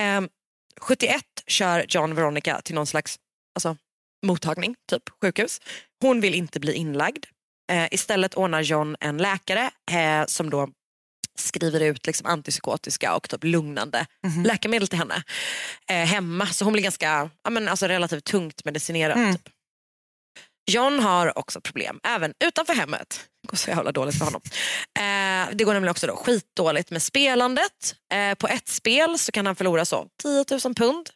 Eh, 0.00 0.28
71 0.80 1.24
kör 1.46 1.86
John 1.88 2.14
Veronica 2.14 2.60
till 2.60 2.74
någon 2.74 2.86
slags 2.86 3.18
alltså, 3.54 3.76
mottagning, 4.26 4.74
typ 4.90 5.02
sjukhus. 5.22 5.60
Hon 6.00 6.20
vill 6.20 6.34
inte 6.34 6.60
bli 6.60 6.72
inlagd. 6.72 7.24
Eh, 7.72 7.86
istället 7.90 8.34
ordnar 8.34 8.60
John 8.60 8.96
en 9.00 9.16
läkare 9.16 9.70
eh, 9.90 10.26
som 10.26 10.50
då 10.50 10.68
skriver 11.38 11.80
ut 11.80 12.06
liksom 12.06 12.26
antipsykotiska 12.26 13.14
och 13.14 13.28
typ 13.28 13.44
lugnande 13.44 14.06
läkemedel 14.44 14.88
till 14.88 14.98
henne 14.98 15.22
eh, 15.90 15.96
hemma. 15.96 16.46
Så 16.46 16.64
hon 16.64 16.72
blir 16.72 16.82
ganska 16.82 17.30
ja, 17.42 17.50
men 17.50 17.68
alltså 17.68 17.86
relativt 17.86 18.24
tungt 18.24 18.64
medicinerad. 18.64 19.18
Mm. 19.18 19.34
Typ. 19.36 19.48
John 20.66 20.98
har 20.98 21.38
också 21.38 21.60
problem 21.60 22.00
även 22.02 22.34
utanför 22.44 22.74
hemmet. 22.74 23.28
Det 23.42 23.48
går 23.48 23.56
så 23.56 23.70
jävla 23.70 23.92
dåligt 23.92 24.18
för 24.18 24.24
honom. 24.24 24.40
Eh, 24.98 25.56
det 25.56 25.64
går 25.64 25.72
nämligen 25.74 25.90
också 25.90 26.06
då 26.06 26.16
skitdåligt 26.16 26.90
med 26.90 27.02
spelandet. 27.02 27.96
Eh, 28.12 28.34
på 28.34 28.48
ett 28.48 28.68
spel 28.68 29.18
så 29.18 29.32
kan 29.32 29.46
han 29.46 29.56
förlora 29.56 29.84
så 29.84 30.08
10 30.22 30.44
000 30.64 30.74
pund. 30.74 31.10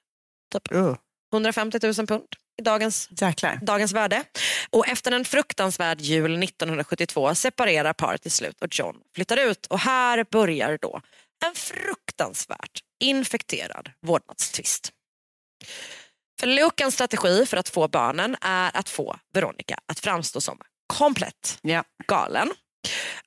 Typ 0.52 0.72
Uh, 0.72 0.96
150 1.32 1.78
000 1.82 1.94
pund 1.94 2.24
i 2.60 2.62
dagens 2.62 3.08
jäklar. 3.10 3.58
dagens 3.62 3.92
värde. 3.92 4.24
Och 4.70 4.88
efter 4.88 5.12
en 5.12 5.24
fruktansvärd 5.24 6.00
jul 6.00 6.42
1972 6.42 7.34
separerar 7.34 7.92
paret 7.92 8.22
till 8.22 8.32
slut 8.32 8.60
och 8.60 8.78
John 8.78 8.96
flyttar 9.14 9.36
ut. 9.36 9.66
Och 9.66 9.78
här 9.78 10.24
börjar 10.30 10.78
då 10.82 11.00
en 11.46 11.54
fruktansvärt 11.54 12.80
infekterad 13.00 13.90
vårdnadstvist. 14.06 14.92
För 16.40 16.46
Lukans 16.46 16.94
strategi 16.94 17.46
för 17.46 17.56
att 17.56 17.68
få 17.68 17.88
barnen 17.88 18.36
är 18.40 18.76
att 18.76 18.88
få 18.88 19.16
Veronica 19.34 19.76
att 19.92 20.00
framstå 20.00 20.40
som 20.40 20.58
komplett 20.94 21.58
Ja. 21.62 21.84
galen. 22.06 22.50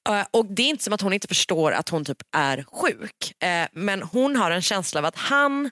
Eh, 0.10 0.26
Och 0.32 0.46
Det 0.46 0.62
är 0.64 0.68
inte 0.70 0.84
som 0.84 0.94
att 0.94 1.02
hon 1.02 1.14
inte 1.14 1.28
förstår 1.28 1.72
att 1.72 1.90
hon 1.90 2.06
typ 2.06 2.18
är 2.36 2.66
sjuk. 2.72 3.44
Eh, 3.44 3.68
Men 3.72 4.02
hon 4.04 4.36
har 4.36 4.52
en 4.52 4.62
känsla 4.62 5.00
av 5.00 5.06
att 5.06 5.18
han 5.18 5.72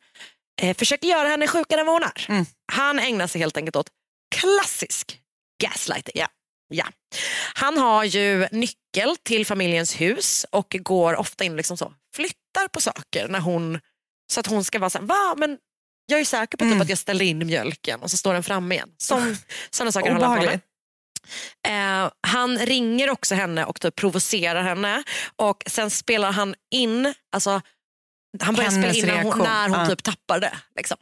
eh, 0.62 0.78
försöker 0.78 1.08
göra 1.08 1.28
henne 1.30 1.48
sjukare 1.48 1.80
än 1.80 1.86
vad 1.88 1.96
hon 1.96 2.04
är. 2.16 2.26
Mm. 2.30 2.46
Han 2.72 3.00
ägnar 3.00 3.28
sig 3.28 3.42
helt 3.42 3.58
enkelt 3.58 3.76
åt 3.76 3.90
klassisk 4.36 5.20
gaslighting. 5.64 6.14
Ja. 6.16 6.28
Ja. 6.72 6.86
Han 7.54 7.78
har 7.78 8.04
ju 8.04 8.48
nyckel 8.52 9.18
till 9.24 9.46
familjens 9.46 10.02
hus 10.02 10.46
och 10.52 10.76
går 10.80 11.16
ofta 11.16 11.44
in 11.44 11.56
liksom 11.56 11.78
så, 11.78 11.94
flyttar 12.16 12.68
på 12.74 12.82
saker 12.82 13.28
när 13.28 13.40
hon, 13.40 13.80
så 14.32 14.40
att 14.40 14.48
hon 14.48 14.64
ska 14.64 14.80
vara 14.80 14.90
så 14.90 14.98
här, 14.98 15.06
va 15.06 15.36
men 15.38 15.58
jag 16.10 16.20
är 16.20 16.26
säker 16.26 16.58
på 16.58 16.64
typ 16.64 16.72
Mm. 16.72 16.82
att 16.82 16.90
jag 16.90 16.98
ställde 16.98 17.26
in 17.26 17.48
mjölken 17.48 18.00
och 18.02 18.12
så 18.12 18.18
står 18.18 18.34
den 18.34 18.44
framme 18.44 18.76
igen. 18.76 18.90
Som, 18.98 19.38
sådana 19.70 19.92
saker 19.92 20.12
håller 20.12 20.26
han 20.28 20.38
på 20.38 20.44
med. 20.46 20.60
Eh, 21.68 22.12
han 22.28 22.58
ringer 22.60 23.10
också 23.10 23.36
henne 23.36 23.66
och 23.66 23.82
typ 23.82 23.96
provocerar 23.96 24.64
henne 24.64 25.04
och 25.36 25.64
sen 25.68 25.90
spelar 25.90 26.32
han 26.32 26.56
in, 26.72 27.14
alltså 27.32 27.62
han 28.42 28.56
börjar 28.56 28.72
Hennes 28.72 28.98
spela 28.98 29.14
in 29.14 29.16
när 29.16 29.24
hon, 29.32 29.40
när 29.40 29.70
hon 29.70 29.80
Ja. 29.80 29.88
typ 29.88 30.04
tappar 30.04 30.40
det. 30.40 30.58
Liksom. 30.76 30.98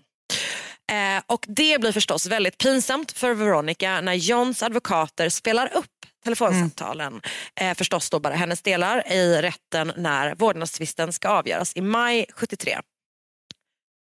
Eh, 0.91 1.23
och 1.25 1.45
det 1.47 1.81
blir 1.81 1.91
förstås 1.91 2.25
väldigt 2.25 2.57
pinsamt 2.57 3.11
för 3.11 3.33
Veronica 3.33 4.01
när 4.01 4.13
Johns 4.13 4.63
advokater 4.63 5.29
spelar 5.29 5.73
upp 5.73 5.85
telefonsamtalen, 6.23 7.21
eh, 7.61 7.73
förstås 7.77 8.09
då 8.09 8.19
bara 8.19 8.33
hennes 8.35 8.61
delar, 8.61 9.11
i 9.11 9.41
rätten 9.41 9.93
när 9.97 10.35
vårdnadstvisten 10.35 11.13
ska 11.13 11.29
avgöras 11.29 11.75
i 11.75 11.81
maj 11.81 12.25
73. 12.33 12.79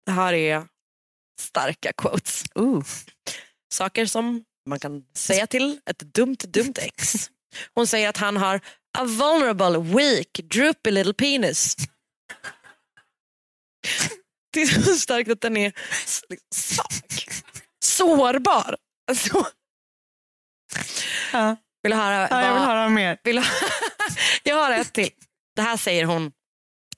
Det 0.06 0.12
här 0.12 0.34
är 0.34 0.66
starka 1.40 1.94
quotes. 1.94 2.44
Uh. 2.60 2.84
Saker 3.74 4.06
som 4.06 4.44
man 4.70 4.80
kan 4.80 5.04
säga 5.16 5.48
till 5.48 5.80
ett 5.86 6.00
dumt, 6.00 6.38
dumt 6.48 6.74
ex. 6.82 7.30
Hon 7.74 7.88
säger 7.88 8.10
att 8.10 8.18
han 8.18 8.38
har 8.38 8.62
a 8.98 9.04
vulnerable, 9.06 9.80
weak, 9.80 10.40
droopy 10.44 10.92
little 10.92 11.14
penis. 11.14 11.76
Det 14.54 14.62
är 14.62 14.82
så 14.84 14.94
starkt 14.94 15.30
att 15.30 15.42
den 15.42 15.58
är 15.58 15.74
svag. 16.56 16.86
Sårbar. 17.84 18.76
Alltså, 19.10 19.46
Ja. 21.32 21.56
vill 21.84 21.92
du 21.92 21.98
höra? 21.98 22.28
Ja, 22.32 22.42
jag 22.46 22.54
vill 22.54 22.64
höra 22.64 22.90
mer. 22.90 23.18
Vill 23.24 23.36
jag 24.44 24.56
har 24.56 24.72
ett 24.72 24.94
till. 24.94 25.10
Det 25.56 25.62
här 25.62 25.78
säger 25.78 26.06
hon 26.06 26.32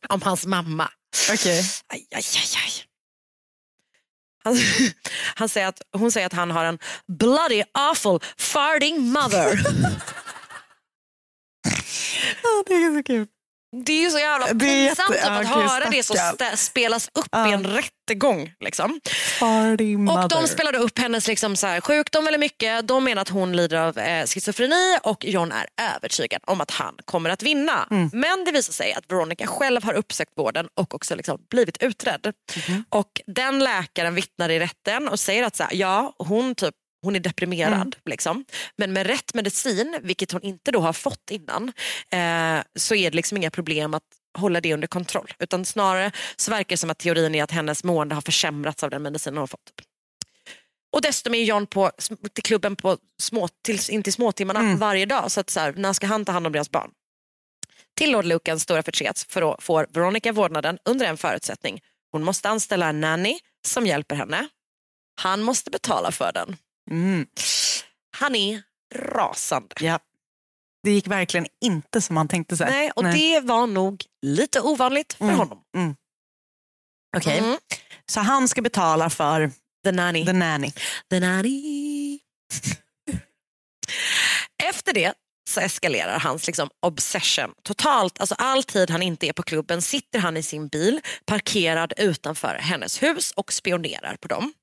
om 0.10 0.22
hans 0.22 0.46
mamma. 0.46 0.92
Okej. 1.32 1.64
Aj, 1.88 2.08
aj, 2.12 2.24
aj, 2.36 2.58
aj. 2.66 2.86
Han, 4.44 4.58
han 5.36 5.50
säger 5.50 5.68
att, 5.68 5.82
hon 5.94 6.12
säger 6.12 6.28
att 6.28 6.34
han 6.34 6.52
har 6.52 6.66
en 6.66 6.80
bloody 7.08 7.64
awful 7.72 8.20
farting 8.38 9.02
mother. 9.02 9.60
ja, 12.44 12.64
det 12.68 12.74
är 12.74 12.98
så 12.98 13.04
kul. 13.04 13.28
Det 13.86 13.91
är 13.91 14.01
ju 14.01 14.09
så 14.11 14.19
jävla 14.19 14.45
pinsamt 14.47 15.09
jätte- 15.09 15.13
typ, 15.13 15.26
att 15.26 15.47
höra 15.47 15.89
det 15.89 16.01
stä- 16.01 16.55
spelas 16.55 17.09
upp 17.13 17.28
Ja. 17.32 17.49
i 17.49 17.51
en 17.53 17.63
rättegång. 17.67 18.53
Liksom. 18.59 18.99
Och 20.11 20.30
de 20.30 20.47
spelade 20.47 20.78
upp 20.78 20.99
hennes 20.99 21.28
liksom 21.28 21.55
så 21.55 21.67
här, 21.67 21.82
sjukdom 21.82 22.24
väldigt 22.26 22.39
mycket. 22.39 22.88
De 22.88 23.03
menar 23.03 23.22
att 23.22 23.30
hon 23.30 23.55
lider 23.55 23.78
av 23.78 23.97
eh, 23.97 24.26
schizofreni 24.26 24.97
och 25.03 25.26
John 25.26 25.51
är 25.51 25.67
övertygad 25.95 26.41
om 26.47 26.61
att 26.61 26.72
han 26.72 26.95
kommer 27.05 27.30
att 27.30 27.43
vinna. 27.43 27.88
Mm. 27.91 28.09
Men 28.13 28.45
det 28.45 28.51
visar 28.51 28.74
sig 28.74 28.93
att 28.93 29.03
Veronica 29.11 29.47
själv 29.47 29.84
har 29.84 29.93
uppsökt 29.93 30.32
vården 30.38 30.67
och 30.76 30.95
också 30.95 31.15
liksom 31.15 31.38
blivit 31.49 31.78
utredd. 31.84 32.34
Mhm. 32.67 32.84
Och 32.89 33.22
den 33.28 33.59
läkaren 33.59 34.15
vittnar 34.15 34.49
i 34.49 34.59
rätten 34.59 35.07
och 35.07 35.19
säger 35.19 35.43
att 35.43 35.55
så 35.55 35.63
här, 35.63 35.74
ja, 35.76 36.13
hon 36.17 36.55
typ 36.55 36.76
hon 37.02 37.16
är 37.16 37.20
deprimerad, 37.20 37.74
Mm. 37.74 37.91
liksom. 38.06 38.45
men 38.78 38.93
med 38.93 39.08
rätt 39.08 39.34
medicin, 39.34 39.99
vilket 40.02 40.32
hon 40.32 40.41
inte 40.43 40.72
då 40.72 40.80
har 40.80 40.93
fått 40.93 41.32
innan, 41.32 41.68
eh, 42.12 42.64
så 42.76 42.95
är 42.95 43.12
det 43.12 43.16
liksom 43.16 43.38
inga 43.38 43.52
problem 43.52 43.93
att 43.93 44.04
hålla 44.38 44.62
det 44.62 44.74
under 44.74 44.88
kontroll. 44.88 45.32
Utan 45.39 45.66
snarare 45.66 46.12
så 46.36 46.52
verkar 46.52 46.70
det 46.70 46.78
som 46.78 46.89
att 46.89 46.97
teorin 46.99 47.36
är 47.36 47.43
att 47.43 47.52
hennes 47.52 47.84
mående 47.84 48.16
har 48.16 48.22
försämrats 48.22 48.84
av 48.84 48.89
den 48.89 49.02
medicin 49.04 49.34
hon 49.34 49.39
har 49.39 49.47
fått. 49.47 49.72
Och 50.93 51.02
dessutom 51.02 51.34
är 51.36 51.43
John 51.43 51.68
på, 51.68 51.91
till 52.34 52.43
klubben 52.43 52.76
på 52.76 52.97
små, 53.20 53.47
till, 53.64 53.80
in 53.89 54.04
till 54.04 54.14
småtimmarna 54.14 54.60
Mm. 54.60 54.78
varje 54.78 55.06
dag. 55.06 55.32
Så, 55.32 55.39
att 55.39 55.49
så 55.49 55.60
här, 55.60 55.74
när 55.78 55.93
ska 55.93 56.08
han 56.08 56.26
ta 56.26 56.32
hand 56.32 56.47
om 56.47 56.54
deras 56.54 56.72
barn? 56.72 56.91
Till 57.97 58.12
Lord 58.12 58.26
Lucans 58.26 58.64
stora 58.64 58.84
förtret 58.84 59.26
för 59.30 59.56
får 59.62 59.88
Veronica 59.89 60.32
vårdnaden 60.32 60.78
under 60.86 61.06
en 61.06 61.18
förutsättning. 61.18 61.82
Hon 62.12 62.24
måste 62.24 62.49
anställa 62.49 62.89
en 62.89 63.02
nanny 63.02 63.39
som 63.68 63.86
hjälper 63.88 64.16
henne. 64.16 64.47
Han 65.22 65.41
måste 65.41 65.72
betala 65.72 66.12
för 66.12 66.32
den. 66.34 66.58
Mm. 66.92 67.28
Han 68.18 68.36
är 68.36 68.62
rasande. 68.96 69.76
Ja. 69.80 70.00
Det 70.84 70.92
gick 70.92 71.08
verkligen 71.08 71.48
inte 71.62 72.02
som 72.02 72.14
man 72.14 72.28
tänkte 72.28 72.58
sig. 72.58 72.70
Nej, 72.72 72.92
och 72.92 73.04
det 73.04 73.40
var 73.40 73.68
nog 73.68 74.06
lite 74.22 74.62
ovanligt 74.62 75.14
för 75.14 75.26
Mm. 75.26 75.38
honom. 75.38 75.64
Mm. 75.76 75.96
Okej, 77.18 77.40
Mm. 77.40 77.58
så 78.06 78.20
han 78.20 78.48
ska 78.48 78.62
betala 78.62 79.10
för 79.10 79.52
The 79.84 79.92
nanny. 79.92 80.26
the 80.26 80.34
nanny. 80.34 80.72
The 81.10 81.20
nanny. 81.20 82.20
Efter 84.64 84.94
det 84.94 85.14
så 85.52 85.62
eskalerar 85.62 86.20
hans 86.20 86.47
liksom 86.47 86.70
obsession 86.80 87.54
totalt. 87.64 88.20
Alltså 88.20 88.36
all 88.38 88.64
tid 88.64 88.89
han 88.89 89.02
inte 89.02 89.28
är 89.28 89.34
på 89.34 89.43
klubben 89.43 89.82
sitter 89.82 90.20
han 90.20 90.38
i 90.38 90.43
sin 90.43 90.68
bil 90.68 91.02
parkerad 91.26 91.93
utanför 91.97 92.56
hennes 92.56 93.04
hus 93.04 93.32
och 93.36 93.54
spionerar 93.54 94.16
på 94.16 94.28
dem. 94.28 94.54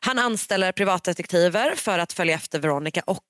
Han 0.00 0.18
anställer 0.18 0.72
privatdetektiver 0.72 1.74
för 1.76 1.98
att 1.98 2.12
följa 2.12 2.34
efter 2.34 2.58
Veronica 2.58 3.02
och 3.06 3.24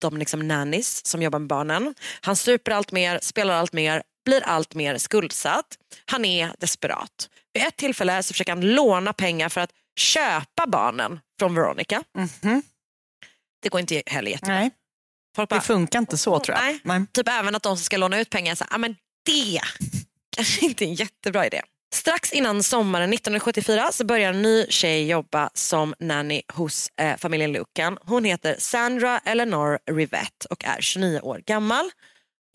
de 0.00 0.18
liksom 0.18 0.48
nannies 0.48 1.06
som 1.06 1.22
jobbar 1.22 1.38
med 1.38 1.48
barnen. 1.48 1.94
Han 2.20 2.36
super 2.36 2.72
allt 2.72 2.92
mer, 2.92 3.18
spelar 3.22 3.54
allt 3.54 3.72
mer, 3.72 4.02
blir 4.24 4.42
allt 4.42 4.74
mer 4.74 4.98
skuldsatt. 4.98 5.66
Han 6.06 6.24
är 6.24 6.50
desperat. 6.58 7.28
Vid 7.52 7.62
ett 7.62 7.76
tillfälle 7.76 8.22
så 8.22 8.34
försöker 8.34 8.52
han 8.52 8.60
låna 8.60 9.12
pengar 9.12 9.48
för 9.48 9.60
att 9.60 9.70
köpa 9.96 10.66
barnen 10.66 11.20
från 11.38 11.54
Veronica. 11.54 12.04
Mhm. 12.18 12.62
Det 13.62 13.68
går 13.68 13.80
inte 13.80 14.02
heller 14.06 14.30
jättebra. 14.30 14.54
Nej. 14.54 14.70
Folk 15.36 15.50
Det 15.50 15.60
funkar 15.60 15.98
inte 15.98 16.18
så 16.18 16.40
tror 16.40 16.58
jag. 16.58 16.78
Nej. 16.82 17.06
Typ 17.12 17.28
även 17.28 17.54
att 17.54 17.62
de 17.62 17.76
som 17.76 17.84
ska 17.84 17.96
låna 17.96 18.20
ut 18.20 18.30
pengar, 18.30 18.56
här, 18.60 18.66
ah, 18.70 18.78
men 18.78 18.96
det 19.26 19.60
kanske 20.36 20.64
inte 20.64 20.84
är 20.84 20.86
en 20.86 20.94
jättebra 20.94 21.46
idé. 21.46 21.62
Strax 21.94 22.32
innan 22.32 22.62
sommaren 22.62 23.12
1974 23.12 23.92
så 23.92 24.04
börjar 24.04 24.32
en 24.32 24.42
ny 24.42 24.66
tjej 24.68 25.06
jobba 25.06 25.50
som 25.54 25.94
nanny 25.98 26.42
hos 26.52 26.88
eh, 27.00 27.16
familjen 27.16 27.52
Lucan. 27.52 27.98
Hon 28.02 28.24
heter 28.24 28.56
Sandra 28.58 29.18
Eleanor 29.18 29.78
Rivette 29.90 30.46
och 30.50 30.64
är 30.64 30.80
29 30.80 31.20
år 31.20 31.42
gammal. 31.46 31.90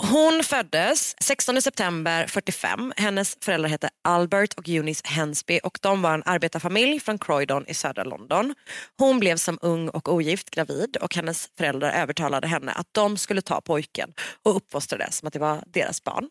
Hon 0.04 0.44
föddes 0.44 1.16
16 1.20 1.62
september 1.62 2.28
45. 2.28 2.94
Hennes 2.98 3.38
föräldrar 3.42 3.70
hette 3.70 3.90
Albert 4.04 4.54
och 4.54 4.70
Eunice 4.70 5.02
Hensby 5.06 5.60
och 5.64 5.80
de 5.82 6.02
var 6.02 6.14
en 6.14 6.24
arbetarfamilj 6.26 7.00
från 7.00 7.20
Croydon 7.20 7.68
i 7.68 7.74
södra 7.74 8.04
London. 8.04 8.56
Hon 8.98 9.20
blev 9.20 9.38
som 9.38 9.60
ung 9.62 9.90
och 9.90 10.14
ogift 10.14 10.50
gravid 10.50 10.98
och 10.98 11.16
hennes 11.16 11.50
föräldrar 11.58 11.92
övertalade 11.92 12.48
henne 12.48 12.72
att 12.72 12.88
de 12.92 13.18
skulle 13.18 13.42
ta 13.42 13.62
pojken 13.62 14.14
och 14.44 14.56
uppfostra 14.56 14.98
det 14.98 15.12
som 15.12 15.28
att 15.28 15.34
det 15.34 15.40
var 15.40 15.64
deras 15.68 16.04
barn. 16.04 16.30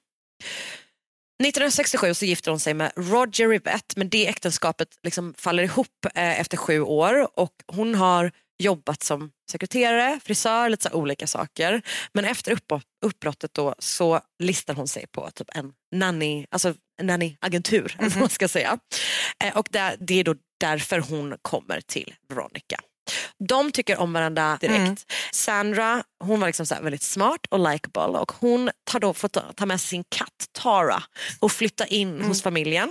1967 1.42 2.14
så 2.14 2.24
gifter 2.24 2.50
hon 2.50 2.60
sig 2.60 2.74
med 2.74 2.92
Roger 2.96 3.48
Rivette 3.48 3.94
men 3.96 4.08
det 4.08 4.28
äktenskapet 4.28 4.88
liksom 5.02 5.34
faller 5.38 5.62
ihop 5.62 6.06
eh, 6.14 6.40
efter 6.40 6.56
sju 6.56 6.80
år 6.80 7.38
och 7.38 7.52
hon 7.66 7.94
har 7.94 8.32
jobbat 8.58 9.02
som 9.02 9.30
sekreterare, 9.50 10.20
frisör, 10.24 10.68
lite 10.68 10.88
så 10.90 10.96
olika 10.96 11.26
saker. 11.26 11.82
Men 12.12 12.24
efter 12.24 12.52
upp, 12.52 12.72
uppbrottet 13.06 13.54
då 13.54 13.74
så 13.78 14.20
listar 14.38 14.74
hon 14.74 14.88
sig 14.88 15.06
på 15.06 15.30
typ 15.30 15.48
en 15.54 15.72
nanny, 15.94 16.46
alltså 16.50 16.74
en 17.00 17.06
nannyagentur. 17.06 17.96
Mm 17.98 18.10
-hmm. 18.10 18.20
man 18.20 18.28
ska 18.28 18.48
säga. 18.48 18.78
Eh, 19.44 19.56
och 19.56 19.68
där, 19.70 19.96
det 20.00 20.20
är 20.20 20.24
då 20.24 20.34
därför 20.60 20.98
hon 20.98 21.36
kommer 21.42 21.80
till 21.80 22.14
Veronica. 22.28 22.80
De 23.48 23.72
tycker 23.72 23.96
om 23.96 24.12
varandra 24.12 24.58
direkt. 24.60 24.78
Mm. 24.78 24.96
Sandra 25.32 26.04
hon 26.20 26.40
var 26.40 26.46
liksom 26.46 26.66
så 26.66 26.74
väldigt 26.82 27.02
smart 27.02 27.40
och 27.50 27.72
likeable 27.72 28.18
och 28.18 28.32
hon 28.32 28.70
tar 28.84 29.00
då 29.00 29.14
fått 29.14 29.56
ta 29.56 29.66
med 29.66 29.80
sig 29.80 29.88
sin 29.88 30.04
katt 30.08 30.48
Tara 30.52 31.02
och 31.40 31.52
flytta 31.52 31.86
in 31.86 32.14
mm. 32.14 32.28
hos 32.28 32.42
familjen. 32.42 32.88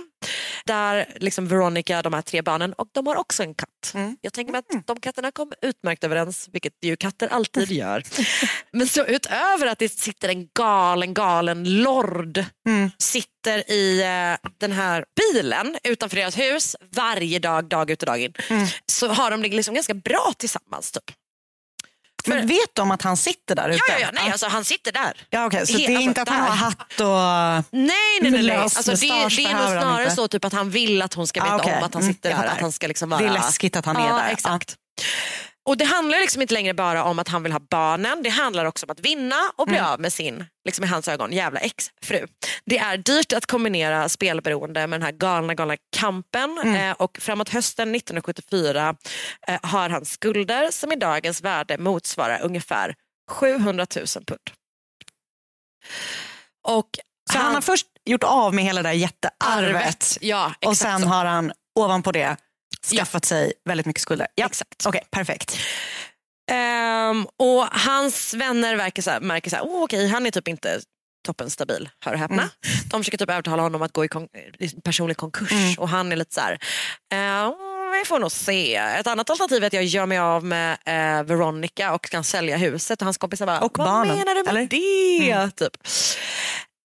Där 0.66 1.16
liksom 1.16 1.48
Veronica, 1.48 2.02
de 2.02 2.14
här 2.14 2.22
tre 2.22 2.42
barnen 2.42 2.72
och 2.72 2.88
de 2.92 3.06
har 3.06 3.16
också 3.16 3.42
en 3.42 3.54
katt. 3.54 3.94
Mm. 3.94 4.16
Jag 4.20 4.32
tänker 4.32 4.52
mig 4.52 4.58
att 4.58 4.72
mm. 4.72 4.82
de 4.86 5.00
katterna 5.00 5.30
kom 5.30 5.52
utmärkt 5.62 6.04
överens, 6.04 6.48
vilket 6.52 6.72
ju 6.82 6.96
katter 6.96 7.28
alltid 7.28 7.70
gör. 7.72 8.02
Men 8.72 8.88
så 8.88 9.04
utöver 9.04 9.66
att 9.66 9.78
det 9.78 9.88
sitter 9.88 10.28
en 10.28 10.48
galen, 10.54 11.14
galen 11.14 11.82
lord 11.82 12.44
mm. 12.68 12.90
sitter 12.98 13.70
i 13.70 14.00
eh, 14.02 14.50
den 14.58 14.72
här 14.72 15.04
bilen 15.16 15.76
utanför 15.84 16.16
deras 16.16 16.38
hus 16.38 16.76
varje 16.94 17.38
dag, 17.38 17.68
dag 17.68 17.90
ut 17.90 18.02
och 18.02 18.06
dag 18.06 18.20
in. 18.20 18.32
Mm. 18.50 18.66
Så 18.86 19.08
har 19.08 19.30
de 19.30 19.42
det 19.42 19.48
liksom 19.48 19.74
ganska 19.74 19.94
bra 19.94 20.32
tillsammans. 20.38 20.92
Typ. 20.92 21.14
Men 22.28 22.46
vet 22.46 22.74
de 22.74 22.90
att 22.90 23.02
han 23.02 23.16
sitter 23.16 23.54
där 23.54 23.68
ute? 23.68 23.80
Ja, 23.88 23.94
ja, 23.94 24.00
ja 24.00 24.08
nej, 24.12 24.30
alltså 24.30 24.46
han 24.46 24.64
sitter 24.64 24.92
där. 24.92 25.26
Ja, 25.30 25.46
okay. 25.46 25.66
Så 25.66 25.72
det 25.72 25.86
är 25.86 26.00
inte 26.00 26.22
att 26.22 26.28
han 26.28 26.40
har 26.40 26.56
hatt 26.56 27.00
och 27.00 27.64
Nej, 27.70 27.88
nej, 28.22 28.30
nej. 28.30 28.42
nej. 28.42 28.56
Alltså, 28.56 28.90
det, 28.90 29.00
det 29.00 29.44
är 29.44 29.54
nog 29.54 29.82
snarare 29.82 30.10
så 30.10 30.28
typ 30.28 30.44
att 30.44 30.52
han 30.52 30.70
vill 30.70 31.02
att 31.02 31.14
hon 31.14 31.26
ska 31.26 31.42
veta 31.42 31.54
ah, 31.54 31.60
okay. 31.60 31.78
om 31.78 31.82
att 31.82 31.94
han 31.94 32.02
mm, 32.02 32.14
sitter 32.14 32.30
mm, 32.30 32.42
där. 32.42 32.48
Att 32.48 32.60
han 32.60 32.72
ska 32.72 32.86
liksom 32.86 33.10
vara... 33.10 33.20
Det 33.20 33.26
är 33.26 33.32
läskigt 33.32 33.76
att 33.76 33.84
han 33.84 33.96
är 33.96 34.12
där. 34.12 34.28
Exakt. 34.32 34.76
Och 35.68 35.76
Det 35.76 35.84
handlar 35.84 36.18
liksom 36.18 36.42
inte 36.42 36.54
längre 36.54 36.74
bara 36.74 37.04
om 37.04 37.18
att 37.18 37.28
han 37.28 37.42
vill 37.42 37.52
ha 37.52 37.60
barnen, 37.70 38.22
det 38.22 38.28
handlar 38.28 38.64
också 38.64 38.86
om 38.86 38.90
att 38.90 39.00
vinna 39.00 39.36
och 39.56 39.66
bli 39.66 39.76
mm. 39.76 39.90
av 39.90 40.00
med 40.00 40.12
sin, 40.12 40.44
liksom 40.64 40.84
i 40.84 40.88
hans 40.88 41.08
ögon, 41.08 41.32
jävla 41.32 41.60
exfru. 41.60 42.26
Det 42.64 42.78
är 42.78 42.96
dyrt 42.96 43.32
att 43.32 43.46
kombinera 43.46 44.08
spelberoende 44.08 44.86
med 44.86 45.00
den 45.00 45.04
här 45.04 45.12
galna, 45.12 45.54
galna 45.54 45.76
kampen 45.96 46.58
mm. 46.58 46.74
eh, 46.74 46.92
och 46.92 47.18
framåt 47.20 47.48
hösten 47.48 47.94
1974 47.94 48.96
eh, 49.46 49.58
har 49.62 49.88
han 49.88 50.04
skulder 50.04 50.70
som 50.70 50.92
i 50.92 50.96
dagens 50.96 51.42
värde 51.42 51.78
motsvarar 51.78 52.40
ungefär 52.42 52.94
700 53.30 53.86
000 53.96 54.06
pund. 54.06 54.50
Och 56.68 56.88
Så 57.32 57.38
han, 57.38 57.46
han 57.46 57.54
har 57.54 57.62
först 57.62 57.86
gjort 58.04 58.24
av 58.24 58.54
med 58.54 58.64
hela 58.64 58.82
det 58.82 58.88
där 58.88 58.94
jättearvet 58.94 59.76
arvet, 59.76 60.18
ja, 60.20 60.52
och 60.66 60.76
sen 60.76 61.00
så. 61.00 61.08
har 61.08 61.24
han 61.24 61.52
ovanpå 61.78 62.12
det 62.12 62.36
skaffat 62.96 63.24
sig 63.24 63.52
väldigt 63.64 63.86
mycket 63.86 64.02
skulder. 64.02 64.26
Ja. 64.34 64.46
Exakt. 64.46 64.86
Okej, 64.86 64.98
okay, 64.98 65.08
perfekt. 65.10 65.58
Um, 66.50 67.26
och 67.36 67.66
hans 67.70 68.34
vänner 68.34 68.76
verkar 68.76 69.02
så 69.02 69.10
här, 69.10 69.20
märker 69.20 69.56
att 69.56 69.62
oh, 69.62 69.82
okay, 69.82 70.06
han 70.06 70.26
är 70.26 70.30
typ 70.30 70.48
inte 70.48 70.80
toppen 71.26 71.50
stabil, 71.50 71.88
hör 72.04 72.12
och 72.12 72.18
häpna. 72.18 72.42
Mm. 72.42 72.48
De 72.90 73.00
försöker 73.00 73.18
typ 73.18 73.30
övertala 73.30 73.62
honom 73.62 73.82
att 73.82 73.92
gå 73.92 74.04
i, 74.04 74.08
kon 74.08 74.28
personlig 74.84 75.16
konkurs 75.16 75.52
mm. 75.52 75.74
och 75.78 75.88
han 75.88 76.12
är 76.12 76.16
lite 76.16 76.34
så 76.34 76.40
här, 76.40 76.52
uh, 76.52 77.54
vi 77.98 78.04
får 78.04 78.18
nog 78.18 78.32
se. 78.32 78.74
Ett 78.74 79.06
annat 79.06 79.30
alternativ 79.30 79.62
är 79.62 79.66
att 79.66 79.72
jag 79.72 79.84
gör 79.84 80.06
mig 80.06 80.18
av 80.18 80.44
med 80.44 80.72
uh, 80.72 81.26
Veronica 81.26 81.94
och 81.94 82.02
kan 82.02 82.24
sälja 82.24 82.56
huset 82.56 83.02
och 83.02 83.06
hans 83.06 83.18
kompisar 83.18 83.46
bara, 83.46 83.60
och 83.60 83.78
vad 83.78 83.86
barnen. 83.86 84.18
menar 84.18 84.34
du 84.34 84.42
med 84.42 84.50
Eller? 84.50 84.66
det? 84.66 85.32
Mm. 85.32 85.50
Typ. 85.50 85.76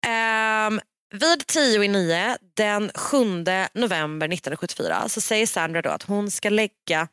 Um, 0.06 0.82
vid 1.20 1.48
tio 1.48 1.84
i 1.84 1.88
nio 1.88 2.38
den 2.54 2.92
7 2.96 3.18
november 3.74 4.28
1974 4.28 5.10
så 5.10 5.22
säger 5.22 5.48
Sandra 5.48 5.82
då 5.82 5.90
att 5.90 6.04
hon 6.04 6.32
ska 6.32 6.50
lägga 6.50 7.08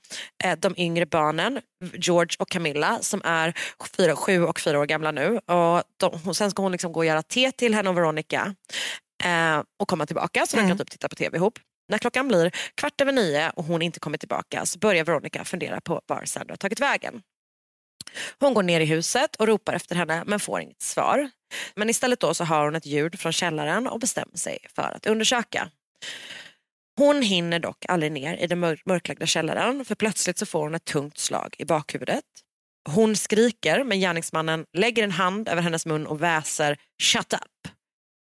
eh, 0.45 0.59
de 0.59 0.75
yngre 0.77 1.07
barnen, 1.07 1.61
George 1.95 2.37
och 2.39 2.49
Camilla 2.49 2.99
som 3.01 3.23
är 3.25 3.55
fyra, 3.97 4.17
sju 4.17 4.45
och 4.45 4.61
fyra 4.61 4.79
år 4.79 4.87
gamla 4.87 5.11
nu. 5.11 5.39
Och 5.39 5.83
de, 5.97 6.35
sen 6.35 6.51
ska 6.51 6.63
hon 6.63 6.73
liksom 6.73 6.93
gå 6.93 7.01
och 7.01 7.07
göra 7.07 7.23
te 7.23 7.53
till 7.53 7.75
henne 7.75 7.89
och 7.89 7.97
Veronica 7.97 8.55
eh, 9.25 9.63
och 9.79 9.89
komma 9.89 10.07
tillbaka 10.07 10.47
så 10.47 10.57
de 10.57 10.61
kan 10.61 10.67
mm. 10.67 10.79
typ 10.79 10.91
titta 10.91 11.09
på 11.09 11.17
tv 11.17 11.37
ihop. 11.37 11.59
När 11.89 11.99
klockan 11.99 12.29
blir 12.29 12.51
kvart 12.75 13.01
över 13.01 13.13
nio 13.13 13.51
och 13.51 13.65
hon 13.65 13.83
inte 13.83 14.01
kommer 14.01 14.19
tillbaka 14.19 14.67
så 14.67 14.79
börjar 14.79 15.05
Veronica 15.05 15.45
fundera 15.45 15.81
på 15.81 16.01
var 16.07 16.25
Sandra 16.25 16.53
har 16.53 16.57
tagit 16.57 16.81
vägen. 16.81 17.23
Hon 18.39 18.55
går 18.55 18.63
ner 18.63 18.81
i 18.81 18.85
huset 18.85 19.37
och 19.37 19.47
ropar 19.47 19.75
efter 19.75 19.97
henne 19.97 20.23
men 20.27 20.41
får 20.41 20.61
inget 20.61 20.83
svar. 20.83 21.31
Men 21.75 21.91
istället 21.91 22.21
då 22.21 22.35
så 22.35 22.45
hör 22.45 22.65
hon 22.65 22.77
ett 22.77 22.87
ljud 22.87 23.21
från 23.21 23.33
källaren 23.33 23.87
och 23.87 24.01
bestämmer 24.01 24.37
sig 24.37 24.59
för 24.75 24.83
att 24.97 25.07
undersöka. 25.07 25.71
Hon 26.99 27.23
hinner 27.23 27.59
dock 27.59 27.85
aldrig 27.89 28.13
ner 28.13 28.37
i 28.37 28.47
den 28.47 28.61
mörklagda 28.61 29.27
källaren 29.27 29.85
för 29.85 29.95
plötsligt 29.95 30.39
så 30.39 30.47
får 30.47 30.63
hon 30.63 30.75
ett 30.75 30.85
tungt 30.85 31.19
slag 31.19 31.55
i 31.59 31.65
bakhuvudet. 31.65 32.25
Hon 32.89 33.17
skriker 33.17 33.85
men 33.85 34.01
gärningsmannen 34.01 34.65
lägger 34.77 35.05
en 35.05 35.11
hand 35.11 35.49
över 35.49 35.63
hennes 35.63 35.87
mun 35.87 36.07
och 36.07 36.23
väser 36.23 36.77
“shut 37.03 37.33
up”. 37.33 37.73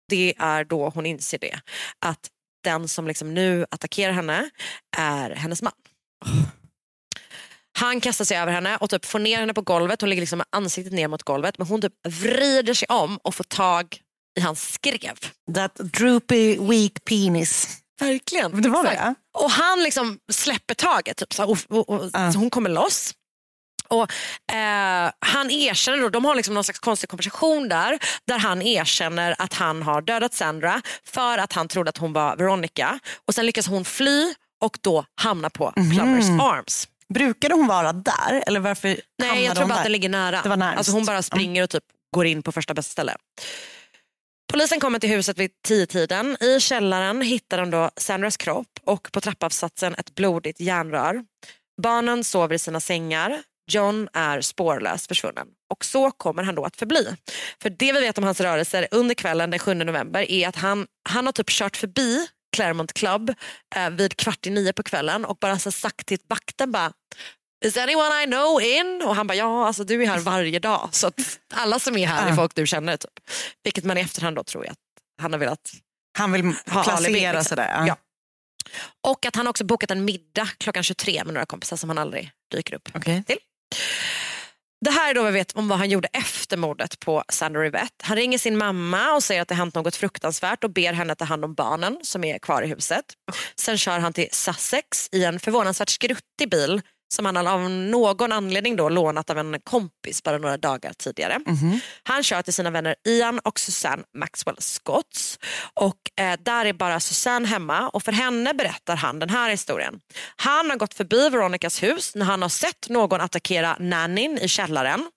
Det 0.09 0.33
är 0.37 0.63
då 0.63 0.89
hon 0.89 1.05
inser 1.05 1.37
det, 1.37 1.59
att 2.05 2.29
den 2.63 2.87
som 2.87 3.07
liksom 3.07 3.33
nu 3.33 3.65
attackerar 3.71 4.11
henne 4.13 4.49
är 4.97 5.29
hennes 5.29 5.61
man. 5.61 5.73
Han 7.79 8.01
kastar 8.01 8.25
sig 8.25 8.37
över 8.37 8.51
henne 8.51 8.77
och 8.77 8.89
typ 8.89 9.05
får 9.05 9.19
ner 9.19 9.39
henne 9.39 9.53
på 9.53 9.61
golvet. 9.61 10.01
Hon 10.01 10.09
ligger 10.09 10.21
liksom 10.21 10.37
med 10.37 10.47
ansiktet 10.49 10.93
ner 10.93 11.07
mot 11.07 11.23
golvet 11.23 11.57
men 11.57 11.67
hon 11.67 11.81
typ 11.81 11.93
vrider 12.07 12.73
sig 12.73 12.87
om 12.89 13.17
och 13.23 13.35
får 13.35 13.43
tag 13.43 13.97
i 14.39 14.41
hans 14.41 14.73
skrev. 14.73 15.17
That 15.55 15.75
droopy 15.75 16.57
weak 16.59 17.05
penis. 17.05 17.81
Verkligen. 17.99 18.61
Det 18.61 18.69
var 18.69 18.83
det. 18.83 19.15
Och 19.37 19.51
han 19.51 19.83
liksom 19.83 20.19
släpper 20.31 20.73
taget 20.73 21.17
typ, 21.17 21.33
så, 21.33 21.43
och, 21.43 21.57
och, 21.69 21.89
och 21.89 22.03
uh. 22.03 22.31
så 22.31 22.39
hon 22.39 22.49
kommer 22.49 22.69
loss. 22.69 23.13
Och, 23.87 24.11
eh, 24.55 25.11
han 25.19 25.51
erkänner 25.51 26.01
då, 26.01 26.09
de 26.09 26.25
har 26.25 26.35
liksom 26.35 26.53
någon 26.53 26.63
slags 26.63 26.79
konstig 26.79 27.09
konversation 27.09 27.69
där, 27.69 27.99
där 28.27 28.37
han 28.39 28.61
erkänner 28.61 29.35
att 29.37 29.53
han 29.53 29.83
har 29.83 30.01
dödat 30.01 30.33
Sandra 30.33 30.81
för 31.05 31.37
att 31.37 31.53
han 31.53 31.67
trodde 31.67 31.89
att 31.89 31.97
hon 31.97 32.13
var 32.13 32.35
Veronica. 32.35 32.99
Och 33.27 33.35
sen 33.35 33.45
lyckas 33.45 33.67
hon 33.67 33.85
fly 33.85 34.33
och 34.61 34.77
då 34.81 35.05
hamna 35.21 35.49
på 35.49 35.73
mm 35.75 35.89
-hmm. 35.89 35.95
Plumbers 35.95 36.41
arms. 36.41 36.87
Brukade 37.13 37.53
hon 37.53 37.67
vara 37.67 37.93
där? 37.93 38.43
Eller 38.47 38.59
varför 38.59 39.01
Nej, 39.17 39.43
jag 39.43 39.55
tror 39.55 39.67
bara 39.67 39.77
att 39.77 39.83
det 39.83 39.89
ligger 39.89 40.09
nära. 40.09 40.41
Det 40.41 40.49
var 40.49 40.61
alltså 40.61 40.91
hon 40.91 41.05
bara 41.05 41.21
springer 41.21 41.63
och 41.63 41.69
typ 41.69 41.83
går 42.15 42.25
in 42.25 42.43
på 42.43 42.51
första 42.51 42.73
bästa 42.73 42.91
ställe. 42.91 43.15
Polisen 44.51 44.79
kommer 44.79 44.99
till 44.99 45.09
huset 45.09 45.37
vid 45.37 45.51
tiden. 45.63 46.37
I 46.39 46.59
källaren 46.59 47.21
hittar 47.21 47.57
de 47.57 47.71
då 47.71 47.91
Sandras 47.97 48.37
kropp 48.37 48.79
och 48.85 49.11
på 49.11 49.21
trappavsatsen 49.21 49.95
ett 49.95 50.15
blodigt 50.15 50.59
järnrör. 50.59 51.23
Barnen 51.81 52.23
sover 52.23 52.55
i 52.55 52.59
sina 52.59 52.79
sängar. 52.79 53.43
John 53.71 54.07
är 54.13 54.41
spårlöst 54.41 55.07
försvunnen 55.07 55.47
och 55.69 55.85
så 55.85 56.11
kommer 56.11 56.43
han 56.43 56.55
då 56.55 56.65
att 56.65 56.75
förbli. 56.75 57.15
För 57.61 57.69
det 57.69 57.93
vi 57.93 57.99
vet 57.99 58.17
om 58.17 58.23
hans 58.23 58.41
rörelser 58.41 58.87
under 58.91 59.15
kvällen 59.15 59.51
den 59.51 59.59
7 59.59 59.73
november 59.73 60.31
är 60.31 60.47
att 60.47 60.55
han, 60.55 60.87
han 61.09 61.25
har 61.25 61.33
typ 61.33 61.49
kört 61.49 61.77
förbi 61.77 62.27
Claremont 62.51 62.93
Club 62.93 63.33
eh, 63.75 63.89
vid 63.89 64.17
kvart 64.17 64.47
i 64.47 64.49
nio 64.49 64.73
på 64.73 64.83
kvällen 64.83 65.25
och 65.25 65.37
bara 65.37 65.59
så 65.59 65.71
sagt 65.71 66.07
till 66.07 66.19
vakten 66.27 66.71
bara 66.71 66.91
Is 67.65 67.77
anyone 67.77 68.23
I 68.23 68.25
know 68.25 68.61
in? 68.61 69.01
Och 69.05 69.15
han 69.15 69.27
bara 69.27 69.35
ja, 69.35 69.67
alltså 69.67 69.83
du 69.83 70.03
är 70.03 70.07
här 70.07 70.19
varje 70.19 70.59
dag. 70.59 70.89
Så 70.91 71.11
alla 71.53 71.79
som 71.79 71.97
är 71.97 72.07
här 72.07 72.31
är 72.31 72.35
folk 72.35 72.55
du 72.55 72.67
känner. 72.67 72.97
Typ. 72.97 73.11
Vilket 73.63 73.83
man 73.83 73.97
i 73.97 74.01
efterhand 74.01 74.35
då 74.35 74.43
tror 74.43 74.65
jag 74.65 74.71
att 74.71 74.77
han 75.21 75.33
har 75.33 75.39
velat 75.39 75.71
Han 76.17 76.31
vill 76.31 76.45
ha 76.45 76.83
placera 76.83 77.31
liksom. 77.31 77.43
sådär. 77.43 77.85
Ja. 77.87 77.97
Och 79.07 79.25
att 79.25 79.35
han 79.35 79.47
också 79.47 79.65
bokat 79.65 79.91
en 79.91 80.05
middag 80.05 80.49
klockan 80.57 80.83
23 80.83 81.23
med 81.23 81.33
några 81.33 81.45
kompisar 81.45 81.77
som 81.77 81.89
han 81.89 81.97
aldrig 81.97 82.31
dyker 82.51 82.75
upp 82.75 82.95
okay. 82.95 83.23
till. 83.23 83.37
Det 84.85 84.91
här 84.91 85.09
är 85.09 85.13
då 85.13 85.23
vi 85.23 85.31
vet 85.31 85.51
om 85.51 85.67
vad 85.67 85.77
han 85.77 85.89
gjorde 85.89 86.07
efter 86.13 86.57
mordet 86.57 86.99
på 86.99 87.23
Sandra 87.29 87.61
Rivette. 87.61 88.05
Han 88.05 88.17
ringer 88.17 88.37
sin 88.37 88.57
mamma 88.57 89.13
och 89.13 89.23
säger 89.23 89.41
att 89.41 89.47
det 89.47 89.55
hänt 89.55 89.75
något 89.75 89.95
fruktansvärt 89.95 90.63
och 90.63 90.73
ber 90.73 90.93
henne 90.93 91.15
ta 91.15 91.25
hand 91.25 91.45
om 91.45 91.53
barnen 91.53 91.99
som 92.01 92.23
är 92.23 92.39
kvar 92.39 92.61
i 92.61 92.67
huset. 92.67 93.05
Sen 93.55 93.77
kör 93.77 93.99
han 93.99 94.13
till 94.13 94.27
Sussex 94.31 95.09
i 95.11 95.23
en 95.23 95.39
förvånansvärt 95.39 95.89
skruttig 95.89 96.49
bil 96.51 96.81
som 97.13 97.25
han 97.25 97.47
av 97.47 97.69
någon 97.69 98.31
anledning 98.31 98.75
då 98.75 98.89
lånat 98.89 99.29
av 99.29 99.37
en 99.37 99.59
kompis 99.63 100.23
bara 100.23 100.37
några 100.37 100.57
dagar 100.57 100.93
tidigare. 100.93 101.39
Han 102.03 102.23
kör 102.23 102.41
till 102.41 102.53
sina 102.53 102.69
vänner 102.69 102.95
Ian 103.07 103.39
och 103.39 103.59
Susanne 103.59 104.03
Maxwell 104.17 104.55
Scotts. 104.59 105.39
Och 105.73 106.21
eh, 106.21 106.39
där 106.39 106.65
är 106.65 106.73
bara 106.73 106.99
Susanne 106.99 107.47
hemma 107.47 107.89
och 107.89 108.03
för 108.03 108.11
henne 108.11 108.53
berättar 108.53 108.95
han 108.95 109.19
den 109.19 109.29
här 109.29 109.49
historien. 109.49 109.99
Han 110.35 110.69
har 110.69 110.77
gått 110.77 110.93
förbi 110.93 111.29
Veronicas 111.29 111.83
hus 111.83 112.15
när 112.15 112.25
han 112.25 112.41
har 112.41 112.49
sett 112.49 112.89
någon 112.89 113.21
attackera 113.21 113.77
nannyn 113.79 114.37
i 114.37 114.47
källaren. 114.47 115.11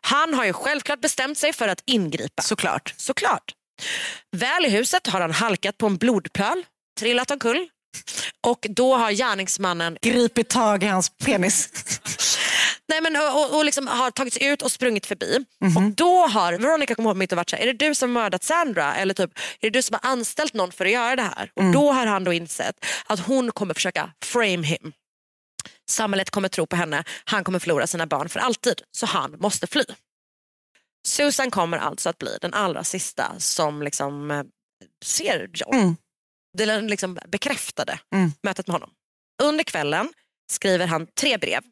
Han 0.00 0.34
har 0.34 0.44
ju 0.44 0.52
självklart 0.52 1.00
bestämt 1.00 1.38
sig 1.38 1.52
för 1.52 1.68
att 1.68 1.82
ingripa. 1.86 2.42
Såklart. 2.42 2.94
Såklart. 2.96 3.52
Väl 4.36 4.66
i 4.66 4.68
huset 4.68 5.06
har 5.06 5.20
han 5.20 5.32
halkat 5.32 5.78
på 5.78 5.86
en 5.86 5.96
blodpöl, 5.96 6.64
trillat 7.00 7.30
omkull 7.30 7.68
och 8.46 8.66
då 8.70 8.96
har 8.96 9.10
gärningsmannen 9.12 9.98
Gripit 10.02 10.48
tag 10.48 10.82
i 10.82 10.86
hans 10.86 11.10
penis. 11.10 11.68
Nej, 12.88 13.00
men, 13.00 13.16
och, 13.16 13.40
och, 13.44 13.56
och 13.58 13.64
liksom 13.64 13.86
har 13.86 14.10
tagit 14.10 14.34
sig 14.34 14.46
ut 14.46 14.62
och 14.62 14.72
sprungit 14.72 15.06
förbi. 15.06 15.44
Mhm. 15.60 15.76
Och 15.76 15.82
då 15.82 16.26
har 16.26 16.52
Veronica 16.52 16.94
kommit 16.94 17.06
ihåg 17.08 17.16
mitt 17.16 17.32
och 17.32 17.36
varit 17.36 17.50
så 17.50 17.56
här, 17.56 17.62
är 17.62 17.66
det 17.72 17.86
du 17.88 17.94
som 17.94 18.12
mördat 18.12 18.44
Sandra? 18.44 18.96
Eller 18.96 19.14
typ, 19.14 19.30
är 19.38 19.70
det 19.70 19.70
du 19.70 19.82
som 19.82 19.98
har 20.02 20.10
anställt 20.10 20.54
någon 20.54 20.72
för 20.72 20.84
att 20.84 20.90
göra 20.90 21.16
det 21.16 21.22
här? 21.22 21.50
Och 21.56 21.62
Mm. 21.62 21.72
då 21.72 21.92
har 21.92 22.06
han 22.06 22.24
då 22.24 22.32
insett 22.32 22.84
att 23.06 23.20
hon 23.20 23.52
kommer 23.52 23.74
försöka 23.74 24.10
frame 24.24 24.66
him. 24.66 24.92
Samhället 25.90 26.30
kommer 26.30 26.48
tro 26.48 26.66
på 26.66 26.76
henne, 26.76 27.04
han 27.24 27.44
kommer 27.44 27.58
förlora 27.58 27.86
sina 27.86 28.06
barn 28.06 28.28
för 28.28 28.40
alltid. 28.40 28.82
Så 28.92 29.06
han 29.06 29.36
måste 29.38 29.66
fly. 29.66 29.84
Susan 31.06 31.50
kommer 31.50 31.78
alltså 31.78 32.08
att 32.08 32.18
bli 32.18 32.38
den 32.40 32.54
allra 32.54 32.84
sista 32.84 33.32
som 33.38 33.82
liksom 33.82 34.30
eh, 34.30 34.42
ser 35.04 35.48
John. 35.54 35.74
Mm. 35.74 35.96
Det 36.56 36.80
liksom 36.80 37.18
bekräftade 37.28 37.98
Mm. 38.14 38.32
mötet 38.42 38.66
med 38.66 38.74
honom. 38.74 38.90
Under 39.42 39.64
kvällen 39.64 40.08
skriver 40.52 40.86
han 40.86 41.06
tre 41.20 41.36
brev. 41.38 41.62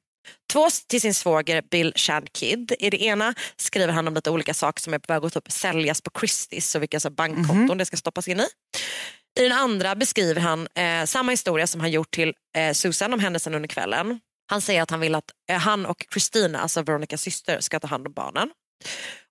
Två 0.53 0.69
till 0.89 1.01
sin 1.01 1.15
svåger 1.15 1.63
Bill 1.71 1.93
Shandkid. 1.97 2.73
I 2.79 2.91
det 2.91 3.03
ena 3.03 3.35
skriver 3.57 3.93
han 3.93 4.09
om 4.09 4.15
lite 4.15 4.31
olika 4.31 4.55
saker 4.55 4.81
som 4.83 4.95
är 4.95 4.99
på 4.99 5.13
väg 5.13 5.25
att 5.25 5.33
typ 5.33 5.53
säljas 5.53 6.01
på 6.01 6.11
Christie's 6.11 6.77
och 6.77 6.83
vilka 6.83 7.01
så 7.01 7.11
bankkonton 7.11 7.79
det 7.79 7.85
ska 7.85 7.97
stoppas 7.97 8.29
in 8.29 8.41
i. 8.41 8.47
I 9.41 9.43
den 9.43 9.53
andra 9.53 9.95
beskriver 9.95 10.41
han 10.41 10.69
eh, 10.75 11.05
samma 11.05 11.31
historia 11.31 11.67
som 11.67 11.81
han 11.81 11.91
gjort 11.91 12.11
till 12.11 12.35
eh, 12.57 12.73
Susan 12.73 13.13
om 13.15 13.21
händelsen 13.21 13.55
under 13.55 13.69
kvällen. 13.69 14.21
Han 14.51 14.61
säger 14.61 14.83
att 14.83 14.91
han 14.91 15.01
vill 15.01 15.15
att 15.15 15.31
eh, 15.51 15.59
han 15.59 15.87
och 15.87 16.07
Christina, 16.13 16.59
alltså 16.61 16.83
Veronicas 16.83 17.23
syster, 17.23 17.61
ska 17.61 17.81
ta 17.81 17.87
hand 17.87 18.07
om 18.07 18.13
barnen. 18.13 18.51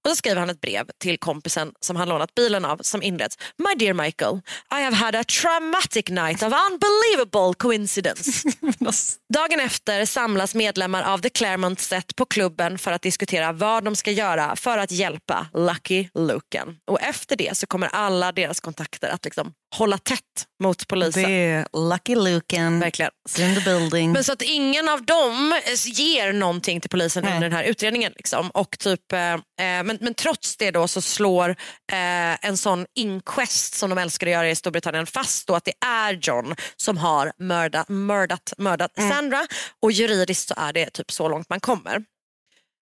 Och 0.03 0.09
så 0.09 0.15
skriver 0.15 0.39
han 0.39 0.49
ett 0.49 0.61
brev 0.61 0.85
till 0.99 1.17
kompisen 1.17 1.71
som 1.79 1.95
han 1.95 2.09
lånat 2.09 2.35
bilen 2.35 2.65
av 2.65 2.77
som 2.81 3.03
inleds 3.03 3.37
My 3.57 3.85
dear 3.85 3.93
Michael, 3.93 4.41
I 4.71 4.83
have 4.83 4.95
had 4.95 5.15
a 5.15 5.23
traumatic 5.23 6.09
night 6.09 6.43
of 6.43 6.53
unbelievable 6.71 7.53
coincidence. 7.57 8.49
Dagen 9.33 9.59
efter 9.59 10.05
samlas 10.05 10.55
medlemmar 10.55 11.03
av 11.03 11.17
The 11.17 11.29
Claremont 11.29 11.79
Set 11.79 12.15
på 12.15 12.25
klubben 12.25 12.77
för 12.77 12.91
att 12.91 13.01
diskutera 13.01 13.51
vad 13.51 13.83
de 13.83 13.95
ska 13.95 14.11
göra 14.11 14.55
för 14.55 14.77
att 14.77 14.91
hjälpa 14.91 15.47
Lucky 15.53 16.07
Luken. 16.13 16.77
Och 16.91 17.01
efter 17.01 17.35
det 17.35 17.57
så 17.57 17.67
kommer 17.67 17.87
alla 17.87 18.31
deras 18.31 18.59
kontakter 18.59 19.09
att 19.09 19.25
liksom 19.25 19.53
hålla 19.75 19.97
tätt 19.97 20.19
mot 20.63 20.87
polisen. 20.87 21.23
Det 21.23 21.29
är 21.29 21.67
Lucky 21.89 22.15
Luken. 22.15 22.79
Verkligen. 22.79 23.11
in 23.39 23.55
the 23.55 23.61
building. 23.61 24.11
Men 24.11 24.23
så 24.23 24.33
att 24.33 24.41
ingen 24.41 24.89
av 24.89 25.05
dem 25.05 25.59
ger 25.85 26.33
någonting 26.33 26.81
till 26.81 26.89
polisen 26.89 27.25
under 27.25 27.39
den 27.39 27.51
här 27.51 27.63
utredningen. 27.63 28.13
Liksom. 28.15 28.49
Och 28.49 28.79
typ, 28.79 29.11
eh, 29.11 29.37
men, 29.63 29.97
men 30.01 30.13
trots 30.13 30.57
det 30.57 30.71
då 30.71 30.87
så 30.87 31.01
slår 31.01 31.49
eh, 31.91 32.45
en 32.45 32.57
sån 32.57 32.85
inquest 32.95 33.73
som 33.73 33.89
de 33.89 33.97
älskar 33.97 34.27
att 34.27 34.31
göra 34.31 34.49
i 34.49 34.55
Storbritannien 34.55 35.05
fast 35.05 35.47
då 35.47 35.55
att 35.55 35.65
det 35.65 35.85
är 35.85 36.13
John 36.21 36.55
som 36.75 36.97
har 36.97 37.31
mördat, 37.37 37.89
mördat, 37.89 38.53
mördat 38.57 38.91
Sandra 38.95 39.47
och 39.81 39.91
juridiskt 39.91 40.47
så 40.47 40.53
är 40.57 40.73
det 40.73 40.89
typ 40.89 41.11
så 41.11 41.29
långt 41.29 41.49
man 41.49 41.59
kommer. 41.59 42.03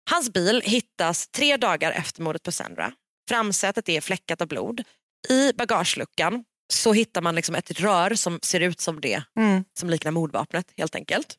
Hans 0.10 0.34
bil 0.34 0.62
hittas 0.66 1.28
tre 1.28 1.58
dagar 1.58 1.92
efter 1.92 2.22
mordet 2.22 2.44
på 2.44 2.52
Sandra. 2.52 2.92
Framsätet 3.30 3.90
är 3.90 4.02
fläckat 4.02 4.42
av 4.42 4.48
blod. 4.48 4.84
I 5.30 5.54
bagageluckan 5.54 6.44
så 6.74 6.94
hittar 6.94 7.22
man 7.22 7.36
liksom 7.36 7.56
ett 7.56 7.72
rör 7.80 8.16
som 8.16 8.40
ser 8.44 8.60
ut 8.60 8.82
som 8.82 9.02
det 9.02 9.24
Mm. 9.38 9.64
som 9.80 9.90
liknar 9.90 10.12
mordvapnet 10.12 10.66
helt 10.78 10.96
enkelt. 10.96 11.36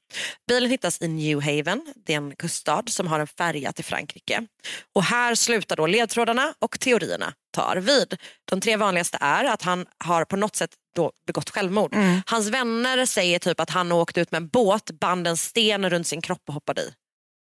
Bilen 0.48 0.70
hittas 0.70 1.02
i 1.02 1.08
New 1.08 1.40
Haven, 1.40 1.94
det 2.06 2.12
är 2.12 2.16
en 2.16 2.36
kuststad 2.36 2.82
som 2.86 3.06
har 3.06 3.20
en 3.20 3.26
färja 3.26 3.72
till 3.72 3.84
Frankrike. 3.84 4.46
Och 4.94 5.02
här 5.04 5.34
slutar 5.34 5.76
då 5.76 5.86
ledtrådarna 5.86 6.54
och 6.58 6.80
teorierna 6.80 7.32
tar 7.52 7.76
vid. 7.76 8.16
De 8.50 8.60
tre 8.60 8.76
vanligaste 8.76 9.18
är 9.20 9.44
att 9.44 9.62
han 9.62 9.86
har 10.04 10.24
på 10.24 10.36
något 10.36 10.56
sätt 10.56 10.70
då 10.96 11.12
begått 11.26 11.50
självmord. 11.50 11.94
Mm. 11.94 12.22
Hans 12.26 12.48
vänner 12.48 13.06
säger 13.06 13.38
typ 13.38 13.60
att 13.60 13.70
han 13.70 13.92
åkte 13.92 14.20
ut 14.20 14.30
med 14.30 14.42
en 14.42 14.48
båt, 14.48 14.90
band 15.00 15.26
en 15.26 15.36
sten 15.36 15.90
runt 15.90 16.06
sin 16.06 16.22
kropp 16.22 16.42
och 16.46 16.54
hoppade 16.54 16.80
i. 16.80 16.92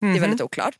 Det 0.02 0.06
är 0.06 0.10
Mhm. 0.10 0.20
väldigt 0.20 0.40
oklart. 0.40 0.74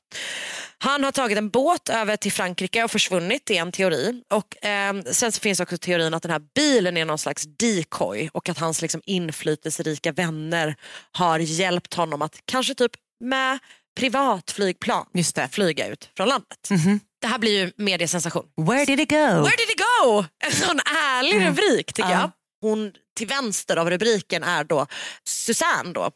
Han 0.79 1.05
har 1.05 1.12
tagit 1.12 1.39
en 1.39 1.49
båt 1.51 1.89
över 1.89 2.16
till 2.16 2.33
Frankrike 2.33 2.85
och 2.85 2.91
försvunnit, 2.91 3.43
det 3.47 3.57
är 3.59 3.62
en 3.62 3.73
teori. 3.73 4.23
Och, 4.31 4.64
eh, 4.66 5.03
sen 5.03 5.33
så 5.33 5.41
finns 5.41 5.61
också 5.61 5.79
teorin 5.79 6.14
att 6.14 6.23
den 6.23 6.33
här 6.33 6.43
bilen 6.55 6.97
är 6.97 7.05
någon 7.05 7.18
slags 7.18 7.45
decoy 7.59 8.31
och 8.33 8.49
att 8.49 8.59
hans 8.59 8.83
liksom, 8.83 9.01
inflytelserika 9.07 10.12
vänner 10.12 10.75
har 11.12 11.39
hjälpt 11.39 11.95
honom 11.95 12.23
att 12.23 12.41
kanske 12.45 12.75
typ 12.75 12.93
med 13.25 13.59
privatflygplan 14.01 15.07
Just 15.14 15.35
det. 15.37 15.49
flyga 15.53 15.87
ut 15.89 16.11
från 16.16 16.29
landet. 16.29 16.70
Mhm. 16.70 17.01
Det 17.20 17.27
här 17.27 17.39
blir 17.39 17.59
ju 17.64 17.73
mediesensation. 17.77 18.45
Where 18.57 18.85
did 18.85 19.01
it 19.01 19.09
go? 19.11 19.16
Where 19.16 19.57
did 19.57 19.70
it 19.70 19.81
go? 20.05 20.25
En 20.47 20.53
sån 20.53 20.81
ärlig 20.97 21.37
Mm. 21.37 21.49
rubrik 21.49 21.93
tycker 21.93 22.11
Ja. 22.11 22.20
jag. 22.20 22.31
Hon 22.61 22.93
till 23.16 23.27
vänster 23.27 23.77
av 23.77 23.91
rubriken 23.91 24.43
är 24.43 24.64
då 24.64 24.87
Susanne. 25.25 25.93
Då. 25.93 26.11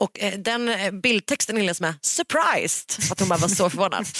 Och 0.00 0.18
eh, 0.20 0.38
den 0.38 0.68
eh, 0.68 0.90
bildtexten 0.90 1.58
inleds 1.58 1.80
med 1.80 1.94
surprised. 2.02 3.10
Att 3.12 3.20
hon 3.20 3.28
bara 3.28 3.38
var 3.38 3.48
så 3.48 3.70
förvånad. 3.70 4.06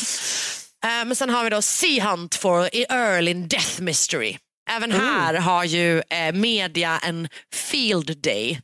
Eh, 0.85 1.05
Men 1.05 1.17
sen 1.17 1.31
har 1.31 1.45
vi 1.45 1.51
då 1.51 1.63
Sea 1.63 2.05
Hunt 2.11 2.35
for 2.35 2.71
Earl 2.73 3.29
in 3.29 3.49
Death 3.49 3.81
Mystery. 3.81 4.37
Även 4.71 4.93
här 4.93 5.35
har 5.35 5.65
ju 5.65 5.99
eh, 6.11 6.33
media 6.33 6.99
en 6.99 7.29
field 7.55 8.19
day. 8.23 8.61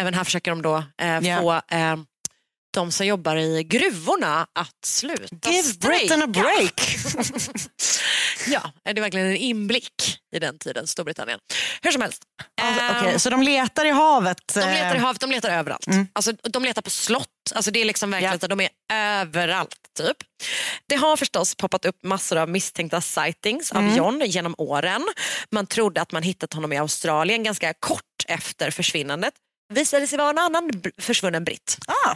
Även 0.00 0.14
här 0.14 0.24
försöker 0.24 0.50
de 0.50 0.62
då 0.62 0.84
eh, 1.02 1.18
Ja. 1.28 1.40
få 1.40 1.52
eh, 1.76 1.96
de 2.76 2.92
som 2.92 3.06
jobbar 3.06 3.36
i 3.36 3.62
gruvorna 3.64 4.46
att 4.52 4.84
sluta 4.84 5.50
Give 5.50 5.72
Britain 5.80 6.22
a 6.22 6.26
strejka. 6.26 6.40
break. 6.40 6.96
Ja, 8.48 8.72
det 8.84 8.90
är 8.90 9.00
verkligen 9.00 9.26
en 9.26 9.36
inblick 9.36 10.18
i 10.36 10.38
den 10.38 10.58
tiden, 10.58 10.86
Storbritannien. 10.86 11.38
Hur 11.82 11.92
som 11.92 12.02
helst. 12.02 12.22
Alltså, 12.62 12.82
ehm, 12.82 12.96
Okej, 13.06 13.20
så 13.20 13.30
de 13.30 13.42
letar 13.42 13.84
i 13.84 13.90
havet? 13.90 14.38
de 14.54 14.60
letar 14.60 14.94
i 14.94 14.98
eh, 14.98 15.02
havet, 15.04 15.20
de 15.20 15.30
letar 15.30 15.50
överallt. 15.50 15.86
Mm. 15.86 16.08
Alltså, 16.12 16.32
de 16.32 16.64
letar 16.64 16.82
på 16.82 16.90
slott, 16.90 17.28
alltså, 17.54 17.70
det 17.70 17.80
är 17.80 17.84
liksom 17.84 18.10
verkligen 18.10 18.38
Ja. 18.42 18.48
de 18.48 18.60
är 18.60 18.68
överallt. 18.92 19.76
typ. 19.98 20.16
Det 20.88 20.96
har 20.96 21.16
förstås 21.16 21.54
poppat 21.54 21.84
upp 21.84 22.04
massor 22.04 22.36
av 22.38 22.48
misstänkta 22.48 23.00
sightings 23.00 23.72
av 23.72 23.78
Mm. 23.78 23.96
John 23.96 24.22
genom 24.26 24.54
åren. 24.58 25.06
Man 25.52 25.66
trodde 25.66 26.00
att 26.00 26.12
man 26.12 26.22
hittat 26.22 26.52
honom 26.54 26.72
i 26.72 26.76
Australien 26.78 27.42
ganska 27.44 27.74
kort 27.80 28.02
efter 28.28 28.70
försvinnandet. 28.70 29.34
Visade 29.74 30.06
sig 30.06 30.18
vara 30.18 30.30
en 30.30 30.38
annan 30.38 30.70
försvunnen 30.98 31.44
britt. 31.44 31.78
Ah. 31.86 32.14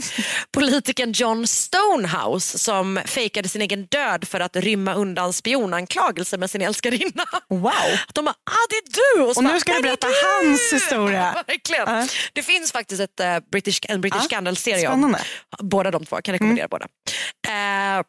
Politikern 0.52 1.12
John 1.12 1.46
Stonehouse 1.46 2.58
som 2.58 3.00
fejkade 3.06 3.48
sin 3.48 3.62
egen 3.62 3.86
död 3.86 4.28
för 4.28 4.40
att 4.40 4.56
rymma 4.56 4.94
undan 4.94 5.32
spionanklagelser 5.32 6.38
med 6.38 6.50
sin 6.50 6.62
älskarinna. 6.62 7.24
Wow. 7.48 7.72
De 8.14 8.24
bara, 8.24 8.30
ah 8.30 8.66
det 8.70 8.76
är 8.76 9.16
du! 9.16 9.22
Och 9.22 9.44
nu 9.44 9.50
bara, 9.50 9.60
ska 9.60 9.72
du 9.72 9.80
"Nej, 9.80 9.82
det 9.82 9.88
är 9.88 9.90
berätta 9.90 10.06
du!" 10.06 10.46
hans 10.48 10.72
historia. 10.72 11.32
Verkligen. 11.46 11.88
Ja. 11.88 12.06
Det 12.32 12.42
finns 12.42 12.72
faktiskt 12.72 13.00
ett, 13.00 13.20
eh, 13.20 13.36
British, 13.52 13.80
en 13.88 14.00
British 14.00 14.20
Ja, 14.22 14.24
Scandal-serie 14.28 14.88
om 14.88 15.16
båda 15.58 15.90
de 15.90 16.06
två. 16.06 16.16
Jag 16.16 16.24
kan 16.24 16.32
rekommendera 16.32 16.68
båda. 16.68 16.86
Eh, 17.48 18.02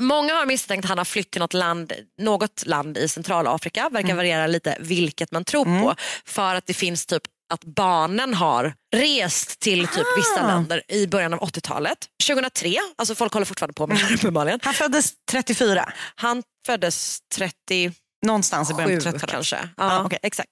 Många 0.00 0.34
har 0.34 0.46
misstänkt 0.46 0.84
att 0.84 0.88
han 0.88 0.98
har 0.98 1.04
flytt 1.04 1.30
till 1.30 1.40
något 1.40 1.54
land, 1.54 1.92
något 2.20 2.66
land 2.66 2.98
i 2.98 3.08
Centralafrika. 3.08 3.88
Verkar 3.88 4.14
variera 4.14 4.46
lite 4.46 4.76
vilket 4.80 5.32
man 5.32 5.44
tror 5.44 5.64
på. 5.64 5.94
För 6.24 6.54
att 6.54 6.66
det 6.66 6.74
finns 6.74 7.06
typ 7.06 7.22
att 7.48 7.64
barnen 7.64 8.34
har 8.34 8.74
rest 8.96 9.60
till 9.60 9.86
typ 9.88 10.06
vissa 10.16 10.46
länder 10.46 10.82
i 10.88 11.06
början 11.06 11.34
av 11.34 11.40
80-talet. 11.40 11.98
2003, 12.26 12.74
alltså 12.96 13.14
folk 13.14 13.32
håller 13.32 13.46
fortfarande 13.46 13.74
på 13.74 13.86
med 13.86 13.96
det 13.96 14.00
här 14.04 14.14
uppenbarligen. 14.16 14.60
Han 14.62 14.74
föddes 14.74 15.12
34. 15.30 15.92
Han 16.14 16.42
föddes 16.66 17.18
37 17.34 17.92
Någonstans 18.26 18.70
i 18.70 18.74
början 18.74 18.88
på 18.88 18.94
30-talet. 19.08 19.30
kanske. 19.30 19.56
Ja, 19.56 19.68
Ja, 19.76 20.04
okej. 20.04 20.18
exakt. 20.22 20.48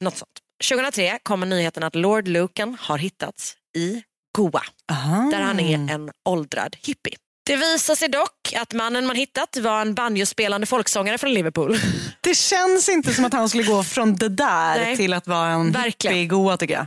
Något 0.00 0.16
sånt. 0.16 0.30
2003 0.68 1.18
kommer 1.22 1.46
nyheten 1.46 1.82
att 1.82 1.94
Lord 1.94 2.28
Lucan 2.28 2.76
har 2.80 2.98
hittats 2.98 3.54
i 3.76 4.02
Goa 4.36 4.62
Aha. 4.92 5.30
där 5.32 5.40
han 5.40 5.60
är 5.60 5.92
en 5.94 6.10
åldrad 6.28 6.76
hippie. 6.82 7.16
Det 7.48 7.56
visar 7.56 7.94
sig 7.94 8.08
dock 8.08 8.52
att 8.56 8.72
mannen 8.72 9.06
man 9.06 9.16
hittat 9.16 9.56
var 9.56 9.80
en 9.80 9.94
banjospelande 9.94 10.66
folksångare 10.66 11.18
från 11.18 11.34
Liverpool. 11.34 11.78
Det 12.20 12.34
känns 12.34 12.88
inte 12.88 13.14
som 13.14 13.24
att 13.24 13.32
han 13.32 13.48
skulle 13.48 13.62
gå 13.64 13.84
från 13.84 14.16
det 14.16 14.28
där 14.28 14.80
Nej. 14.80 14.96
till 14.96 15.12
att 15.12 15.26
vara 15.26 15.48
en 15.48 15.72
Verkligen. 15.72 16.14
hippie 16.16 16.24
i 16.24 16.26
Goa 16.26 16.56
tycker 16.56 16.74
jag. 16.74 16.86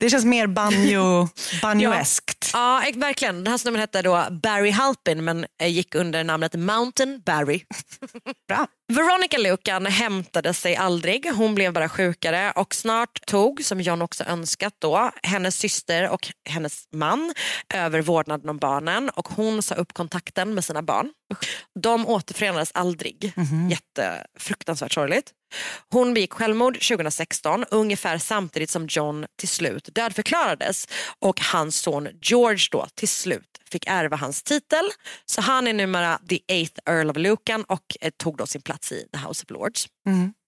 Det 0.00 0.10
känns 0.10 0.24
mer 0.24 0.46
banjo, 0.46 1.28
banjoeskt. 1.62 2.50
Ja, 2.52 2.82
ex- 2.82 2.98
verkligen. 2.98 3.44
Den 3.44 3.46
här 3.50 3.58
snubben 3.58 3.80
hette 3.80 4.02
då 4.02 4.26
Barry 4.42 4.70
Halpin 4.70 5.24
men 5.24 5.46
eh, 5.60 5.68
gick 5.68 5.94
under 5.94 6.24
namnet 6.24 6.54
Mountain 6.54 7.22
Barry. 7.26 7.62
Bra. 8.48 8.66
Veronica 8.88 9.38
Lucan 9.38 9.86
hämtade 9.86 10.54
sig 10.54 10.76
aldrig. 10.76 11.32
Hon 11.32 11.54
blev 11.54 11.72
bara 11.72 11.88
sjukare 11.88 12.52
och 12.56 12.74
snart 12.74 13.26
tog, 13.26 13.64
som 13.64 13.80
John 13.80 14.02
också 14.02 14.24
önskat 14.24 14.74
då, 14.78 15.10
hennes 15.22 15.58
syster 15.58 16.08
och 16.08 16.28
hennes 16.48 16.88
man 16.92 17.34
över 17.74 18.02
vårdnaden 18.02 18.48
om 18.48 18.58
barnen 18.58 19.10
och 19.10 19.28
hon 19.28 19.62
sa 19.62 19.74
upp 19.74 19.92
kontakten 19.92 20.54
med 20.54 20.64
sina 20.64 20.82
barn. 20.82 21.10
De 21.80 22.06
återförenades 22.06 22.70
aldrig. 22.74 23.32
Jättefruktansvärt 23.70 24.92
sorgligt. 24.92 25.32
Hon 25.92 26.14
begick 26.14 26.32
självmord 26.32 26.74
2016 26.74 27.64
ungefär 27.70 28.18
samtidigt 28.18 28.70
som 28.70 28.86
John 28.90 29.26
till 29.38 29.48
slut 29.48 29.88
dödförklarades 29.92 30.88
och 31.18 31.40
hans 31.40 31.76
son 31.76 32.08
George 32.22 32.68
då 32.70 32.86
till 32.94 33.08
slut 33.08 33.56
fick 33.70 33.86
ärva 33.86 34.16
hans 34.16 34.42
titel. 34.42 34.84
Så 35.26 35.40
han 35.40 35.66
är 35.66 35.72
numera 35.72 36.18
the 36.28 36.40
eighth 36.48 36.80
Earl 36.86 37.10
of 37.10 37.16
Lucan 37.16 37.64
och 37.64 37.96
eh, 38.00 38.10
tog 38.16 38.36
då 38.36 38.46
sin 38.46 38.62
plats 38.62 38.75
i 38.92 39.04
the 39.12 39.18
House 39.18 39.42
of 39.44 39.50
Lords. 39.50 39.86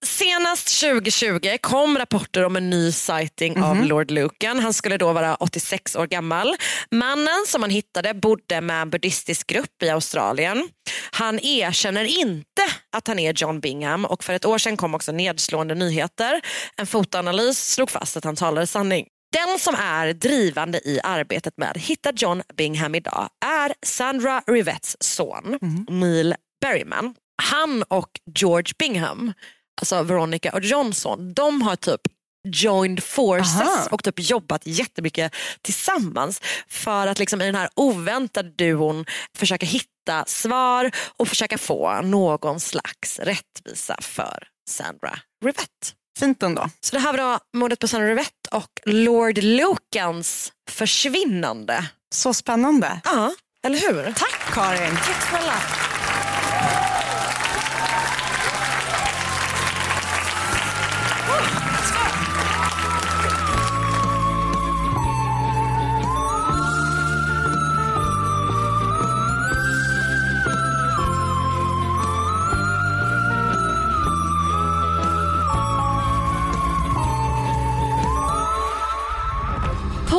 Senast 0.05 0.79
2020 0.81 1.57
kom 1.61 1.97
rapporter 1.97 2.45
om 2.45 2.55
en 2.55 2.69
ny 2.69 2.91
sighting 2.91 3.63
av 3.63 3.75
Lord 3.85 4.11
Lucan. 4.11 4.59
Han 4.59 4.73
skulle 4.73 4.97
då 4.97 5.13
vara 5.13 5.35
86 5.35 5.95
år 5.95 6.07
gammal. 6.07 6.55
Mannen 6.91 7.45
som 7.47 7.61
man 7.61 7.69
hittade 7.69 8.13
bodde 8.13 8.61
med 8.61 8.81
en 8.81 8.89
buddhistisk 8.89 9.47
grupp 9.47 9.83
i 9.83 9.89
Australien. 9.89 10.69
Han 11.11 11.39
erkänner 11.39 12.03
inte 12.03 12.61
att 12.95 13.07
han 13.07 13.19
är 13.19 13.33
John 13.33 13.59
Bingham 13.59 14.05
och 14.05 14.23
för 14.23 14.33
ett 14.33 14.45
år 14.45 14.57
sedan 14.57 14.77
kom 14.77 14.95
också 14.95 15.11
nedslående 15.11 15.75
nyheter. 15.75 16.41
En 16.77 16.87
fotoanalys 16.87 17.73
slog 17.73 17.89
fast 17.89 18.17
att 18.17 18.23
han 18.23 18.35
talade 18.35 18.67
sanning. 18.67 19.05
Den 19.31 19.59
som 19.59 19.75
är 19.75 20.13
drivande 20.13 20.77
i 20.77 20.99
arbetet 21.03 21.53
med 21.57 21.71
att 21.71 21.77
hitta 21.77 22.11
John 22.15 22.41
Bingham 22.57 22.95
idag 22.95 23.29
är 23.45 23.73
Sandra 23.85 24.41
Rivettes 24.47 24.95
son 24.99 25.57
Neil 25.89 26.35
Berryman. 26.61 27.13
Han 27.41 27.83
och 27.83 28.19
George 28.39 28.73
Bingham, 28.79 29.33
alltså 29.81 30.03
Veronica 30.03 30.51
och 30.53 30.61
Johnson, 30.61 31.33
de 31.33 31.61
har 31.61 31.75
typ 31.75 32.01
joined 32.47 33.03
forces 33.03 33.61
Aha. 33.61 33.87
och 33.91 34.03
typ 34.03 34.19
jobbat 34.19 34.61
jättemycket 34.65 35.35
tillsammans 35.61 36.41
för 36.67 37.07
att 37.07 37.19
liksom 37.19 37.41
i 37.41 37.45
den 37.45 37.55
här 37.55 37.69
oväntade 37.75 38.49
duon 38.49 39.05
försöka 39.37 39.65
hitta 39.65 40.25
svar 40.27 40.91
och 41.17 41.27
försöka 41.27 41.57
få 41.57 42.01
någon 42.01 42.59
slags 42.59 43.19
rättvisa 43.19 43.97
för 44.01 44.47
Sandra 44.69 45.19
Rivette. 45.45 45.87
Fint 46.19 46.43
ändå. 46.43 46.69
Så 46.79 46.95
det 46.95 46.99
här 47.01 47.17
var 47.17 47.39
mordet 47.53 47.79
på 47.79 47.87
Sandra 47.87 48.09
Rivette 48.09 48.49
och 48.51 48.79
Lord 48.85 49.37
Lucans 49.37 50.53
försvinnande. 50.69 51.85
Så 52.15 52.33
spännande. 52.33 53.01
Ja, 53.03 53.33
eller 53.63 53.79
hur? 53.79 54.03
Tack 54.13 54.53
Karin. 54.53 54.97
Tack 55.05 55.29
snälla. 55.29 55.53